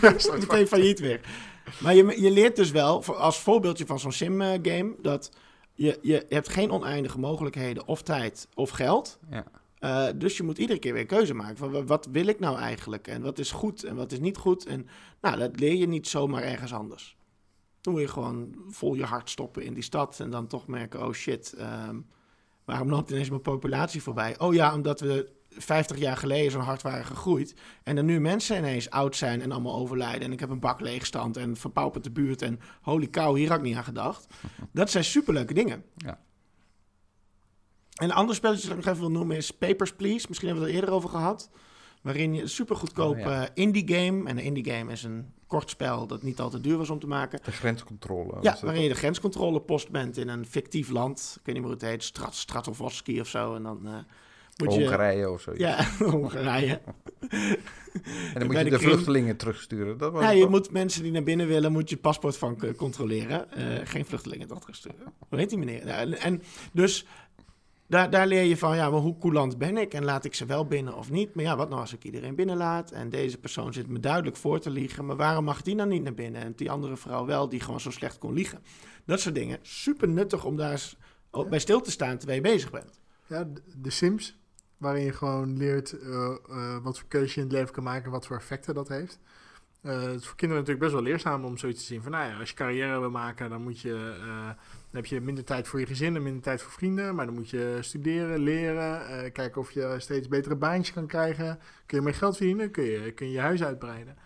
Meteen 0.40 0.66
failliet 0.66 1.00
weer. 1.00 1.20
Maar 1.78 1.94
je, 1.94 2.20
je 2.22 2.30
leert 2.30 2.56
dus 2.56 2.70
wel, 2.70 3.04
als 3.04 3.40
voorbeeldje 3.40 3.86
van 3.86 3.98
zo'n 3.98 4.12
sim-game, 4.12 4.94
dat 5.02 5.30
je, 5.74 5.98
je 6.02 6.26
hebt 6.28 6.48
geen 6.48 6.70
oneindige 6.70 7.18
mogelijkheden 7.18 7.86
of 7.86 8.02
tijd 8.02 8.48
of 8.54 8.70
geld. 8.70 9.18
Ja. 9.30 9.44
Eh, 9.80 10.06
dus 10.16 10.36
je 10.36 10.42
moet 10.42 10.58
iedere 10.58 10.78
keer 10.78 10.92
weer 10.92 11.06
keuze 11.06 11.34
maken. 11.34 11.56
Van, 11.56 11.70
wa- 11.70 11.84
wat 11.84 12.08
wil 12.12 12.26
ik 12.26 12.38
nou 12.40 12.58
eigenlijk? 12.58 13.08
En 13.08 13.22
wat 13.22 13.38
is 13.38 13.50
goed 13.50 13.84
en 13.84 13.94
wat 13.96 14.12
is 14.12 14.18
niet 14.20 14.36
goed? 14.36 14.66
En 14.66 14.86
nou, 15.20 15.38
dat 15.38 15.60
leer 15.60 15.74
je 15.74 15.86
niet 15.88 16.08
zomaar 16.08 16.42
ergens 16.42 16.72
anders. 16.74 17.16
Dan 17.80 17.92
moet 17.92 18.02
je 18.02 18.08
gewoon 18.08 18.54
vol 18.68 18.94
je 18.94 19.04
hart 19.04 19.30
stoppen 19.30 19.62
in 19.62 19.74
die 19.74 19.82
stad. 19.82 20.20
En 20.20 20.30
dan 20.30 20.46
toch 20.46 20.66
merken, 20.66 21.06
oh 21.06 21.12
shit, 21.12 21.52
ehm, 21.58 21.96
waarom 22.64 22.88
loopt 22.88 23.10
ineens 23.10 23.28
mijn 23.28 23.40
populatie 23.42 24.02
voorbij? 24.02 24.38
Oh 24.38 24.54
ja, 24.54 24.74
omdat 24.74 25.00
we 25.00 25.32
50 25.48 25.98
jaar 25.98 26.16
geleden 26.16 26.50
zo 26.52 26.58
hard 26.58 26.82
waren 26.82 27.04
gegroeid. 27.04 27.54
En 27.82 27.96
er 27.96 28.04
nu 28.04 28.20
mensen 28.20 28.56
ineens 28.58 28.90
oud 28.90 29.16
zijn 29.16 29.40
en 29.40 29.52
allemaal 29.52 29.74
overlijden. 29.76 30.22
En 30.22 30.32
ik 30.32 30.40
heb 30.40 30.50
een 30.50 30.60
bak 30.60 30.80
leegstand 30.80 31.36
en 31.36 31.56
verpaupert 31.56 32.04
de 32.04 32.10
buurt. 32.10 32.42
En 32.42 32.60
holy 32.82 33.08
cow, 33.10 33.36
hier 33.36 33.48
had 33.48 33.58
ik 33.58 33.64
niet 33.64 33.76
aan 33.76 33.84
gedacht. 33.84 34.26
Dat 34.72 34.90
zijn 34.90 35.04
superleuke 35.04 35.54
dingen. 35.54 35.84
Ja. 35.96 36.20
En 37.94 38.04
een 38.08 38.12
ander 38.12 38.34
spelletje 38.34 38.68
dat 38.68 38.76
ik 38.78 38.84
nog 38.84 38.92
even 38.94 39.06
wil 39.06 39.16
noemen 39.18 39.36
is 39.36 39.50
Papers, 39.50 39.92
Please. 39.92 40.26
Misschien 40.28 40.48
hebben 40.48 40.66
we 40.66 40.70
het 40.72 40.78
er 40.78 40.84
eerder 40.84 40.94
over 41.04 41.08
gehad. 41.18 41.50
Waarin 42.02 42.34
je 42.34 42.42
een 42.42 42.48
supergoedkoop 42.48 43.14
Oh, 43.14 43.20
ja. 43.20 43.42
eh, 43.44 43.48
indie 43.54 43.88
game... 43.94 44.28
En 44.28 44.38
een 44.38 44.44
indie 44.44 44.70
game 44.72 44.92
is 44.92 45.02
een 45.02 45.32
kort 45.46 45.70
spel 45.70 46.06
dat 46.06 46.22
niet 46.22 46.40
al 46.40 46.50
te 46.50 46.60
duur 46.60 46.76
was 46.76 46.90
om 46.90 46.98
te 46.98 47.06
maken. 47.06 47.40
De 47.44 47.52
grenscontrole. 47.52 48.36
Ja, 48.40 48.56
waarin 48.62 48.82
je 48.82 48.88
de 48.88 48.94
grenscontrolepost 48.94 49.90
bent 49.90 50.16
in 50.16 50.28
een 50.28 50.46
fictief 50.46 50.88
land. 50.90 51.18
Ik 51.40 51.46
weet 51.46 51.54
niet 51.54 51.64
meer 51.64 51.72
hoe 51.72 51.80
het 51.82 51.82
heet. 51.90 52.02
Strat 52.04 52.34
Stratovoski 52.34 53.20
of 53.20 53.28
zo. 53.28 53.54
En 53.54 53.62
dan 53.62 53.86
eh, 53.86 53.92
moet 54.56 54.74
je... 54.74 54.80
Hongarije 54.80 55.30
of 55.30 55.40
zo. 55.40 55.52
Ja, 55.56 55.84
Hongarije. 55.98 56.80
en 57.30 58.38
dan 58.38 58.46
moet 58.46 58.56
je 58.58 58.64
de 58.70 58.78
vluchtelingen 58.78 59.36
terugsturen. 59.36 59.98
Dat 59.98 60.12
was 60.12 60.22
Ja, 60.22 60.30
je 60.30 60.46
moet 60.46 60.70
mensen 60.70 61.02
die 61.02 61.12
naar 61.12 61.22
binnen 61.22 61.46
willen, 61.46 61.72
moet 61.72 61.90
je 61.90 61.96
paspoort 61.96 62.36
van 62.36 62.56
k- 62.56 62.76
controleren. 62.76 63.50
Eh, 63.52 63.86
geen 63.86 64.04
vluchtelingen 64.04 64.48
terugsturen. 64.60 65.12
Hoe 65.28 65.38
heet 65.38 65.48
die 65.48 65.58
meneer? 65.58 65.86
Ja, 65.86 65.96
en, 65.98 66.18
en 66.18 66.42
dus 66.72 67.06
daar, 67.90 68.10
daar 68.10 68.26
leer 68.26 68.42
je 68.42 68.56
van, 68.56 68.76
ja, 68.76 68.90
maar 68.90 69.00
hoe 69.00 69.18
coulant 69.18 69.58
ben 69.58 69.76
ik? 69.76 69.94
En 69.94 70.04
laat 70.04 70.24
ik 70.24 70.34
ze 70.34 70.46
wel 70.46 70.66
binnen 70.66 70.94
of 70.96 71.10
niet? 71.10 71.34
Maar 71.34 71.44
ja, 71.44 71.56
wat 71.56 71.68
nou 71.68 71.80
als 71.80 71.92
ik 71.92 72.04
iedereen 72.04 72.34
binnenlaat? 72.34 72.90
En 72.90 73.08
deze 73.10 73.38
persoon 73.38 73.72
zit 73.72 73.88
me 73.88 74.00
duidelijk 74.00 74.36
voor 74.36 74.60
te 74.60 74.70
liegen. 74.70 75.06
Maar 75.06 75.16
waarom 75.16 75.44
mag 75.44 75.62
die 75.62 75.76
dan 75.76 75.88
niet 75.88 76.02
naar 76.02 76.14
binnen? 76.14 76.42
En 76.42 76.52
die 76.56 76.70
andere 76.70 76.96
vrouw 76.96 77.26
wel, 77.26 77.48
die 77.48 77.60
gewoon 77.60 77.80
zo 77.80 77.90
slecht 77.90 78.18
kon 78.18 78.32
liegen. 78.32 78.58
Dat 79.04 79.20
soort 79.20 79.34
dingen. 79.34 79.58
Super 79.62 80.08
nuttig 80.08 80.44
om 80.44 80.56
daar 80.56 80.92
bij 81.48 81.58
stil 81.58 81.80
te 81.80 81.90
staan 81.90 82.16
terwijl 82.18 82.42
je 82.42 82.50
bezig 82.50 82.70
bent. 82.70 83.00
ja, 83.26 83.44
de- 83.76 83.90
Sims, 83.90 84.38
waarin 84.76 85.04
je 85.04 85.12
gewoon 85.12 85.56
leert 85.56 85.92
eh, 85.98 86.36
eh, 86.48 86.76
wat 86.82 86.98
voor 86.98 87.08
keuze 87.08 87.30
je 87.34 87.36
in 87.40 87.42
het 87.46 87.52
leven 87.52 87.72
kan 87.74 87.84
maken, 87.84 88.10
wat 88.10 88.26
voor 88.26 88.36
effecten 88.36 88.74
dat 88.74 88.88
heeft. 88.88 89.18
Eh, 89.82 90.00
het 90.02 90.20
is 90.20 90.26
voor 90.26 90.36
kinderen 90.36 90.64
natuurlijk 90.64 90.78
best 90.78 90.92
wel 90.92 91.02
leerzaam 91.02 91.44
om 91.44 91.56
zoiets 91.58 91.80
te 91.80 91.86
zien. 91.86 92.02
Van, 92.02 92.10
nou 92.12 92.30
ja, 92.30 92.38
als 92.38 92.48
je 92.48 92.54
carrière 92.54 93.00
wil 93.00 93.10
maken, 93.10 93.50
dan, 93.50 93.62
moet 93.62 93.80
je, 93.80 94.14
dan 94.90 95.00
heb 95.00 95.06
je 95.06 95.20
minder 95.20 95.44
tijd 95.44 95.68
voor 95.68 95.80
je 95.80 95.86
gezin 95.86 96.16
en 96.16 96.22
minder 96.22 96.42
tijd 96.42 96.62
voor 96.62 96.72
vrienden. 96.72 97.14
Maar 97.14 97.26
dan 97.26 97.34
moet 97.34 97.50
je 97.50 97.78
studeren, 97.80 98.38
leren, 98.38 99.06
eh, 99.08 99.32
kijken 99.32 99.60
of 99.60 99.70
je 99.70 99.94
steeds 99.98 100.28
betere 100.28 100.56
baantjes 100.56 100.94
kan 100.94 101.06
krijgen. 101.06 101.58
Kun 101.86 101.98
je 101.98 102.04
meer 102.04 102.14
geld 102.14 102.36
verdienen, 102.36 102.70
kun 102.70 102.84
je 102.84 103.12
kun 103.12 103.26
je, 103.26 103.32
je 103.32 103.40
huis 103.40 103.62
uitbreiden. 103.62 104.16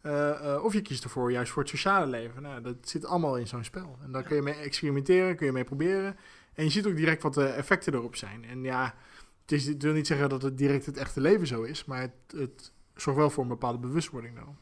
Eh, 0.00 0.54
eh, 0.54 0.64
of 0.64 0.72
je 0.72 0.82
kiest 0.82 1.04
ervoor 1.04 1.32
juist 1.32 1.52
voor 1.52 1.62
het 1.62 1.70
sociale 1.70 2.06
leven. 2.06 2.42
Nou, 2.42 2.60
dat 2.62 2.76
zit 2.80 3.04
allemaal 3.04 3.36
in 3.36 3.46
zo'n 3.46 3.64
spel. 3.64 3.98
En 4.02 4.12
daar 4.12 4.22
kun 4.22 4.36
je 4.36 4.42
mee 4.42 4.54
experimenteren, 4.54 5.36
kun 5.36 5.46
je 5.46 5.52
mee 5.52 5.64
proberen. 5.64 6.16
En 6.54 6.64
je 6.64 6.70
ziet 6.70 6.86
ook 6.86 6.96
direct 6.96 7.22
wat 7.22 7.34
de 7.34 7.46
effecten 7.46 7.94
erop 7.94 8.16
zijn. 8.16 8.44
En 8.44 8.62
ja, 8.62 8.94
het, 9.42 9.52
is, 9.52 9.66
het 9.66 9.82
wil 9.82 9.92
niet 9.92 10.06
zeggen 10.06 10.28
dat 10.28 10.42
het 10.42 10.58
direct 10.58 10.86
het 10.86 10.96
echte 10.96 11.20
leven 11.20 11.46
zo 11.46 11.62
is, 11.62 11.84
maar 11.84 12.00
het, 12.00 12.36
het 12.36 12.72
zorgt 12.94 13.18
wel 13.18 13.30
voor 13.30 13.42
een 13.42 13.48
bepaalde 13.48 13.78
bewustwording 13.78 14.34
dan. 14.36 14.56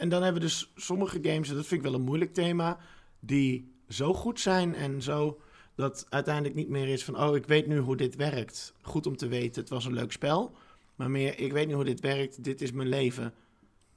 En 0.00 0.08
dan 0.08 0.22
hebben 0.22 0.42
we 0.42 0.48
dus 0.48 0.72
sommige 0.76 1.18
games, 1.22 1.48
en 1.48 1.54
dat 1.54 1.66
vind 1.66 1.84
ik 1.84 1.90
wel 1.90 1.98
een 1.98 2.04
moeilijk 2.04 2.34
thema, 2.34 2.78
die 3.18 3.74
zo 3.90 4.14
goed 4.14 4.40
zijn 4.40 4.74
en 4.74 5.02
zo 5.02 5.40
dat 5.74 6.06
uiteindelijk 6.08 6.54
niet 6.54 6.68
meer 6.68 6.88
is 6.88 7.04
van, 7.04 7.22
oh, 7.22 7.36
ik 7.36 7.46
weet 7.46 7.66
nu 7.66 7.78
hoe 7.78 7.96
dit 7.96 8.16
werkt. 8.16 8.74
Goed 8.80 9.06
om 9.06 9.16
te 9.16 9.28
weten, 9.28 9.60
het 9.60 9.70
was 9.70 9.84
een 9.84 9.92
leuk 9.92 10.12
spel. 10.12 10.54
Maar 10.94 11.10
meer, 11.10 11.38
ik 11.38 11.52
weet 11.52 11.66
nu 11.66 11.74
hoe 11.74 11.84
dit 11.84 12.00
werkt, 12.00 12.44
dit 12.44 12.60
is 12.60 12.72
mijn 12.72 12.88
leven. 12.88 13.34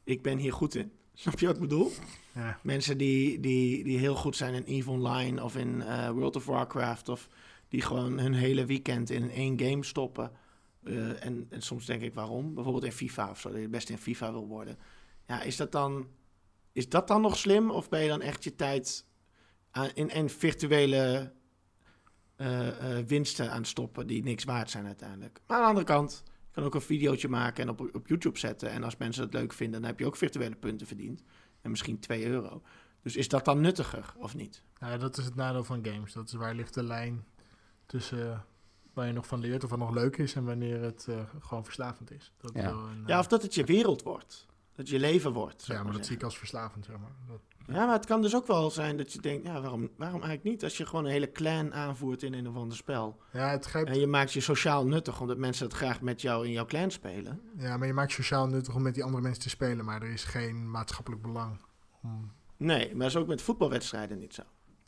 Ik 0.04 0.22
ben 0.22 0.38
hier 0.38 0.54
goed 0.54 0.76
in. 0.76 0.92
Snap 1.14 1.40
je 1.40 1.46
wat 1.46 1.56
ik 1.56 1.62
bedoel? 1.62 1.92
Ja. 2.34 2.60
Mensen 2.64 2.98
die, 2.98 3.40
die, 3.40 3.84
die 3.84 3.98
heel 3.98 4.16
goed 4.16 4.36
zijn 4.36 4.54
in 4.54 4.64
EVE 4.64 4.90
Online 4.90 5.44
of 5.44 5.56
in 5.56 5.82
eh, 5.82 6.10
World 6.10 6.36
of 6.36 6.46
Warcraft... 6.46 7.10
of 7.10 7.30
die 7.74 7.82
gewoon 7.82 8.20
hun 8.20 8.34
hele 8.34 8.66
weekend 8.66 9.10
in 9.10 9.32
één 9.32 9.60
game 9.60 9.84
stoppen. 9.84 10.32
Eh, 10.84 11.26
en, 11.26 11.48
en 11.50 11.62
soms 11.62 11.86
denk 11.86 12.02
ik, 12.02 12.14
waarom? 12.14 12.54
Bijvoorbeeld 12.54 12.86
in 12.86 12.92
FIFA 12.92 13.30
of 13.30 13.40
zo, 13.40 13.52
dat 13.52 13.62
je 13.62 13.68
best 13.68 13.90
in 13.90 13.98
FIFA 13.98 14.32
wil 14.32 14.48
worden. 14.48 14.78
Ja, 15.28 15.42
is 15.42 15.56
dat 15.56 15.72
dan, 15.72 16.08
is 16.72 16.90
dat 16.90 17.08
dan 17.08 17.22
nog 17.22 17.38
slim? 17.38 17.72
Of 17.72 17.90
ben 17.90 18.02
je 18.02 18.08
dan 18.08 18.22
echt 18.22 18.44
je 18.44 18.56
tijd 18.56 19.06
aan, 19.74 19.90
in, 19.94 20.10
in 20.10 20.30
virtuele 20.30 21.34
eh, 22.36 22.98
eh, 22.98 23.06
winsten 23.08 23.52
aan 23.52 23.58
het 23.58 23.68
stoppen... 23.68 24.08
die 24.08 24.24
niks 24.24 24.44
waard 24.44 24.70
zijn 24.70 24.86
uiteindelijk? 24.86 25.40
Maar 25.48 25.58
aan 25.58 25.64
de 25.64 25.70
andere 25.70 25.86
kant... 25.86 26.24
Je 26.26 26.60
kan 26.60 26.64
ook 26.64 26.76
een 26.76 26.82
videootje 26.82 27.28
maken 27.30 27.64
en 27.64 27.70
op, 27.70 27.96
op 27.96 28.08
YouTube 28.08 28.40
zetten. 28.40 28.70
En 28.70 28.84
als 28.84 28.98
mensen 28.98 29.24
het 29.24 29.34
leuk 29.34 29.54
vinden, 29.54 29.80
dan 29.82 29.90
heb 29.90 30.00
je 30.00 30.06
ook 30.06 30.16
virtuele 30.16 30.56
punten 30.56 30.88
verdiend. 30.88 31.24
En 31.62 31.70
misschien 31.70 32.00
2 32.00 32.26
euro. 32.26 32.62
Dus 33.02 33.16
is 33.16 33.28
dat 33.28 33.46
dan 33.46 33.62
nuttiger 33.62 34.14
of 34.18 34.36
niet? 34.36 34.64
Nou, 34.80 35.00
dat 35.00 35.18
is 35.18 35.26
het 35.26 35.36
nadeel 35.36 35.64
van 35.64 35.86
games. 35.86 36.14
Dat 36.14 36.28
is 36.28 36.34
waar 36.34 36.56
ligt 36.56 36.74
de 36.74 36.84
lijn 36.84 37.26
tussen 37.86 38.32
eh, 38.32 38.40
waar 38.94 39.08
je 39.08 39.14
nog 39.14 39.28
van 39.28 39.40
leert 39.40 39.64
of 39.64 39.70
wat 39.70 39.80
nog 39.80 39.94
leuk 39.94 40.18
is 40.18 40.36
en 40.36 40.44
wanneer 40.46 40.82
het 40.82 41.06
eh, 41.10 41.22
gewoon 41.40 41.64
verslavend 41.64 42.12
is. 42.12 42.34
Dat 42.38 42.56
is 42.56 42.62
Ja. 42.62 42.70
wel 42.76 42.88
een, 42.88 43.04
Ja, 43.06 43.20
of 43.20 43.28
dat 43.28 43.42
het 43.42 43.54
je 43.56 43.64
wereld 43.64 44.04
wordt. 44.04 44.46
Dat 44.48 44.78
het 44.78 44.90
je 44.90 45.00
leven 45.00 45.34
wordt. 45.34 45.66
ja, 45.66 45.84
maar 45.84 45.94
dat 45.94 46.06
zie 46.06 46.16
ik 46.16 46.24
als 46.24 46.38
verslavend, 46.38 46.86
zeg 46.86 46.98
maar. 47.00 47.16
Dat, 47.28 47.42
Ja, 47.68 47.86
maar 47.86 47.96
het 47.96 48.06
kan 48.06 48.22
dus 48.22 48.36
ook 48.36 48.48
wel 48.48 48.72
zijn 48.72 48.98
dat 48.98 49.14
je 49.14 49.22
denkt, 49.22 49.46
ja, 49.46 49.62
waarom, 49.62 49.90
waarom 49.98 50.22
eigenlijk 50.22 50.44
niet? 50.44 50.64
Als 50.64 50.78
je 50.78 50.86
gewoon 50.86 51.06
een 51.06 51.12
hele 51.12 51.32
clan 51.32 51.74
aanvoert 51.74 52.24
in 52.24 52.34
een 52.34 52.48
of 52.48 52.56
ander 52.56 52.78
spel. 52.78 53.18
ja, 53.32 53.50
het 53.50 53.66
grijpt, 53.66 53.90
En 53.90 54.00
je 54.00 54.08
maakt 54.08 54.34
je 54.34 54.42
sociaal 54.42 54.86
nuttig, 54.86 55.22
omdat 55.22 55.38
mensen 55.38 55.66
het 55.66 55.76
graag 55.76 56.02
met 56.02 56.22
jou 56.22 56.46
in 56.46 56.52
jouw 56.52 56.66
clan 56.66 56.92
spelen. 56.92 57.42
ja, 57.58 57.78
maar 57.78 57.88
je 57.88 57.94
maakt 57.94 58.12
sociaal 58.12 58.48
nuttig 58.48 58.76
om 58.76 58.82
met 58.82 58.94
die 58.94 59.04
andere 59.04 59.24
mensen 59.24 59.42
te 59.44 59.50
spelen, 59.50 59.86
maar 59.86 60.02
er 60.02 60.12
is 60.12 60.24
geen 60.24 60.72
maatschappelijk 60.72 61.22
belang. 61.22 61.62
Om, 62.04 62.32
Nee, 62.58 62.88
maar 62.90 62.98
dat 63.00 63.08
is 63.08 63.16
ook 63.16 63.28
met 63.28 63.42
voetbalwedstrijden 63.42 64.20
niet 64.20 64.34
zo. 64.34 64.42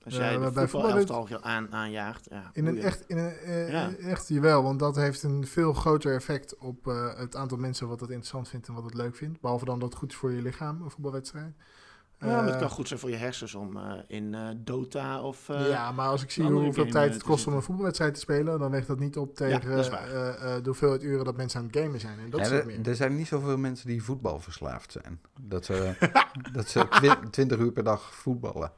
Als 0.03 0.15
jij 0.15 0.37
de 0.37 0.51
bij 0.51 0.67
voetbalelftal 0.67 1.41
aan, 1.41 1.71
aanjaagt, 1.73 2.27
ja. 2.29 2.49
in 2.53 2.65
een 2.65 2.77
echt, 2.81 3.03
in 3.07 3.17
een, 3.17 3.31
eh, 3.31 3.71
Ja. 3.71 3.95
echt 3.95 4.27
jawel, 4.27 4.63
want 4.63 4.79
dat 4.79 4.95
heeft 4.95 5.23
een 5.23 5.47
veel 5.47 5.73
groter 5.73 6.13
effect 6.15 6.57
op 6.57 6.87
eh, 6.87 7.17
het 7.17 7.35
aantal 7.35 7.57
mensen 7.57 7.87
wat 7.87 7.99
het 7.99 8.09
interessant 8.09 8.49
vindt 8.49 8.67
en 8.67 8.73
wat 8.73 8.83
het 8.83 8.93
leuk 8.93 9.15
vindt. 9.15 9.41
Behalve 9.41 9.65
dan 9.65 9.79
dat 9.79 9.89
het 9.89 9.97
goed 9.97 10.11
is 10.11 10.17
voor 10.17 10.31
je 10.31 10.41
lichaam, 10.41 10.81
een 10.81 10.89
voetbalwedstrijd. 10.91 11.55
Ja, 12.19 12.27
maar 12.27 12.43
het 12.43 12.53
Eh, 12.53 12.59
kan 12.59 12.69
goed 12.69 12.87
zijn 12.87 12.99
voor 12.99 13.09
je 13.09 13.15
hersens 13.15 13.55
om 13.55 13.77
eh, 13.77 13.93
in 14.07 14.33
eh, 14.33 14.47
Dota 14.57 15.21
of... 15.21 15.49
eh, 15.49 15.69
ja, 15.69 15.91
maar 15.91 16.07
als 16.07 16.23
ik 16.23 16.31
zie 16.31 16.43
hoeveel 16.43 16.85
tijd 16.85 17.13
het 17.13 17.23
kost 17.23 17.47
om 17.47 17.53
een 17.53 17.61
voetbalwedstrijd 17.61 18.13
te 18.13 18.19
spelen, 18.19 18.59
dan 18.59 18.71
weegt 18.71 18.87
dat 18.87 18.99
niet 18.99 19.17
op 19.17 19.27
Ja, 19.27 19.33
tegen 19.45 19.75
dat 19.75 19.87
eh, 19.89 20.27
eh, 20.29 20.35
de 20.55 20.61
hoeveelheid 20.65 21.03
uren 21.03 21.25
dat 21.25 21.37
mensen 21.37 21.59
aan 21.59 21.65
het 21.71 21.77
gamen 21.77 21.99
zijn. 21.99 22.19
En 22.19 22.29
dat 22.29 22.39
Ja, 22.47 22.51
er, 22.55 22.65
meer. 22.65 22.87
er 22.87 22.95
zijn 22.95 23.15
niet 23.15 23.27
zoveel 23.27 23.57
mensen 23.57 23.87
die 23.87 24.03
voetbalverslaafd 24.03 24.91
zijn. 24.91 25.19
Dat 25.41 25.65
ze, 25.65 25.93
dat 26.53 26.67
ze 26.69 26.87
twi- 26.89 27.29
20 27.31 27.57
uur 27.57 27.71
per 27.71 27.83
dag 27.83 28.13
voetballen. 28.15 28.71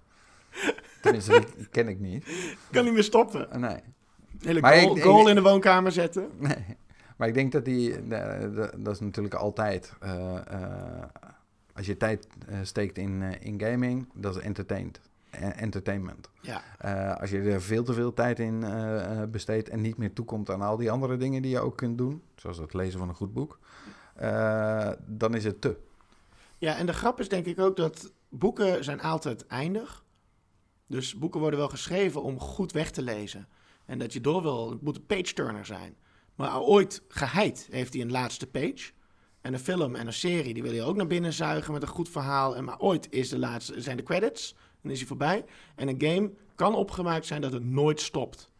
Tenminste, 1.02 1.43
die 1.58 1.67
ken 1.67 1.88
ik 1.88 2.00
niet. 2.00 2.26
kan 2.71 2.84
niet 2.84 2.93
meer 2.93 3.04
stoppen. 3.04 3.60
Nee. 3.60 3.80
Hele 4.39 4.60
Maar 4.62 4.73
goal, 4.80 4.97
ik- 4.97 5.04
goal 5.04 5.21
ik- 5.21 5.28
in 5.28 5.36
de 5.36 5.41
woonkamer 5.41 5.91
zetten. 5.91 6.30
nee. 6.38 6.78
Maar 7.17 7.28
ik 7.28 7.34
denk 7.34 7.52
dat 7.52 7.65
die... 7.65 8.08
dat 8.78 8.93
is 8.93 9.00
natuurlijk 9.00 9.34
altijd... 9.36 9.93
eh, 10.00 10.36
eh, 10.36 11.04
als 11.78 11.86
je 11.86 11.98
tijd 11.98 12.28
eh, 12.48 12.58
steekt 12.63 12.98
in, 12.98 13.22
eh, 13.22 13.48
in 13.48 13.62
gaming, 13.62 14.10
dat 14.13 14.36
is 14.36 14.42
entertained. 14.42 15.02
Eh, 15.30 15.62
entertainment. 15.62 16.30
Ja, 16.42 16.63
Eh, 16.78 17.22
als 17.22 17.30
je 17.30 17.40
er 17.42 17.62
veel 17.62 17.84
te 17.84 17.94
veel 17.94 18.13
tijd 18.13 18.40
in 18.40 18.63
eh, 18.63 19.24
besteedt 19.24 19.70
en 19.70 19.82
niet 19.82 19.98
meer 19.98 20.13
toekomt 20.13 20.50
aan 20.50 20.62
al 20.62 20.78
die 20.78 20.92
andere 20.92 21.18
dingen 21.18 21.42
die 21.42 21.52
je 21.52 21.60
ook 21.60 21.78
kunt 21.78 21.98
doen, 21.98 22.22
zoals 22.36 22.58
het 22.58 22.74
lezen 22.74 23.00
van 23.00 23.10
een 23.10 23.16
goed 23.16 23.34
boek, 23.34 23.60
dan 25.06 25.36
is 25.36 25.44
het 25.44 25.62
te. 25.62 25.78
Ja, 26.58 26.76
en 26.76 26.86
de 26.86 26.94
grap 26.94 27.20
is 27.20 27.30
denk 27.30 27.46
ik 27.46 27.60
ook 27.60 27.76
dat 27.76 28.12
boeken 28.30 28.84
zijn 28.84 29.02
altijd 29.02 29.48
eindig. 29.48 30.04
Dus 30.88 31.18
boeken 31.18 31.40
worden 31.40 31.60
wel 31.60 31.70
geschreven 31.70 32.24
om 32.24 32.40
goed 32.40 32.72
weg 32.72 32.92
te 32.92 33.02
lezen. 33.02 33.48
En 33.86 34.00
dat 34.00 34.13
je 34.13 34.22
door 34.22 34.42
wil, 34.42 34.70
het 34.70 34.82
moet 34.82 34.96
een 34.96 35.06
page-turner 35.06 35.66
zijn. 35.66 35.96
Maar 36.36 36.60
ooit 36.60 37.02
geheid 37.08 37.68
heeft 37.72 37.94
hij 37.94 38.02
een 38.02 38.12
laatste 38.12 38.48
page. 38.48 38.92
En 39.48 39.54
een 39.54 39.60
film 39.60 39.96
en 39.96 40.08
een 40.08 40.14
serie, 40.14 40.54
die 40.54 40.64
wil 40.64 40.74
je 40.74 40.84
ook 40.84 40.96
naar 40.96 41.08
binnen 41.08 41.34
zuigen 41.34 41.74
met 41.74 41.82
een 41.82 41.88
goed 41.88 42.10
verhaal. 42.10 42.56
En 42.56 42.64
maar 42.64 42.80
ooit 42.80 43.08
is 43.12 43.30
de 43.30 43.38
laatste, 43.38 43.82
zijn 43.82 43.98
de 43.98 44.04
credits, 44.04 44.56
dan 44.82 44.92
is 44.92 44.98
hij 44.98 45.08
voorbij. 45.08 45.46
En 45.76 45.88
een 45.88 46.02
game 46.02 46.32
kan 46.56 46.76
opgemaakt 46.76 47.26
zijn 47.26 47.42
dat 47.42 47.54
het 47.54 47.64
nooit 47.64 48.02
stopt. 48.02 48.52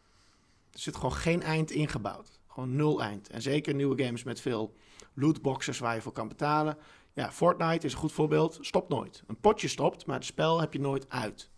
Er 0.72 0.78
zit 0.78 0.94
gewoon 0.96 1.12
geen 1.12 1.42
eind 1.42 1.70
ingebouwd. 1.70 2.40
Gewoon 2.46 2.76
nul 2.76 3.02
eind. 3.02 3.28
En 3.28 3.42
zeker 3.42 3.74
nieuwe 3.74 4.04
games 4.04 4.22
met 4.22 4.40
veel 4.40 4.74
lootboxes 5.14 5.78
waar 5.78 5.94
je 5.94 6.00
voor 6.00 6.12
kan 6.12 6.28
betalen. 6.28 6.76
Ja, 7.12 7.32
Fortnite 7.32 7.86
is 7.86 7.92
een 7.92 7.98
goed 7.98 8.12
voorbeeld. 8.12 8.58
Stopt 8.60 8.88
nooit. 8.88 9.22
Een 9.26 9.40
potje 9.40 9.68
stopt, 9.68 10.06
maar 10.06 10.16
het 10.16 10.24
spel 10.24 10.60
heb 10.60 10.72
je 10.72 10.80
nooit 10.80 11.10
uit. 11.10 11.50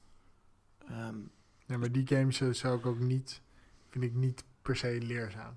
Ehm, 0.89 1.19
Ja, 1.67 1.79
maar 1.79 1.93
die 1.93 2.07
games 2.07 2.41
eh, 2.41 2.51
zou 2.51 2.79
ik 2.79 2.87
ook 2.87 2.99
niet, 2.99 3.43
vind 3.89 4.05
ik 4.05 4.15
niet 4.15 4.45
per 4.63 4.77
se 4.77 4.99
leerzaam. 5.03 5.57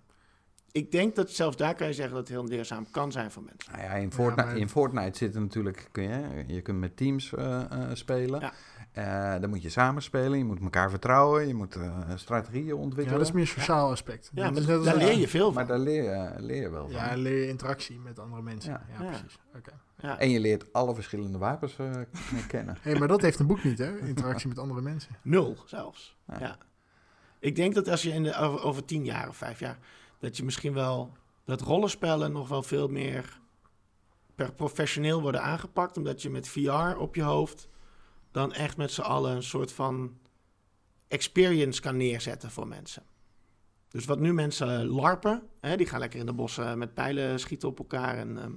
Ik 0.73 0.91
denk 0.91 1.15
dat 1.15 1.29
zelfs 1.29 1.57
daar 1.57 1.75
kan 1.75 1.87
je 1.87 1.93
zeggen 1.93 2.13
dat 2.15 2.27
het 2.27 2.37
heel 2.37 2.47
leerzaam 2.47 2.85
kan 2.91 3.11
zijn 3.11 3.31
voor 3.31 3.43
mensen. 3.43 3.71
Nou 3.71 3.83
ja, 3.83 3.91
in, 3.93 4.11
Fortnite, 4.11 4.47
maar- 4.47 4.57
in 4.57 4.69
Fortnite 4.69 5.17
zitten 5.17 5.41
natuurlijk, 5.41 5.87
kun 5.91 6.03
je, 6.03 6.43
je 6.47 6.61
kunt 6.61 6.79
met 6.79 6.97
teams 6.97 7.33
eh, 7.33 7.61
eh, 7.71 7.89
spelen. 7.93 8.39
Ja. 8.39 8.53
Eh, 9.35 9.41
dan 9.41 9.49
moet 9.49 9.61
je 9.61 9.69
samen 9.69 10.01
spelen, 10.01 10.37
je 10.37 10.43
moet 10.43 10.59
elkaar 10.61 10.89
vertrouwen, 10.89 11.47
je 11.47 11.53
moet 11.53 11.77
strategieën 12.15 12.65
Ja, 12.65 12.73
ontwikkelen. 12.75 13.19
dat 13.19 13.27
is 13.27 13.33
meer 13.33 13.47
sociaal 13.47 13.89
aspect. 13.91 14.31
Ja, 14.33 14.43
Dat 14.43 14.51
maar 14.51 14.61
is 14.77 14.85
daar 14.85 14.95
een- 14.95 15.01
leer 15.07 15.17
je 15.17 15.27
veel 15.27 15.51
Maar 15.51 15.65
van. 15.65 15.75
daar 15.75 15.83
leer 15.85 16.03
je, 16.03 16.31
leer 16.37 16.61
je 16.61 16.69
wel 16.69 16.83
van. 16.89 16.91
Ja, 16.95 17.15
leer 17.15 17.37
je 17.41 17.47
interactie 17.47 17.99
met 17.99 18.19
andere 18.19 18.41
mensen. 18.41 18.71
Ja, 18.71 18.81
Ja. 18.97 19.03
Ja. 19.03 19.09
precies. 19.09 19.37
Oké. 19.55 19.71
Ja. 19.97 20.19
En 20.19 20.29
je 20.29 20.39
leert 20.39 20.73
alle 20.73 20.95
verschillende 20.95 21.37
wapens 21.37 21.77
eh, 21.77 21.91
kennen. 22.47 22.77
Hey, 22.81 22.99
maar 22.99 23.07
dat 23.07 23.21
heeft 23.21 23.39
een 23.39 23.47
boek 23.47 23.63
niet, 23.63 23.77
hè? 23.77 23.97
Interactie 23.99 24.47
met 24.47 24.59
andere 24.59 24.81
mensen. 24.81 25.15
Nul 25.21 25.57
zelfs. 25.65 26.17
Ja. 26.27 26.39
Ja. 26.39 26.57
Ik 27.39 27.55
denk 27.55 27.73
dat 27.75 27.87
als 27.89 28.01
je 28.01 28.09
in 28.09 28.23
de, 28.23 28.35
over, 28.37 28.61
over 28.63 28.85
tien 28.85 29.05
jaar 29.05 29.27
of 29.27 29.35
vijf 29.37 29.59
jaar, 29.59 29.77
dat 30.23 30.37
je 30.37 30.43
misschien 30.43 30.73
wel 30.73 31.11
dat 31.43 31.61
rollenspellen 31.61 32.31
nog 32.31 32.47
wel 32.47 32.63
veel 32.63 32.87
meer 32.87 33.39
per 34.35 34.53
professioneel 34.53 35.21
worden 35.21 35.41
aangepakt, 35.41 35.97
omdat 35.97 36.21
je 36.21 36.29
met 36.29 36.47
VR 36.47 36.97
op 36.97 37.15
je 37.15 37.21
hoofd 37.21 37.67
dan 38.31 38.53
echt 38.53 38.77
met 38.77 38.91
z'n 38.91 39.01
allen 39.01 39.35
een 39.35 39.43
soort 39.43 39.71
van 39.71 40.17
experience 41.07 41.81
kan 41.81 41.97
neerzetten 41.97 42.51
voor 42.51 42.67
mensen. 42.67 43.03
Dus 43.87 44.05
wat 44.05 44.19
nu 44.19 44.33
mensen 44.33 44.85
larpen, 44.85 45.43
hè, 45.59 45.77
die 45.77 45.85
gaan 45.85 45.99
lekker 45.99 46.19
in 46.19 46.25
de 46.25 46.33
bossen 46.33 46.77
met 46.77 46.93
pijlen 46.93 47.39
schieten 47.39 47.69
op 47.69 47.79
elkaar 47.79 48.17
en, 48.17 48.37
ehm, 48.37 48.53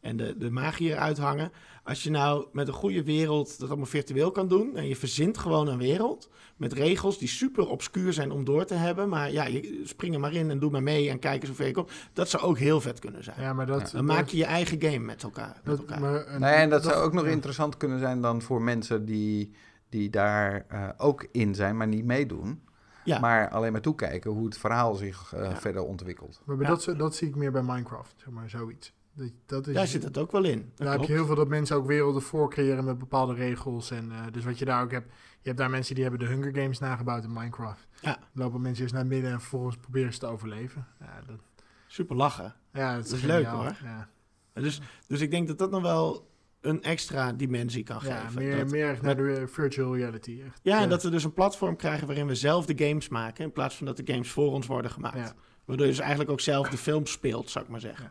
en 0.00 0.16
de, 0.16 0.36
de 0.38 0.50
magie 0.50 0.90
eruit 0.90 1.18
hangen. 1.18 1.52
Als 1.84 2.02
je 2.02 2.10
nou 2.10 2.46
met 2.52 2.68
een 2.68 2.74
goede 2.74 3.02
wereld 3.04 3.58
dat 3.58 3.68
allemaal 3.68 3.86
virtueel 3.86 4.30
kan 4.30 4.48
doen 4.48 4.76
en 4.76 4.88
je 4.88 4.96
verzint 4.96 5.38
gewoon 5.38 5.68
een 5.68 5.78
wereld 5.78 6.28
met 6.56 6.72
regels 6.72 7.18
die 7.18 7.28
super 7.28 7.68
obscuur 7.68 8.12
zijn 8.12 8.30
om 8.30 8.44
door 8.44 8.64
te 8.64 8.74
hebben, 8.74 9.08
maar 9.08 9.32
ja, 9.32 9.44
je 9.46 9.80
spring 9.84 10.14
er 10.14 10.20
maar 10.20 10.32
in 10.32 10.50
en 10.50 10.58
doe 10.58 10.70
maar 10.70 10.82
mee 10.82 11.10
en 11.10 11.18
kijk 11.18 11.36
eens 11.40 11.46
hoe 11.46 11.56
ver 11.56 11.66
je 11.66 11.72
komt. 11.72 11.90
Dat 12.12 12.28
zou 12.28 12.42
ook 12.42 12.58
heel 12.58 12.80
vet 12.80 12.98
kunnen 12.98 13.24
zijn. 13.24 13.40
Ja, 13.40 13.52
maar 13.52 13.66
dat... 13.66 13.90
Dan 13.90 14.04
maak 14.04 14.28
je 14.28 14.36
je 14.36 14.44
eigen 14.44 14.82
game 14.82 14.98
met 14.98 15.22
elkaar. 15.22 15.60
Met 15.64 15.64
dat, 15.64 15.78
elkaar. 15.78 16.00
maar, 16.00 16.26
een- 16.28 16.40
Nee, 16.40 16.52
en 16.54 16.70
dat, 16.70 16.82
zou 16.84 16.94
ook 17.02 17.12
nog 17.12 17.24
ja. 17.24 17.30
interessant 17.30 17.76
kunnen 17.76 17.98
zijn 17.98 18.20
dan 18.20 18.42
voor 18.42 18.62
mensen 18.62 19.04
die, 19.04 19.54
die 19.88 20.10
daar 20.10 20.64
eh, 20.68 20.88
ook 20.96 21.26
in 21.32 21.54
zijn, 21.54 21.76
maar 21.76 21.88
niet 21.88 22.04
meedoen. 22.04 22.62
Ja. 23.04 23.18
Maar 23.18 23.48
alleen 23.48 23.72
maar 23.72 23.80
toekijken 23.80 24.30
hoe 24.30 24.44
het 24.44 24.58
verhaal 24.58 24.94
zich 24.94 25.32
eh, 25.34 25.42
Ja. 25.42 25.56
verder 25.56 25.82
ontwikkelt. 25.82 26.40
Maar 26.44 26.56
dat, 26.56 26.94
dat 26.96 27.14
zie 27.14 27.28
ik 27.28 27.36
meer 27.36 27.52
bij 27.52 27.62
Minecraft, 27.62 28.14
zeg 28.16 28.30
maar, 28.30 28.50
zoiets. 28.50 28.92
Dat, 29.14 29.30
dat 29.46 29.66
is, 29.66 29.74
Daar 29.74 29.86
zit 29.86 30.02
het 30.02 30.18
ook 30.18 30.32
wel 30.32 30.44
in. 30.44 30.58
Dat 30.74 30.86
Daar 30.86 30.98
heb 30.98 31.06
je 31.06 31.12
heel 31.12 31.26
veel 31.26 31.34
dat 31.34 31.48
mensen 31.48 31.76
ook 31.76 31.86
werelden 31.86 32.22
voorcreëren 32.22 32.84
met 32.84 32.98
bepaalde 32.98 33.34
regels. 33.34 33.90
En 33.90 34.12
eh, 34.12 34.18
dus 34.32 34.44
wat 34.44 34.58
je 34.58 34.64
daar 34.64 34.82
ook 34.82 34.90
hebt, 34.90 35.06
je 35.40 35.46
hebt 35.48 35.58
daar 35.58 35.70
mensen 35.70 35.94
die 35.94 36.02
hebben 36.04 36.20
de 36.20 36.26
Hunger 36.34 36.54
Games 36.54 36.78
nagebouwd 36.78 37.24
in 37.24 37.32
Minecraft. 37.32 37.86
Ja. 38.00 38.18
Lopen 38.32 38.60
mensen 38.60 38.82
eerst 38.82 38.94
naar 38.94 39.06
midden 39.06 39.30
en 39.30 39.40
vervolgens 39.40 39.76
proberen 39.76 40.12
ze 40.12 40.18
te 40.18 40.26
overleven. 40.26 40.86
Ja, 41.00 41.20
dat, 41.26 41.38
Super 41.86 42.16
lachen. 42.16 42.54
ja, 42.72 42.94
dat 42.94 43.04
is, 43.04 43.10
Dat 43.10 43.18
is 43.18 43.24
leuk, 43.24 43.46
hoor. 43.46 43.76
Ja, 43.82 44.08
Dus, 44.52 44.80
dus 45.06 45.20
ik 45.20 45.30
denk 45.30 45.46
dat 45.48 45.58
dat 45.58 45.70
nog 45.70 45.82
wel 45.82 46.28
een 46.60 46.82
extra 46.82 47.32
dimensie 47.32 47.82
kan 47.82 48.00
ja 48.04 48.20
geven. 48.20 48.34
meer, 48.42 48.56
Dat- 48.56 48.70
meer 48.70 48.98
naar 49.02 49.16
de 49.16 49.44
virtual 49.48 49.96
reality. 49.96 50.42
Echt. 50.46 50.60
ja, 50.62 50.80
en 50.80 50.88
dat 50.88 51.02
we 51.02 51.10
dus 51.10 51.24
een 51.24 51.32
platform 51.32 51.76
krijgen 51.76 52.06
waarin 52.06 52.26
we 52.26 52.34
zelf 52.34 52.66
de 52.66 52.86
games 52.86 53.08
maken, 53.08 53.44
in 53.44 53.52
plaats 53.52 53.76
van 53.76 53.86
dat 53.86 53.96
de 53.96 54.12
games 54.12 54.30
voor 54.30 54.52
ons 54.52 54.66
worden 54.66 54.90
gemaakt. 54.90 55.34
Waardoor 55.64 55.86
je 55.86 55.92
dus 55.92 56.00
eigenlijk 56.00 56.30
ook 56.30 56.40
zelf 56.40 56.68
de 56.68 56.76
film 56.76 57.06
speelt, 57.06 57.50
zou 57.50 57.64
ik 57.64 57.70
maar 57.70 57.80
zeggen. 57.80 58.10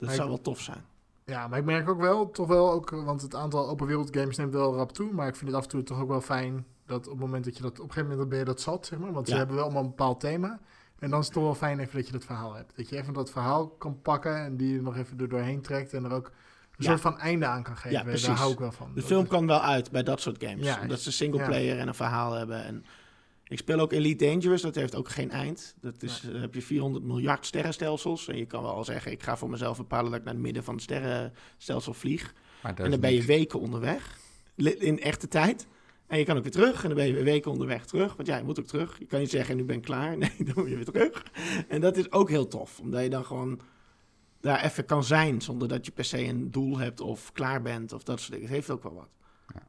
Ja. 0.00 0.06
Dat 0.06 0.08
Maar 0.08 0.26
zou 0.26 0.28
ik- 0.28 0.34
wel 0.34 0.54
tof 0.54 0.60
zijn. 0.60 0.84
Ja, 1.24 1.48
maar 1.48 1.58
ik 1.58 1.64
merk 1.64 1.88
ook 1.88 2.00
wel, 2.00 2.30
toch 2.30 2.46
wel 2.46 2.70
ook, 2.72 2.90
want 2.90 3.22
het 3.22 3.34
aantal 3.34 3.68
open 3.68 3.86
wereld 3.86 4.16
games 4.16 4.36
neemt 4.36 4.52
wel 4.52 4.74
rap 4.76 4.92
toe. 4.92 5.12
Maar 5.12 5.28
ik 5.28 5.36
vind 5.36 5.46
het 5.50 5.56
af 5.58 5.62
en 5.64 5.68
toe 5.70 5.82
toch 5.82 6.00
ook 6.00 6.08
wel 6.08 6.20
fijn 6.20 6.66
dat 6.86 7.04
op 7.06 7.12
het 7.12 7.20
moment 7.20 7.44
dat 7.44 7.56
je 7.56 7.62
dat, 7.62 7.72
op 7.72 7.78
een 7.86 7.92
gegeven 7.92 8.10
moment 8.10 8.28
ben 8.28 8.38
je 8.38 8.44
dat 8.44 8.60
zat, 8.60 8.86
zeg 8.86 8.98
maar. 8.98 9.12
Want 9.12 9.26
ze 9.26 9.32
Ja. 9.32 9.38
hebben 9.38 9.56
wel 9.56 9.64
allemaal 9.64 9.82
een 9.82 9.88
bepaald 9.88 10.20
thema. 10.20 10.60
En 10.98 11.10
dan 11.10 11.18
is 11.18 11.24
het 11.24 11.34
toch 11.34 11.42
wel 11.44 11.54
fijn 11.54 11.78
even 11.78 11.96
dat 11.96 12.06
je 12.06 12.12
dat 12.12 12.24
verhaal 12.24 12.54
hebt. 12.54 12.76
Dat 12.76 12.88
je 12.88 12.96
even 12.96 13.12
dat 13.12 13.30
verhaal 13.30 13.68
kan 13.68 14.00
pakken 14.02 14.36
en 14.36 14.56
die 14.56 14.76
er 14.76 14.82
nog 14.82 14.96
even 14.96 15.18
er 15.18 15.28
doorheen 15.28 15.60
trekt. 15.60 15.92
En 15.94 16.04
er 16.04 16.12
ook 16.12 16.26
een 16.26 16.32
Ja. 16.76 16.88
soort 16.90 17.00
van 17.00 17.18
einde 17.18 17.46
aan 17.46 17.62
kan 17.62 17.76
geven. 17.76 18.02
precies. 18.04 18.26
Daar 18.26 18.36
hou 18.36 18.52
ik 18.52 18.58
wel 18.58 18.72
van. 18.72 18.88
De 18.88 18.94
Dat 18.94 19.04
film 19.04 19.26
kan 19.26 19.46
wel 19.46 19.60
uit 19.60 19.90
bij 19.90 20.02
dat 20.02 20.20
soort 20.20 20.44
games. 20.44 20.64
Ja. 20.66 20.80
Omdat 20.80 21.00
ze 21.00 21.12
singleplayer 21.12 21.78
en 21.78 21.88
een 21.88 21.94
verhaal 21.94 22.32
hebben. 22.32 22.64
En 22.64 22.84
ik 23.50 23.58
speel 23.58 23.78
ook 23.78 23.92
Elite 23.92 24.24
Dangerous, 24.24 24.62
dat 24.62 24.74
heeft 24.74 24.94
ook 24.94 25.08
geen 25.08 25.30
eind. 25.30 25.74
Dat 25.80 26.02
is, 26.02 26.22
Nee. 26.22 26.32
Dan 26.32 26.40
heb 26.40 26.54
je 26.54 26.62
400 26.62 27.04
miljard 27.04 27.46
sterrenstelsels. 27.46 28.28
En 28.28 28.36
je 28.36 28.46
kan 28.46 28.62
wel 28.62 28.84
zeggen, 28.84 29.12
ik 29.12 29.22
ga 29.22 29.36
voor 29.36 29.50
mezelf 29.50 29.76
bepalen 29.76 30.10
dat 30.10 30.18
ik 30.18 30.24
naar 30.24 30.34
het 30.34 30.42
midden 30.42 30.64
van 30.64 30.74
het 30.74 30.82
sterrenstelsel 30.82 31.94
vlieg. 31.94 32.34
En 32.62 32.90
dan 32.90 33.00
ben 33.00 33.12
je 33.12 33.22
weken 33.24 33.60
onderweg. 33.60 34.18
In 34.54 35.00
echte 35.00 35.28
tijd. 35.28 35.66
En 36.06 36.18
je 36.18 36.24
kan 36.24 36.36
ook 36.36 36.42
weer 36.42 36.52
terug. 36.52 36.82
En 36.82 36.88
dan 36.88 36.96
ben 36.96 37.06
je 37.06 37.12
weer 37.12 37.24
weken 37.24 37.50
onderweg 37.50 37.86
terug. 37.86 38.16
Want 38.16 38.28
ja, 38.28 38.36
je 38.36 38.44
moet 38.44 38.60
ook 38.60 38.66
terug. 38.66 38.98
Je 38.98 39.06
kan 39.06 39.20
niet 39.20 39.30
zeggen, 39.30 39.56
nu 39.56 39.64
ben 39.64 39.76
ik 39.76 39.82
klaar. 39.82 40.16
Nee, 40.18 40.32
dan 40.36 40.54
moet 40.56 40.68
je 40.68 40.76
weer 40.76 40.84
terug. 40.84 41.24
En 41.68 41.80
dat 41.80 41.96
is 41.96 42.12
ook 42.12 42.28
heel 42.28 42.48
tof. 42.48 42.80
Omdat 42.80 43.02
je 43.02 43.10
dan 43.10 43.24
gewoon 43.24 43.60
daar 44.40 44.64
even 44.64 44.84
kan 44.84 45.04
zijn. 45.04 45.40
Zonder 45.40 45.68
dat 45.68 45.86
je 45.86 45.92
per 45.92 46.04
se 46.04 46.24
een 46.24 46.50
doel 46.50 46.78
hebt 46.78 47.00
of 47.00 47.32
klaar 47.32 47.62
bent. 47.62 47.92
Of 47.92 48.02
dat 48.02 48.18
soort 48.18 48.32
dingen. 48.32 48.46
Het 48.46 48.54
heeft 48.54 48.70
ook 48.70 48.82
wel 48.82 48.94
wat. 48.94 49.08
Ja. 49.54 49.68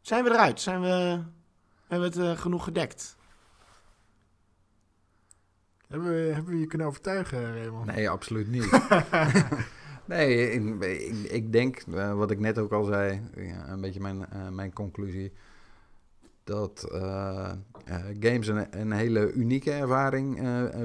Zijn 0.00 0.24
we 0.24 0.30
eruit? 0.30 0.60
Zijn 0.60 0.80
we, 0.80 1.22
hebben 1.90 2.12
we 2.12 2.20
het 2.20 2.36
eh, 2.36 2.42
genoeg 2.42 2.64
gedekt? 2.64 3.16
Hebben 5.86 6.08
we, 6.08 6.32
hebben 6.32 6.52
we 6.52 6.60
je 6.60 6.66
kunnen 6.66 6.86
overtuigen, 6.86 7.54
Raymond? 7.54 7.86
Nee, 7.86 8.10
absoluut 8.10 8.48
niet. 8.48 8.70
nee, 10.04 10.52
ik, 10.52 10.82
ik, 10.82 11.30
ik 11.30 11.52
denk, 11.52 11.76
eh, 11.76 12.14
wat 12.14 12.30
ik 12.30 12.38
net 12.38 12.58
ook 12.58 12.72
al 12.72 12.84
zei, 12.84 13.20
ja, 13.36 13.68
een 13.68 13.80
beetje 13.80 14.00
mijn, 14.00 14.26
eh, 14.26 14.48
mijn 14.48 14.72
conclusie, 14.72 15.32
dat 16.44 16.88
eh, 16.92 17.50
eh, 17.84 18.04
games 18.20 18.46
een, 18.46 18.80
een 18.80 18.92
hele 18.92 19.32
unieke 19.32 19.72
ervaring 19.72 20.40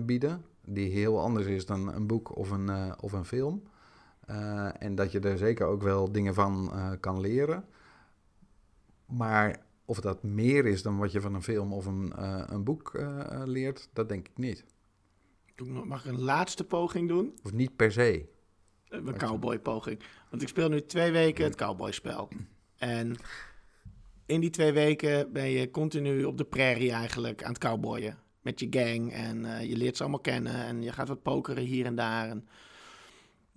bieden, 0.06 0.46
die 0.66 0.92
heel 0.92 1.22
anders 1.22 1.46
is 1.46 1.66
dan 1.66 1.94
een 1.94 2.08
boek 2.08 2.36
of 2.38 2.52
een, 2.52 2.70
eh, 2.70 2.92
of 3.00 3.12
een 3.12 3.26
film. 3.26 3.64
Eh, 4.26 4.82
en 4.82 4.96
dat 4.96 5.12
je 5.12 5.20
er 5.20 5.38
zeker 5.38 5.66
ook 5.66 5.82
wel 5.82 6.12
dingen 6.12 6.34
van 6.34 6.72
eh, 6.74 6.92
kan 7.00 7.20
leren. 7.20 7.66
Maar 9.06 9.58
of 9.86 10.00
dat 10.00 10.24
meer 10.24 10.66
is 10.66 10.82
dan 10.82 10.98
wat 10.98 11.12
je 11.12 11.22
van 11.22 11.34
een 11.34 11.44
film 11.44 11.74
of 11.74 11.86
een, 11.86 12.14
eh, 12.14 12.44
een 12.46 12.64
boek 12.64 12.94
eh, 12.96 13.20
eh, 13.20 13.48
leert, 13.48 13.90
dat 13.94 14.10
denk 14.10 14.28
ik 14.28 14.38
niet. 14.38 14.66
Mag 15.64 16.06
ik 16.06 16.12
een 16.12 16.22
laatste 16.22 16.64
poging 16.64 17.08
doen? 17.08 17.34
Of 17.44 17.54
niet 17.54 17.76
per 17.76 17.92
se. 17.92 18.26
Een 18.90 19.18
cowboy-poging. 19.18 20.00
Want 20.30 20.42
ik 20.42 20.48
speel 20.48 20.70
nu 20.70 20.86
twee 20.86 21.12
weken 21.12 21.44
het 21.44 21.56
cowboyspel. 21.56 22.30
En 22.78 23.16
in 24.26 24.42
die 24.42 24.50
twee 24.50 24.72
weken 24.72 25.32
ben 25.34 25.50
je 25.50 25.72
continu 25.72 26.24
op 26.24 26.38
de 26.38 26.44
prairie 26.44 26.92
eigenlijk 26.92 27.44
aan 27.44 27.50
het 27.50 27.58
cowboyen. 27.62 28.18
Met 28.42 28.60
je 28.60 28.68
gang. 28.70 29.14
En 29.14 29.68
je 29.68 29.78
leert 29.78 29.98
ze 29.98 30.02
allemaal 30.02 30.22
kennen. 30.22 30.54
En 30.54 30.82
je 30.82 30.92
gaat 30.92 31.08
wat 31.08 31.22
pokeren 31.22 31.64
hier 31.64 31.86
en 31.86 31.96
daar. 31.96 32.30
En, 32.30 32.48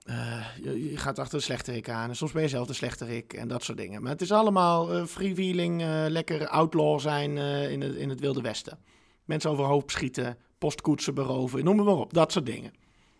eh, 0.08 0.44
je, 0.62 0.96
gaat 0.96 1.18
achter 1.18 1.38
de 1.38 1.44
slechterik 1.44 1.88
aan. 1.88 2.08
En 2.08 2.16
soms 2.16 2.32
ben 2.32 2.42
je 2.42 2.48
zelf 2.48 2.66
de 2.66 2.72
slechterik. 2.72 3.32
En 3.32 3.48
dat 3.48 3.62
soort 3.62 3.78
dingen. 3.78 4.02
Maar 4.02 4.12
het 4.12 4.20
is 4.20 4.32
allemaal 4.32 4.92
eh 4.92 5.04
freewheeling. 5.04 5.82
eh, 5.82 6.04
lekker 6.08 6.48
outlaw 6.48 7.00
zijn 7.00 7.36
in, 7.70 7.80
het, 7.80 7.94
in 7.94 8.08
het 8.08 8.20
Wilde 8.20 8.40
Westen. 8.40 8.78
Mensen 9.24 9.50
overhoop 9.50 9.90
schieten. 9.90 10.38
Postkoetsen 10.58 11.14
beroven. 11.14 11.64
Noem 11.64 11.76
maar 11.76 11.86
op. 11.86 12.14
Dat 12.14 12.32
soort 12.32 12.46
dingen. 12.46 12.72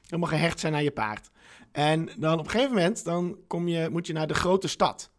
Helemaal 0.03 0.29
gehecht 0.29 0.61
zijn 0.61 0.75
aan 0.75 0.85
je 0.85 0.91
paard. 0.91 1.31
En 1.73 2.09
dan 2.17 2.39
op 2.39 2.45
een 2.45 2.51
gegeven 2.51 2.75
moment 2.75 3.05
dan 3.05 3.39
kom 3.47 3.69
je, 3.69 3.89
moet 3.91 4.07
je 4.07 4.13
naar 4.13 4.27
de 4.27 4.35
grote 4.35 4.69
stad. 4.69 5.11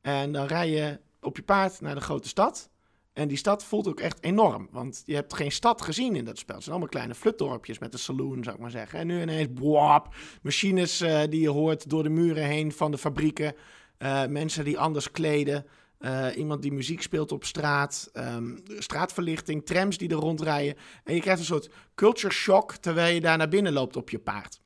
En 0.00 0.32
dan 0.32 0.46
rij 0.46 0.70
je 0.70 1.00
op 1.20 1.36
je 1.36 1.42
paard 1.42 1.80
naar 1.80 1.94
de 1.94 2.00
grote 2.00 2.28
stad. 2.28 2.70
En 3.14 3.28
die 3.28 3.36
stad 3.36 3.64
voelt 3.64 3.88
ook 3.88 4.00
echt 4.00 4.22
enorm. 4.22 4.68
Want 4.70 5.02
je 5.06 5.14
hebt 5.14 5.34
geen 5.34 5.52
stad 5.52 5.82
gezien 5.82 6.16
in 6.16 6.24
dat 6.24 6.38
spel. 6.38 6.54
Het 6.54 6.64
zijn 6.64 6.76
allemaal 6.76 6.94
kleine 6.94 7.14
flutdorpjes 7.14 7.78
met 7.78 7.92
een 7.92 7.98
saloon, 7.98 8.42
zou 8.42 8.56
ik 8.56 8.62
maar 8.62 8.70
zeggen. 8.70 8.98
En 8.98 9.06
nu 9.06 9.20
ineens, 9.20 9.52
boap, 9.52 10.14
machines 10.42 11.00
eh, 11.00 11.20
die 11.28 11.40
je 11.40 11.48
hoort 11.48 11.90
door 11.90 12.02
de 12.02 12.08
muren 12.08 12.44
heen 12.44 12.72
van 12.72 12.90
de 12.90 12.98
fabrieken. 12.98 13.54
Eh, 13.98 14.26
mensen 14.26 14.64
die 14.64 14.78
anders 14.78 15.10
kleden. 15.10 15.66
Eh, 15.98 16.26
iemand 16.36 16.62
die 16.62 16.72
muziek 16.72 17.02
speelt 17.02 17.32
op 17.32 17.44
straat. 17.44 18.10
ehm, 18.12 18.56
straatverlichting, 18.78 19.66
trams 19.66 19.98
die 19.98 20.08
er 20.08 20.14
rondrijden. 20.14 20.76
En 21.04 21.14
je 21.14 21.20
krijgt 21.20 21.40
een 21.40 21.46
soort 21.46 21.70
culture 21.94 22.32
shock 22.32 22.76
terwijl 22.76 23.14
je 23.14 23.20
daar 23.20 23.38
naar 23.38 23.48
binnen 23.48 23.72
loopt 23.72 23.96
op 23.96 24.10
je 24.10 24.18
paard. 24.18 24.60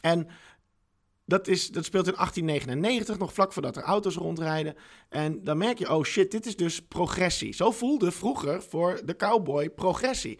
En 0.00 0.28
dat, 1.24 1.48
is, 1.48 1.68
dat 1.68 1.84
speelt 1.84 2.06
in 2.06 2.14
1899, 2.14 3.18
nog 3.18 3.32
vlak 3.32 3.52
voordat 3.52 3.76
er 3.76 3.82
auto's 3.82 4.14
rondrijden. 4.14 4.74
En 5.08 5.44
dan 5.44 5.58
merk 5.58 5.78
je, 5.78 5.94
oh 5.94 6.04
shit, 6.04 6.30
dit 6.30 6.46
is 6.46 6.56
dus 6.56 6.82
progressie. 6.82 7.54
Zo 7.54 7.70
voelde 7.70 8.12
vroeger 8.12 8.62
voor 8.62 9.00
de 9.04 9.16
cowboy 9.16 9.70
progressie. 9.70 10.38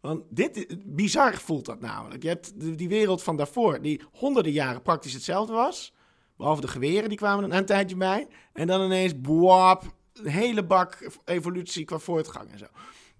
Want 0.00 0.22
dit, 0.28 0.66
bizar 0.84 1.34
voelt 1.34 1.64
dat 1.64 1.80
namelijk. 1.80 2.22
Je 2.22 2.28
hebt 2.28 2.78
die 2.78 2.88
wereld 2.88 3.22
van 3.22 3.36
daarvoor, 3.36 3.82
die 3.82 4.02
honderden 4.12 4.52
jaren 4.52 4.82
praktisch 4.82 5.12
hetzelfde 5.12 5.52
was. 5.52 5.94
Behalve 6.36 6.60
de 6.60 6.68
geweren, 6.68 7.08
die 7.08 7.18
kwamen 7.18 7.50
er 7.50 7.56
een 7.56 7.66
tijdje 7.66 7.96
bij. 7.96 8.28
En 8.52 8.66
dan 8.66 8.84
ineens, 8.84 9.20
boap, 9.20 9.82
een 10.12 10.26
hele 10.26 10.64
bak 10.64 11.10
evolutie 11.24 11.84
qua 11.84 11.98
voortgang 11.98 12.50
en 12.50 12.58
zo. 12.58 12.66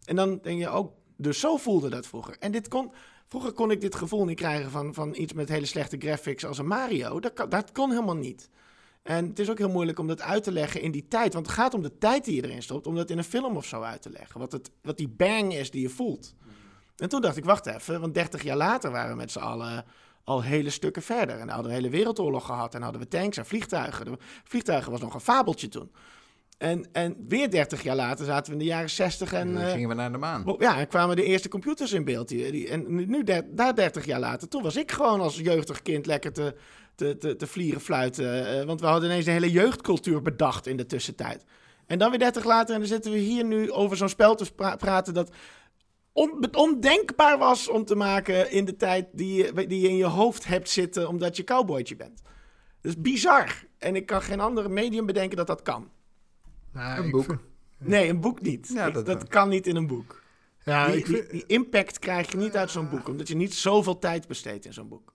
En 0.05 0.17
dan 0.17 0.39
denk 0.43 0.59
je 0.59 0.69
ook, 0.69 0.93
dus 1.17 1.41
zo 1.41 1.57
voelde 1.57 1.89
dat 1.89 2.07
vroeger. 2.07 2.37
En 2.39 2.53
dit 2.53 2.69
kon, 2.69 2.93
vroeger 3.29 3.53
kon 3.53 3.71
ik 3.71 3.81
dit 3.81 3.95
gevoel 3.95 4.25
niet 4.25 4.37
krijgen 4.37 4.71
van, 4.71 4.95
van 4.95 5.15
iets 5.15 5.33
met 5.33 5.49
hele 5.49 5.67
slechte 5.67 5.97
graphics 5.99 6.45
als 6.45 6.59
een 6.59 6.67
Mario. 6.67 7.21
Dat, 7.21 7.47
dat 7.49 7.73
kon 7.73 7.91
helemaal 7.91 8.17
niet. 8.17 8.49
En 9.03 9.29
het 9.29 9.39
is 9.39 9.51
ook 9.51 9.59
heel 9.59 9.71
moeilijk 9.71 9.99
om 9.99 10.07
dat 10.07 10.21
uit 10.21 10.43
te 10.43 10.53
leggen 10.53 10.81
in 10.81 10.91
die 10.91 11.09
tijd. 11.09 11.33
Want 11.33 11.47
het 11.47 11.55
gaat 11.55 11.75
om 11.75 11.83
de 11.83 11.99
tijd 11.99 12.25
die 12.25 12.35
je 12.35 12.45
erin 12.45 12.63
stopt, 12.63 12.87
om 12.87 12.95
dat 12.95 13.11
in 13.11 13.19
een 13.19 13.25
film 13.25 13.57
of 13.57 13.65
zo 13.65 13.83
uit 13.83 14.03
te 14.03 14.11
leggen. 14.11 14.41
Wat, 14.41 14.53
het, 14.53 14.71
wat 14.83 14.97
die 14.97 15.09
bang 15.09 15.55
is 15.55 15.71
die 15.71 15.83
je 15.83 15.89
voelt. 15.89 16.35
En 16.97 17.09
toen 17.09 17.21
dacht 17.21 17.37
ik, 17.37 17.45
wacht 17.45 17.67
even, 17.67 18.01
want 18.01 18.15
30 18.15 18.43
jaar 18.43 18.57
later 18.57 18.91
waren 18.91 19.11
we 19.11 19.17
met 19.17 19.31
z'n 19.31 19.39
allen 19.39 19.85
al 20.25 20.43
hele 20.43 20.71
stukken 20.71 21.03
verder. 21.03 21.39
En 21.39 21.49
hadden 21.49 21.67
we 21.67 21.69
een 21.69 21.83
hele 21.83 21.97
wereldoorlog 21.97 22.47
gehad 22.47 22.75
en 22.75 22.83
hadden 22.83 23.01
we 23.01 23.09
tanks 23.09 23.37
en 23.37 23.47
vliegtuigen. 23.47 24.19
Vliegtuigen 24.45 24.91
was 24.91 25.01
nog 25.01 25.15
een 25.15 25.21
fabeltje 25.21 25.69
toen. 25.69 25.91
En, 26.59 26.89
en 26.93 27.17
weer 27.29 27.51
30 27.51 27.83
jaar 27.83 27.97
later 27.97 28.25
zaten 28.25 28.47
we 28.47 28.53
in 28.53 28.59
de 28.59 28.65
jaren 28.71 28.91
60 28.91 29.33
en... 29.33 29.41
En 29.49 29.53
dan 29.55 29.63
eh, 29.63 29.71
gingen 29.73 29.89
we 29.89 29.95
naar 29.95 30.13
de 30.13 30.19
maan. 30.19 30.57
Ja, 30.59 30.79
en 30.79 30.87
kwamen 30.89 31.17
de 31.17 31.25
eerste 31.25 31.49
computers 31.49 31.93
in 31.93 32.05
beeld. 32.05 32.29
Die, 32.29 32.51
die, 32.53 32.69
en 32.69 32.95
nu, 33.11 33.25
der- 33.25 33.47
daar 33.55 33.75
30 33.75 34.05
jaar 34.05 34.21
later, 34.21 34.49
toen 34.49 34.63
was 34.63 34.77
ik 34.77 34.93
gewoon 34.93 35.21
als 35.21 35.37
jeugdig 35.39 35.83
kind 35.83 36.07
lekker 36.07 36.33
te, 36.33 36.55
te, 36.95 37.17
te, 37.19 37.37
te 37.37 37.47
vlieren 37.47 37.81
fluiten. 37.81 38.59
eh, 38.61 38.65
want 38.67 38.81
we 38.81 38.87
hadden 38.87 39.09
ineens 39.11 39.27
een 39.27 39.33
hele 39.33 39.51
jeugdcultuur 39.51 40.23
bedacht 40.23 40.67
in 40.67 40.77
de 40.77 40.87
tussentijd. 40.87 41.45
En 41.87 41.99
dan 41.99 42.11
weer 42.11 42.19
30 42.19 42.45
later 42.45 42.75
en 42.75 42.81
dan 42.81 42.89
zitten 42.89 43.13
we 43.13 43.19
hier 43.19 43.45
nu 43.45 43.73
over 43.73 43.97
zo'n 43.97 44.09
spel 44.09 44.35
te 44.35 44.53
pra- 44.57 44.77
praten 44.77 45.15
dat 45.15 45.31
on- 46.13 46.49
ondenkbaar 46.55 47.39
was 47.39 47.69
om 47.69 47.85
te 47.85 47.95
maken 47.95 48.51
in 48.51 48.65
de 48.65 48.77
tijd 48.77 49.07
die 49.13 49.35
je, 49.37 49.67
die 49.67 49.81
je 49.81 49.89
in 49.89 49.97
je 49.97 50.05
hoofd 50.05 50.45
hebt 50.47 50.69
zitten 50.71 51.09
omdat 51.09 51.37
je 51.37 51.45
cowboytje 51.45 51.97
bent. 51.97 52.23
Dat 52.81 52.93
is 52.93 53.01
bizar. 53.01 53.65
En 53.79 53.97
ik 53.97 54.07
kan 54.07 54.23
geen 54.23 54.41
andere 54.41 54.69
medium 54.69 55.07
bedenken 55.07 55.37
dat 55.37 55.47
dat 55.47 55.63
kan. 55.63 55.91
Nou, 56.75 57.05
Een 57.05 57.11
boek. 57.11 57.25
vind- 57.25 57.41
Nee, 57.79 58.09
een 58.09 58.21
boek 58.21 58.41
niet. 58.41 58.71
Ja, 58.75 58.87
Ik- 58.87 58.95
dat- 58.95 59.07
dat 59.07 59.29
kan 59.29 59.49
niet 59.49 59.67
in 59.67 59.77
een 59.77 59.87
boek. 59.87 60.23
ja, 60.65 60.87
die, 60.87 60.97
ik 60.97 61.07
vind, 61.07 61.21
die, 61.23 61.31
die 61.31 61.45
impact 61.47 61.99
krijg 61.99 62.31
je 62.31 62.37
niet 62.37 62.57
uit 62.57 62.71
zo'n 62.71 62.89
boek, 62.91 63.09
omdat 63.09 63.29
je 63.29 63.37
niet 63.37 63.55
zoveel 63.55 63.99
tijd 63.99 64.27
besteedt 64.29 64.65
in 64.65 64.73
zo'n 64.73 64.89
boek. 64.89 65.13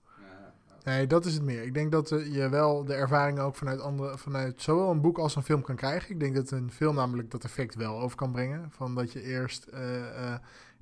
Nee, 0.84 1.06
dat 1.06 1.24
is 1.26 1.34
het 1.34 1.42
meer. 1.42 1.62
Ik 1.62 1.74
denk 1.74 1.92
dat 1.92 2.12
eh, 2.12 2.34
je 2.34 2.48
wel 2.48 2.84
de 2.84 2.94
ervaringen 2.94 3.42
ook 3.42 3.56
vanuit, 3.56 3.80
andere, 3.80 4.18
vanuit 4.18 4.62
zowel 4.62 4.90
een 4.90 5.00
boek 5.00 5.18
als 5.18 5.36
een 5.36 5.42
film 5.42 5.62
kan 5.62 5.76
krijgen. 5.76 6.10
Ik 6.10 6.20
denk 6.20 6.34
dat 6.34 6.50
een 6.50 6.70
film 6.72 6.94
namelijk 6.94 7.30
dat 7.30 7.44
effect 7.44 7.74
wel 7.74 8.00
over 8.00 8.16
kan 8.16 8.32
brengen. 8.32 8.66
Van 8.70 8.94
dat 8.94 9.12
je 9.12 9.22
eerst 9.22 9.64
eh, 9.64 9.98
eh, 10.32 10.34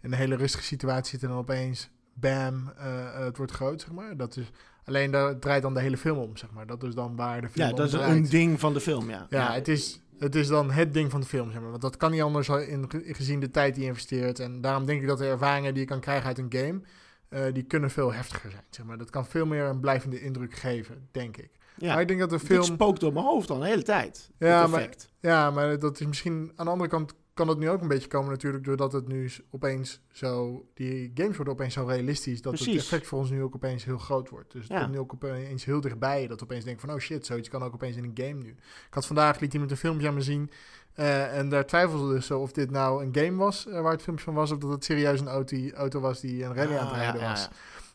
in 0.03 0.13
een 0.13 0.19
hele 0.19 0.37
rustige 0.37 0.65
situatie 0.65 1.11
zit 1.11 1.23
en 1.23 1.29
dan 1.29 1.39
opeens, 1.39 1.91
bam, 2.15 2.73
het 3.13 3.37
wordt 3.37 3.53
groot, 3.53 3.81
zeg 3.81 3.93
maar. 3.93 4.17
Dat 4.17 4.37
is, 4.37 4.51
alleen 4.85 5.11
daar 5.11 5.39
draait 5.39 5.63
dan 5.63 5.75
de 5.75 5.81
hele 5.81 5.97
film 5.97 6.19
om, 6.19 6.37
zeg 6.37 6.51
maar. 6.51 6.67
Dat 6.67 6.83
is 6.83 6.95
dan 6.95 7.17
waar 7.17 7.41
de 7.41 7.49
film 7.49 7.65
Ja, 7.67 7.71
om 7.71 7.77
dat 7.77 7.87
is 7.87 7.93
draait. 7.93 8.17
een 8.17 8.29
ding 8.29 8.61
van 8.61 8.73
de 8.73 8.81
film, 8.81 9.11
ja. 9.11 9.27
Ja, 9.31 9.53
het 9.53 9.69
is, 9.69 10.01
het 10.19 10.35
is 10.35 10.49
dan 10.49 10.71
het 10.71 10.95
ding 10.95 11.11
van 11.11 11.21
de 11.21 11.27
film, 11.27 11.51
zeg 11.51 11.61
maar. 11.61 11.71
Want 11.71 11.83
dat 11.83 11.97
kan 11.97 12.11
niet 12.11 12.23
anders 12.23 12.49
in, 12.49 12.85
gezien 12.91 13.41
de 13.41 13.51
tijd 13.51 13.75
die 13.75 13.83
je 13.83 13.89
investeert. 13.89 14.39
En 14.39 14.61
daarom 14.61 14.87
denk 14.87 15.01
ik 15.01 15.07
dat 15.07 15.19
de 15.19 15.27
ervaringen 15.27 15.75
die 15.75 15.83
je 15.83 15.89
kan 15.89 16.01
krijgen 16.01 16.27
uit 16.27 16.39
een 16.39 16.53
game, 16.53 16.81
eh, 17.29 17.55
die 17.55 17.63
kunnen 17.63 17.91
veel 17.91 18.13
heftiger 18.13 18.51
zijn, 18.51 18.65
zeg 18.71 18.87
maar. 18.87 18.99
Dat 18.99 19.11
kan 19.11 19.27
veel 19.27 19.47
meer 19.47 19.65
een 19.65 19.81
blijvende 19.81 20.21
indruk 20.21 20.55
geven, 20.55 21.09
denk 21.11 21.37
ik. 21.37 21.51
ja. 21.77 21.93
Maar 21.93 22.01
ik 22.01 22.09
denk 22.09 22.21
dat 22.21 22.31
de 22.31 22.39
Dit 22.39 22.47
film... 22.47 22.63
spookt 22.63 23.01
door 23.01 23.13
mijn 23.13 23.25
hoofd 23.25 23.51
al 23.51 23.57
een 23.57 23.69
hele 23.69 23.83
tijd. 23.83 24.31
Ja, 24.39 24.63
dit 24.63 24.71
maar-. 24.71 24.89
Ja, 25.21 25.51
maar 25.51 25.79
dat 25.79 26.01
is 26.01 26.07
misschien... 26.07 26.53
Aan 26.57 26.65
de 26.65 26.73
andere 26.73 26.91
kant 26.91 27.15
kan 27.39 27.47
dat 27.47 27.59
nu 27.59 27.71
ook 27.71 27.81
een 27.81 27.89
beetje 27.89 28.09
komen 28.09 28.31
natuurlijk... 28.31 28.65
doordat 28.65 28.93
het 28.93 29.09
nu 29.09 29.31
opeens 29.51 30.01
zo... 30.13 30.65
Die 30.75 31.11
games 31.15 31.37
worden 31.37 31.55
opeens 31.55 31.75
zo 31.75 31.85
realistisch... 31.85 32.43
dat 32.43 32.59
het 32.59 32.69
effect 32.69 33.07
voor 33.07 33.19
ons 33.19 33.31
nu 33.31 33.43
ook 33.43 33.55
opeens 33.55 33.85
heel 33.85 33.99
groot 33.99 34.29
wordt. 34.29 34.53
Dus 34.53 34.63
het 34.63 34.73
Ja. 34.73 34.79
komt 34.81 34.93
nu 34.93 34.99
ook 34.99 35.13
opeens 35.13 35.65
heel 35.65 35.81
dichtbij... 35.81 36.27
dat 36.27 36.43
opeens 36.43 36.65
denken 36.65 36.87
van... 36.87 36.95
oh 36.97 37.01
shit, 37.01 37.27
zoiets 37.27 37.49
kan 37.49 37.63
ook 37.63 37.75
opeens 37.75 37.97
in 37.97 38.05
een 38.05 38.27
game 38.27 38.43
nu. 38.43 38.49
Ik 38.89 38.95
had 38.95 39.07
vandaag, 39.07 39.41
liet 39.41 39.53
iemand 39.53 39.71
een 39.71 39.77
filmpje 39.77 40.09
aan 40.09 40.15
me 40.15 40.23
zien... 40.23 40.51
eh, 40.95 41.39
en 41.39 41.49
daar 41.49 41.67
twijfelde 41.67 42.15
dus 42.15 42.27
zo 42.27 42.41
of 42.41 42.53
dit 42.53 42.71
nou 42.71 43.05
een 43.05 43.15
game 43.25 43.37
was... 43.37 43.67
eh, 43.67 43.81
waar 43.81 43.93
het 43.93 44.03
filmpje 44.03 44.25
van 44.25 44.35
was... 44.35 44.51
of 44.51 44.59
dat 44.59 44.71
het 44.71 44.85
serieus 44.85 45.21
een 45.21 45.29
auto, 45.29 45.57
auto 45.75 46.01
was 46.01 46.21
die 46.21 46.45
een 46.45 46.55
rally 46.55 46.77
aan 46.77 46.87
het 46.87 46.95
Ah, 46.95 46.99
rijden 47.01 47.21
ja, 47.21 47.31
was. 47.31 47.49
ja. 47.49 47.51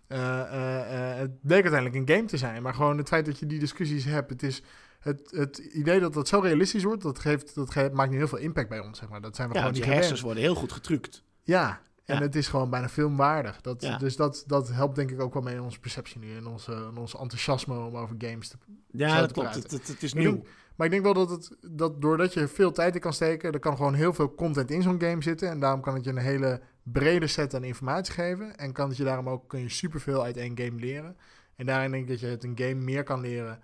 Eh, 0.08 1.20
het 1.20 1.42
bleek 1.42 1.62
uiteindelijk 1.66 1.96
een 2.10 2.16
game 2.16 2.28
te 2.28 2.38
zijn. 2.38 2.62
Maar 2.64 2.74
gewoon 2.74 2.98
het 2.98 3.08
feit 3.08 3.26
dat 3.26 3.40
je 3.40 3.46
die 3.46 3.60
discussies 3.60 4.06
hebt. 4.06 4.30
Het 4.30 4.44
is 4.44 4.62
het, 5.04 5.32
het 5.36 5.58
idee 5.58 6.00
dat 6.00 6.14
dat 6.14 6.28
zo 6.28 6.40
realistisch 6.40 6.84
wordt. 6.84 7.02
Dat, 7.02 7.20
geeft, 7.20 7.56
dat 7.56 7.72
ge- 7.72 7.90
maakt 7.94 8.12
nu 8.12 8.18
heel 8.18 8.28
veel 8.28 8.38
impact 8.38 8.70
bij 8.70 8.80
ons. 8.80 9.00
Zeg 9.00 9.10
maar. 9.10 9.22
Dat 9.22 9.36
zijn 9.36 9.48
we 9.48 9.54
Ja, 9.54 9.60
gewoon 9.60 9.76
niet 9.76 9.84
gewend. 9.84 10.02
hersens 10.02 10.22
worden 10.24 10.44
heel 10.44 10.56
goed 10.56 10.72
getrukt. 10.72 11.24
Ja. 11.44 11.82
En 12.06 12.16
Ja. 12.16 12.22
het 12.22 12.36
is 12.36 12.48
gewoon 12.48 12.70
bijna 12.70 12.90
filmwaardig. 12.90 13.62
Dat, 13.62 13.82
Ja. 13.82 13.98
Dus 13.98 14.16
dat, 14.16 14.44
dat 14.48 14.70
helpt 14.72 14.96
denk 14.96 15.12
ik 15.12 15.22
ook 15.22 15.34
wel 15.34 15.42
mee 15.44 15.56
in 15.56 15.62
onze 15.62 15.80
perceptie 15.80 16.20
nu. 16.20 16.36
En 16.36 16.48
onze, 16.48 16.72
in 16.92 16.98
ons 16.98 17.16
enthousiasme 17.18 17.78
om 17.80 17.98
over 17.98 18.16
games 18.18 18.48
te 18.48 18.58
Ja, 18.92 19.20
dat 19.20 19.28
te 19.28 19.34
klopt. 19.34 19.56
Het, 19.56 19.72
het, 19.72 19.88
het 19.88 20.04
is 20.04 20.14
nieuw. 20.14 20.32
denk- 20.32 20.48
Maar 20.76 20.86
ik 20.86 20.92
denk 20.92 21.04
wel 21.04 21.14
dat, 21.14 21.30
het, 21.30 21.58
dat 21.72 22.02
doordat 22.02 22.34
je 22.34 22.48
veel 22.48 22.72
tijd 22.72 22.96
in 22.96 23.02
kan 23.02 23.14
steken, 23.14 23.52
er 23.52 23.60
kan 23.60 23.78
gewoon 23.78 23.94
heel 23.94 24.14
veel 24.14 24.36
content 24.36 24.72
in 24.72 24.82
zo'n 24.82 25.02
game 25.02 25.22
zitten. 25.24 25.50
En 25.50 25.60
daarom 25.60 25.82
kan 25.82 25.94
het 25.94 26.04
je 26.04 26.10
een 26.10 26.18
hele 26.18 26.62
brede 26.84 27.28
set 27.28 27.54
aan 27.56 27.64
informatie 27.64 28.14
geven. 28.14 28.58
En 28.58 28.72
kan 28.72 28.88
het 28.88 28.98
je 28.98 29.04
daarom 29.04 29.30
ook 29.30 29.48
kun 29.50 29.60
je 29.60 29.70
superveel 29.70 30.24
uit 30.24 30.38
één 30.38 30.58
game 30.58 30.80
leren. 30.80 31.18
En 31.56 31.66
daarin 31.66 31.92
denk 31.92 32.04
ik 32.04 32.10
dat 32.10 32.20
je 32.20 32.28
uit 32.28 32.44
een 32.44 32.58
game 32.58 32.74
meer 32.84 33.04
kan 33.04 33.22
leren 33.22 33.60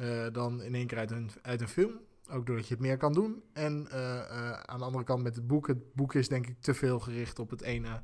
eh, 0.00 0.26
dan 0.32 0.62
in 0.62 0.74
één 0.74 0.86
keer 0.86 0.98
uit 0.98 1.10
een, 1.10 1.30
uit 1.42 1.60
een 1.60 1.68
film. 1.68 1.92
Ook 2.30 2.46
doordat 2.46 2.68
je 2.68 2.74
het 2.74 2.82
meer 2.82 2.96
kan 2.96 3.12
doen. 3.12 3.42
En 3.52 3.86
eh, 3.90 4.18
eh, 4.18 4.52
aan 4.52 4.78
de 4.78 4.84
andere 4.84 5.04
kant 5.04 5.22
met 5.22 5.34
het 5.36 5.46
boek. 5.46 5.66
Het 5.66 5.94
boek 5.94 6.14
is 6.14 6.28
denk 6.28 6.46
ik 6.46 6.56
te 6.60 6.74
veel 6.74 7.00
gericht 7.00 7.38
op 7.38 7.50
het 7.50 7.62
ene, 7.62 8.02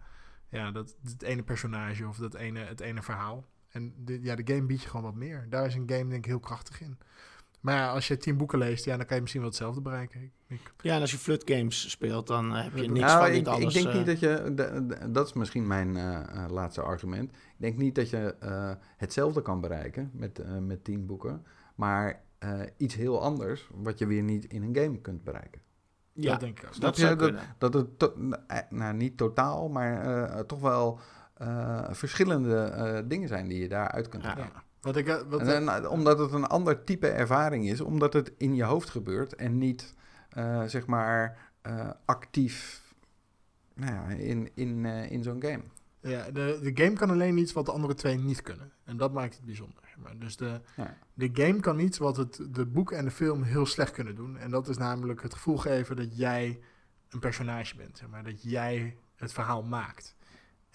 ja, 0.48 0.70
dat, 0.70 0.96
het 1.02 1.22
ene 1.22 1.42
personage 1.42 2.06
of 2.08 2.16
dat 2.16 2.34
ene, 2.34 2.58
het 2.60 2.80
ene 2.80 3.02
verhaal. 3.02 3.44
En 3.68 3.94
de, 4.04 4.22
ja, 4.22 4.34
de 4.34 4.54
game 4.54 4.66
biedt 4.66 4.82
je 4.82 4.88
gewoon 4.88 5.04
wat 5.04 5.14
meer. 5.14 5.46
Daar 5.48 5.66
is 5.66 5.74
een 5.74 5.90
game 5.90 6.08
denk 6.08 6.12
ik 6.24 6.24
heel 6.24 6.40
krachtig 6.40 6.80
in. 6.80 6.98
Maar 7.60 7.74
ja, 7.74 7.90
als 7.92 8.08
je 8.08 8.16
tien 8.16 8.36
boeken 8.36 8.58
leest, 8.58 8.84
ja, 8.84 8.96
dan 8.96 9.06
kan 9.06 9.14
je 9.14 9.20
misschien 9.20 9.42
wel 9.42 9.50
hetzelfde 9.50 9.80
bereiken. 9.80 10.22
Ik, 10.22 10.30
ik- 10.46 10.72
Ja, 10.80 10.94
en 10.94 11.00
als 11.00 11.10
je 11.10 11.18
flut 11.18 11.42
games 11.44 11.90
speelt, 11.90 12.26
dan 12.26 12.52
heb 12.52 12.72
je 12.76 12.80
Nou, 12.80 12.92
niks 12.92 13.06
Nou, 13.06 13.18
van 13.18 13.28
ik, 13.28 13.34
dit 13.44 13.48
alles. 13.48 13.74
ik 13.74 13.82
denk 13.82 13.94
niet 13.96 14.06
dat 14.06 14.20
je, 14.20 14.54
dat 15.10 15.26
is 15.26 15.32
misschien 15.32 15.66
mijn 15.66 15.92
laatste 16.50 16.82
argument. 16.82 17.30
Ik 17.30 17.36
denk 17.56 17.76
niet 17.76 17.94
dat 17.94 18.10
je 18.10 18.34
eh, 18.40 18.72
hetzelfde 18.96 19.42
kan 19.42 19.60
bereiken 19.60 20.10
met, 20.12 20.60
met 20.60 20.84
tien 20.84 21.06
boeken, 21.06 21.44
maar 21.76 22.22
eh, 22.38 22.60
iets 22.76 22.94
heel 22.94 23.22
anders 23.22 23.68
wat 23.74 23.98
je 23.98 24.06
weer 24.06 24.22
niet 24.22 24.44
in 24.44 24.62
een 24.62 24.76
game 24.76 25.00
kunt 25.00 25.24
bereiken. 25.24 25.60
ja, 26.12 26.30
dat 26.30 26.40
denk 26.40 26.58
ik 26.60 26.66
ook. 26.66 26.80
dat 26.80 26.96
je? 26.96 27.16
kunnen. 27.16 27.42
Dat 27.58 27.74
het, 27.74 27.98
to- 27.98 28.14
eh, 28.46 28.58
nou 28.70 28.94
niet 28.94 29.16
totaal, 29.16 29.68
maar 29.68 30.00
eh, 30.28 30.40
toch 30.40 30.60
wel 30.60 30.98
eh, 31.34 31.84
verschillende 31.90 32.56
eh, 32.58 32.98
dingen 33.08 33.28
zijn 33.28 33.48
die 33.48 33.60
je 33.60 33.68
daaruit 33.68 34.08
kunt 34.08 34.22
halen. 34.22 34.44
Ja. 34.44 34.64
Wat 34.80 34.96
ik, 34.96 35.24
wat, 35.28 35.40
En, 35.40 35.64
dan, 35.64 35.86
omdat 35.88 36.18
het 36.18 36.32
een 36.32 36.44
ander 36.46 36.84
type 36.84 37.08
ervaring 37.08 37.68
is, 37.68 37.80
omdat 37.80 38.12
het 38.12 38.32
in 38.36 38.54
je 38.54 38.64
hoofd 38.64 38.90
gebeurt 38.90 39.34
en 39.34 39.58
niet 39.58 39.94
eh, 40.28 40.62
zeg 40.64 40.86
maar 40.86 41.38
eh, 41.62 41.90
actief 42.04 42.84
nou 43.74 43.92
ja, 43.92 44.06
in, 44.08 44.50
in, 44.54 44.86
eh, 44.86 45.10
in 45.10 45.22
zo'n 45.22 45.42
game. 45.42 45.62
Ja, 46.00 46.30
de, 46.30 46.58
de 46.62 46.70
game 46.84 46.96
kan 46.96 47.10
alleen 47.10 47.38
iets 47.38 47.52
wat 47.52 47.66
de 47.66 47.72
andere 47.72 47.94
twee 47.94 48.18
niet 48.18 48.42
kunnen. 48.42 48.72
En 48.84 48.96
dat 48.96 49.12
maakt 49.12 49.34
het 49.36 49.44
bijzonder. 49.44 49.82
Maar 49.96 50.18
dus 50.18 50.36
de, 50.36 50.60
Ja. 50.76 50.98
de 51.14 51.30
game 51.32 51.60
kan 51.60 51.78
iets 51.78 51.98
wat 51.98 52.16
het, 52.16 52.46
de 52.50 52.66
boek 52.66 52.92
en 52.92 53.04
de 53.04 53.10
film 53.10 53.42
heel 53.42 53.66
slecht 53.66 53.92
kunnen 53.92 54.14
doen. 54.14 54.36
En 54.36 54.50
dat 54.50 54.68
is 54.68 54.76
namelijk 54.76 55.22
het 55.22 55.34
gevoel 55.34 55.56
geven 55.56 55.96
dat 55.96 56.16
jij 56.16 56.60
een 57.08 57.18
personage 57.18 57.76
bent. 57.76 57.98
Zeg 57.98 58.08
maar, 58.08 58.24
dat 58.24 58.42
jij 58.42 58.96
het 59.14 59.32
verhaal 59.32 59.62
maakt. 59.62 60.15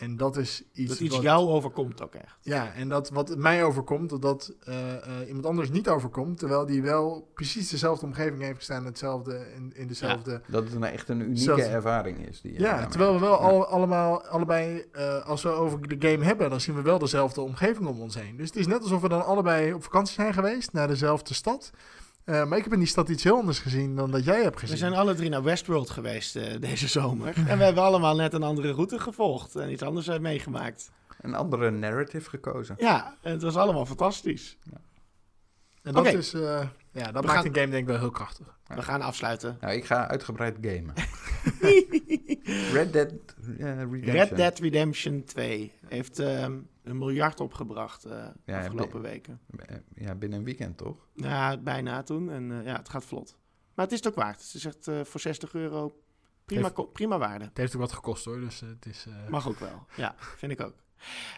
En 0.02 0.18
dat 0.18 0.38
is 0.38 0.64
iets, 0.74 0.90
Dat 0.90 1.00
iets 1.00 1.16
wat, 1.16 1.24
jou 1.24 1.50
overkomt 1.50 2.02
ook 2.02 2.16
echt. 2.16 2.38
Ja, 2.42 2.74
en 2.74 2.90
dat 2.90 3.10
wat 3.10 3.38
mij 3.38 3.64
overkomt, 3.64 4.10
dat 4.10 4.22
dat 4.22 4.54
eh, 4.64 4.94
eh, 4.96 5.28
iemand 5.28 5.46
anders 5.46 5.70
niet 5.70 5.88
overkomt. 5.90 6.38
Terwijl 6.38 6.66
die 6.66 6.82
wel 6.82 7.32
precies 7.34 7.70
dezelfde 7.70 8.06
omgeving 8.06 8.42
heeft 8.42 8.56
gestaan. 8.58 8.86
Hetzelfde, 8.86 9.46
in, 9.56 9.72
in 9.76 9.88
dezelfde... 9.88 10.42
Dat 10.48 10.64
het 10.64 10.74
een, 10.74 10.84
echt 10.84 11.10
een 11.10 11.20
unieke 11.20 11.64
ervaring 11.64 12.28
is. 12.28 12.42
Die 12.42 12.60
Ja, 12.60 12.86
terwijl 12.88 13.14
we 13.14 13.20
wel 13.20 13.42
Ja. 13.42 13.48
al, 13.48 13.66
allemaal, 13.66 14.26
allebei, 14.26 14.86
eh, 14.92 15.26
als 15.26 15.44
we 15.44 15.50
over 15.50 15.88
de 15.98 16.10
game 16.10 16.26
hebben, 16.26 16.50
dan 16.50 16.62
zien 16.62 16.76
we 16.76 16.82
wel 16.82 17.00
dezelfde 17.00 17.42
omgeving 17.42 17.88
om 17.88 18.02
ons 18.02 18.16
heen. 18.16 18.38
Dus 18.38 18.48
het 18.48 18.56
is 18.56 18.68
net 18.68 18.82
alsof 18.82 19.02
we 19.02 19.10
dan 19.10 19.26
allebei 19.26 19.74
op 19.74 19.84
vakantie 19.84 20.14
zijn 20.14 20.34
geweest 20.34 20.74
naar 20.74 20.88
dezelfde 20.88 21.34
stad. 21.34 21.72
Eh, 22.26 22.46
maar 22.46 22.58
ik 22.58 22.64
heb 22.64 22.74
in 22.74 22.80
die 22.80 22.88
stad 22.88 23.10
iets 23.10 23.24
heel 23.24 23.38
anders 23.38 23.60
gezien 23.60 23.96
dan 23.96 24.12
dat 24.12 24.24
jij 24.24 24.42
hebt 24.44 24.60
gezien. 24.60 24.74
We 24.74 24.80
zijn 24.82 24.94
alle 24.94 25.14
drie 25.14 25.30
naar 25.30 25.44
Westworld 25.44 25.90
geweest 25.90 26.36
eh, 26.36 26.60
deze 26.60 26.88
zomer. 26.88 27.34
en 27.48 27.58
we 27.58 27.64
hebben 27.64 27.84
allemaal 27.84 28.16
net 28.16 28.34
een 28.34 28.44
andere 28.44 28.72
route 28.72 29.00
gevolgd 29.00 29.56
en 29.56 29.72
iets 29.72 29.82
anders 29.82 30.08
eh, 30.08 30.20
meegemaakt. 30.20 30.92
Een 31.22 31.36
andere 31.36 31.70
narrative 31.72 32.30
gekozen. 32.30 32.76
Ja, 32.78 33.18
het 33.22 33.42
was 33.42 33.56
allemaal 33.56 33.86
fantastisch. 33.86 34.58
en 35.84 35.94
dat, 35.94 36.08
Oké. 36.08 36.18
is, 36.18 36.34
eh, 36.34 36.42
ja, 36.92 37.12
dat 37.12 37.22
We 37.22 37.28
maakt 37.28 37.32
gaan- 37.32 37.46
een 37.46 37.56
game 37.56 37.70
denk 37.70 37.82
ik 37.82 37.88
wel 37.88 38.00
heel 38.00 38.10
krachtig. 38.12 38.58
Ja. 38.68 38.76
We 38.76 38.82
gaan 38.82 39.02
afsluiten. 39.02 39.58
Nou, 39.62 39.74
ik 39.74 39.86
ga 39.86 40.08
uitgebreid 40.08 40.58
gamen. 40.62 40.94
Red 42.74 42.94
Dead 42.94 43.12
Redemption. 43.58 44.02
Red 44.02 44.36
Dead 44.36 44.60
Redemption 44.60 45.24
2 45.24 45.72
heeft 45.88 46.20
ehm, 46.20 46.54
een 46.84 46.98
miljard 46.98 47.40
opgebracht 47.40 48.06
eh 48.06 48.26
Ja, 48.46 48.60
afgelopen 48.60 49.02
weken. 49.02 49.40
Eh, 49.66 49.76
Ja, 49.96 50.16
binnen 50.16 50.40
een 50.40 50.46
weekend 50.46 50.78
toch? 50.78 51.08
Ja, 51.14 51.58
bijna 51.58 52.04
toen. 52.04 52.30
En 52.32 52.52
eh, 52.60 52.66
ja, 52.66 52.76
het 52.78 52.90
gaat 52.90 53.06
vlot. 53.06 53.38
Maar 53.76 53.86
het 53.86 53.94
is 53.94 54.00
het 54.04 54.08
ook 54.08 54.24
waard. 54.24 54.42
Het 54.42 54.54
is 54.54 54.66
echt 54.66 54.88
eh, 54.88 55.00
voor 55.04 55.20
60 55.20 55.54
euro 55.54 56.02
prima, 56.46 56.72
Heeft- 56.76 56.92
prima 56.94 57.18
waarde. 57.18 57.46
Het 57.46 57.58
heeft 57.58 57.74
ook 57.76 57.82
wat 57.82 57.92
gekost 57.92 58.26
hoor, 58.26 58.40
dus 58.40 58.62
eh, 58.62 58.70
het 58.70 58.86
is... 58.86 59.06
eh, 59.08 59.30
Mag 59.30 59.48
ook 59.48 59.60
wel. 59.60 59.86
Ja, 59.96 60.16
vind 60.18 60.52
ik 60.52 60.62
ook. 60.62 60.76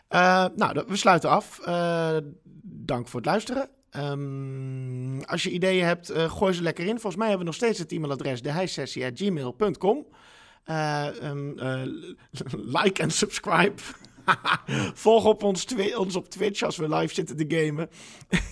Eh, 0.07 0.45
nou, 0.55 0.83
we 0.87 0.95
sluiten 0.95 1.29
af. 1.29 1.59
Eh, 1.59 2.17
dank 2.63 3.07
voor 3.07 3.19
het 3.19 3.29
luisteren. 3.29 3.69
Ehm, 3.89 5.21
als 5.21 5.43
je 5.43 5.51
ideeën 5.51 5.85
hebt, 5.85 6.09
eh, 6.09 6.31
gooi 6.31 6.53
ze 6.53 6.61
lekker 6.61 6.83
in. 6.85 6.91
Volgens 6.93 7.15
mij 7.15 7.27
hebben 7.27 7.45
we 7.45 7.51
nog 7.51 7.61
steeds 7.61 7.79
het 7.79 7.91
e-mailadres 7.91 8.41
dehijsessie.gmail.com. 8.41 10.05
Eh 10.63 11.23
ehm, 11.29 11.57
eh, 11.59 11.81
like 12.81 13.01
en 13.01 13.11
subscribe. 13.11 13.81
Volg 14.93 15.26
op 15.26 15.43
ons, 15.43 15.65
ons 15.95 16.15
op 16.15 16.30
Twitch 16.30 16.61
als 16.63 16.78
we 16.78 16.95
live 16.95 17.13
zitten 17.13 17.36
te 17.38 17.45
gamen. 17.47 17.89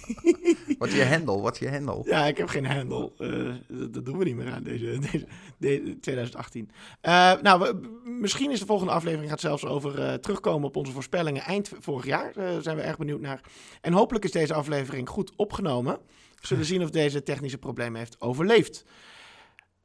Wat 0.80 0.88
is 0.88 0.96
je 0.96 1.06
handle? 1.06 1.42
Wat 1.42 1.54
is 1.54 1.60
je 1.60 1.70
handle? 1.70 2.02
Ja, 2.06 2.26
ik 2.26 2.38
heb 2.38 2.48
geen 2.48 2.66
handle. 2.66 3.12
Eh, 3.18 3.78
dat, 3.78 3.94
dat 3.94 4.06
doen 4.06 4.18
we 4.18 4.24
niet 4.24 4.36
meer 4.36 4.52
aan 4.52 4.64
deze, 4.64 5.00
deze, 5.12 5.26
de- 5.58 5.98
2018. 6.02 6.70
Eh, 7.02 7.34
nou, 7.42 7.60
we- 7.60 8.00
misschien 8.20 8.52
is 8.52 8.60
de 8.60 8.66
volgende 8.66 8.92
aflevering 8.94 9.30
gaat 9.30 9.40
zelfs 9.40 9.66
over 9.66 10.00
eh, 10.02 10.14
terugkomen 10.14 10.68
op 10.68 10.76
onze 10.76 10.92
voorspellingen 10.92 11.42
eind 11.42 11.72
vorig 11.80 12.06
jaar. 12.06 12.34
Daar 12.34 12.62
zijn 12.62 12.76
we 12.76 12.82
erg 12.82 12.98
benieuwd 12.98 13.22
naar. 13.22 13.42
En 13.82 13.94
hopelijk 13.94 14.26
is 14.26 14.32
deze 14.32 14.54
aflevering 14.54 15.10
goed 15.10 15.32
opgenomen. 15.36 15.98
We 16.40 16.48
zullen 16.48 16.66
zien 16.66 16.84
of 16.84 16.90
deze 16.90 17.24
technische 17.24 17.58
problemen 17.58 18.00
heeft 18.00 18.22
overleefd. 18.22 18.86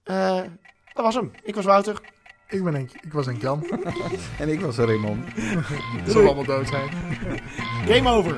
Dat 0.02 1.04
was 1.04 1.14
hem. 1.14 1.30
Ik 1.42 1.54
was 1.54 1.64
Wouter. 1.64 2.00
Ik, 2.48 2.64
ben 2.64 2.74
Henk, 2.74 2.90
ik 3.00 3.12
was 3.12 3.26
een 3.26 3.38
Jan. 3.38 3.66
En 4.38 4.48
ik 4.48 4.60
was 4.60 4.76
Raymond. 4.76 5.34
We 5.34 5.62
zullen 6.06 6.26
allemaal 6.26 6.44
dood 6.44 6.68
zijn. 6.68 6.88
Game 7.86 8.10
over. 8.10 8.34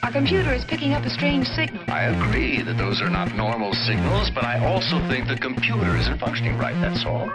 Our 0.00 0.12
computer 0.12 0.52
is 0.52 0.64
picking 0.64 0.94
up 0.96 1.04
a 1.04 1.08
strange 1.08 1.44
signal. 1.44 1.82
I 1.88 2.06
agree 2.06 2.64
that 2.64 2.78
those 2.78 3.02
are 3.02 3.10
not 3.10 3.34
normal 3.34 3.72
signals, 3.74 4.32
but 4.32 4.42
I 4.42 4.64
also 4.64 5.00
think 5.08 5.28
the 5.28 5.38
computer 5.38 5.96
isn't 5.96 6.18
functioning 6.18 6.58
right, 6.58 6.80
that's 6.80 7.04
all. 7.04 7.30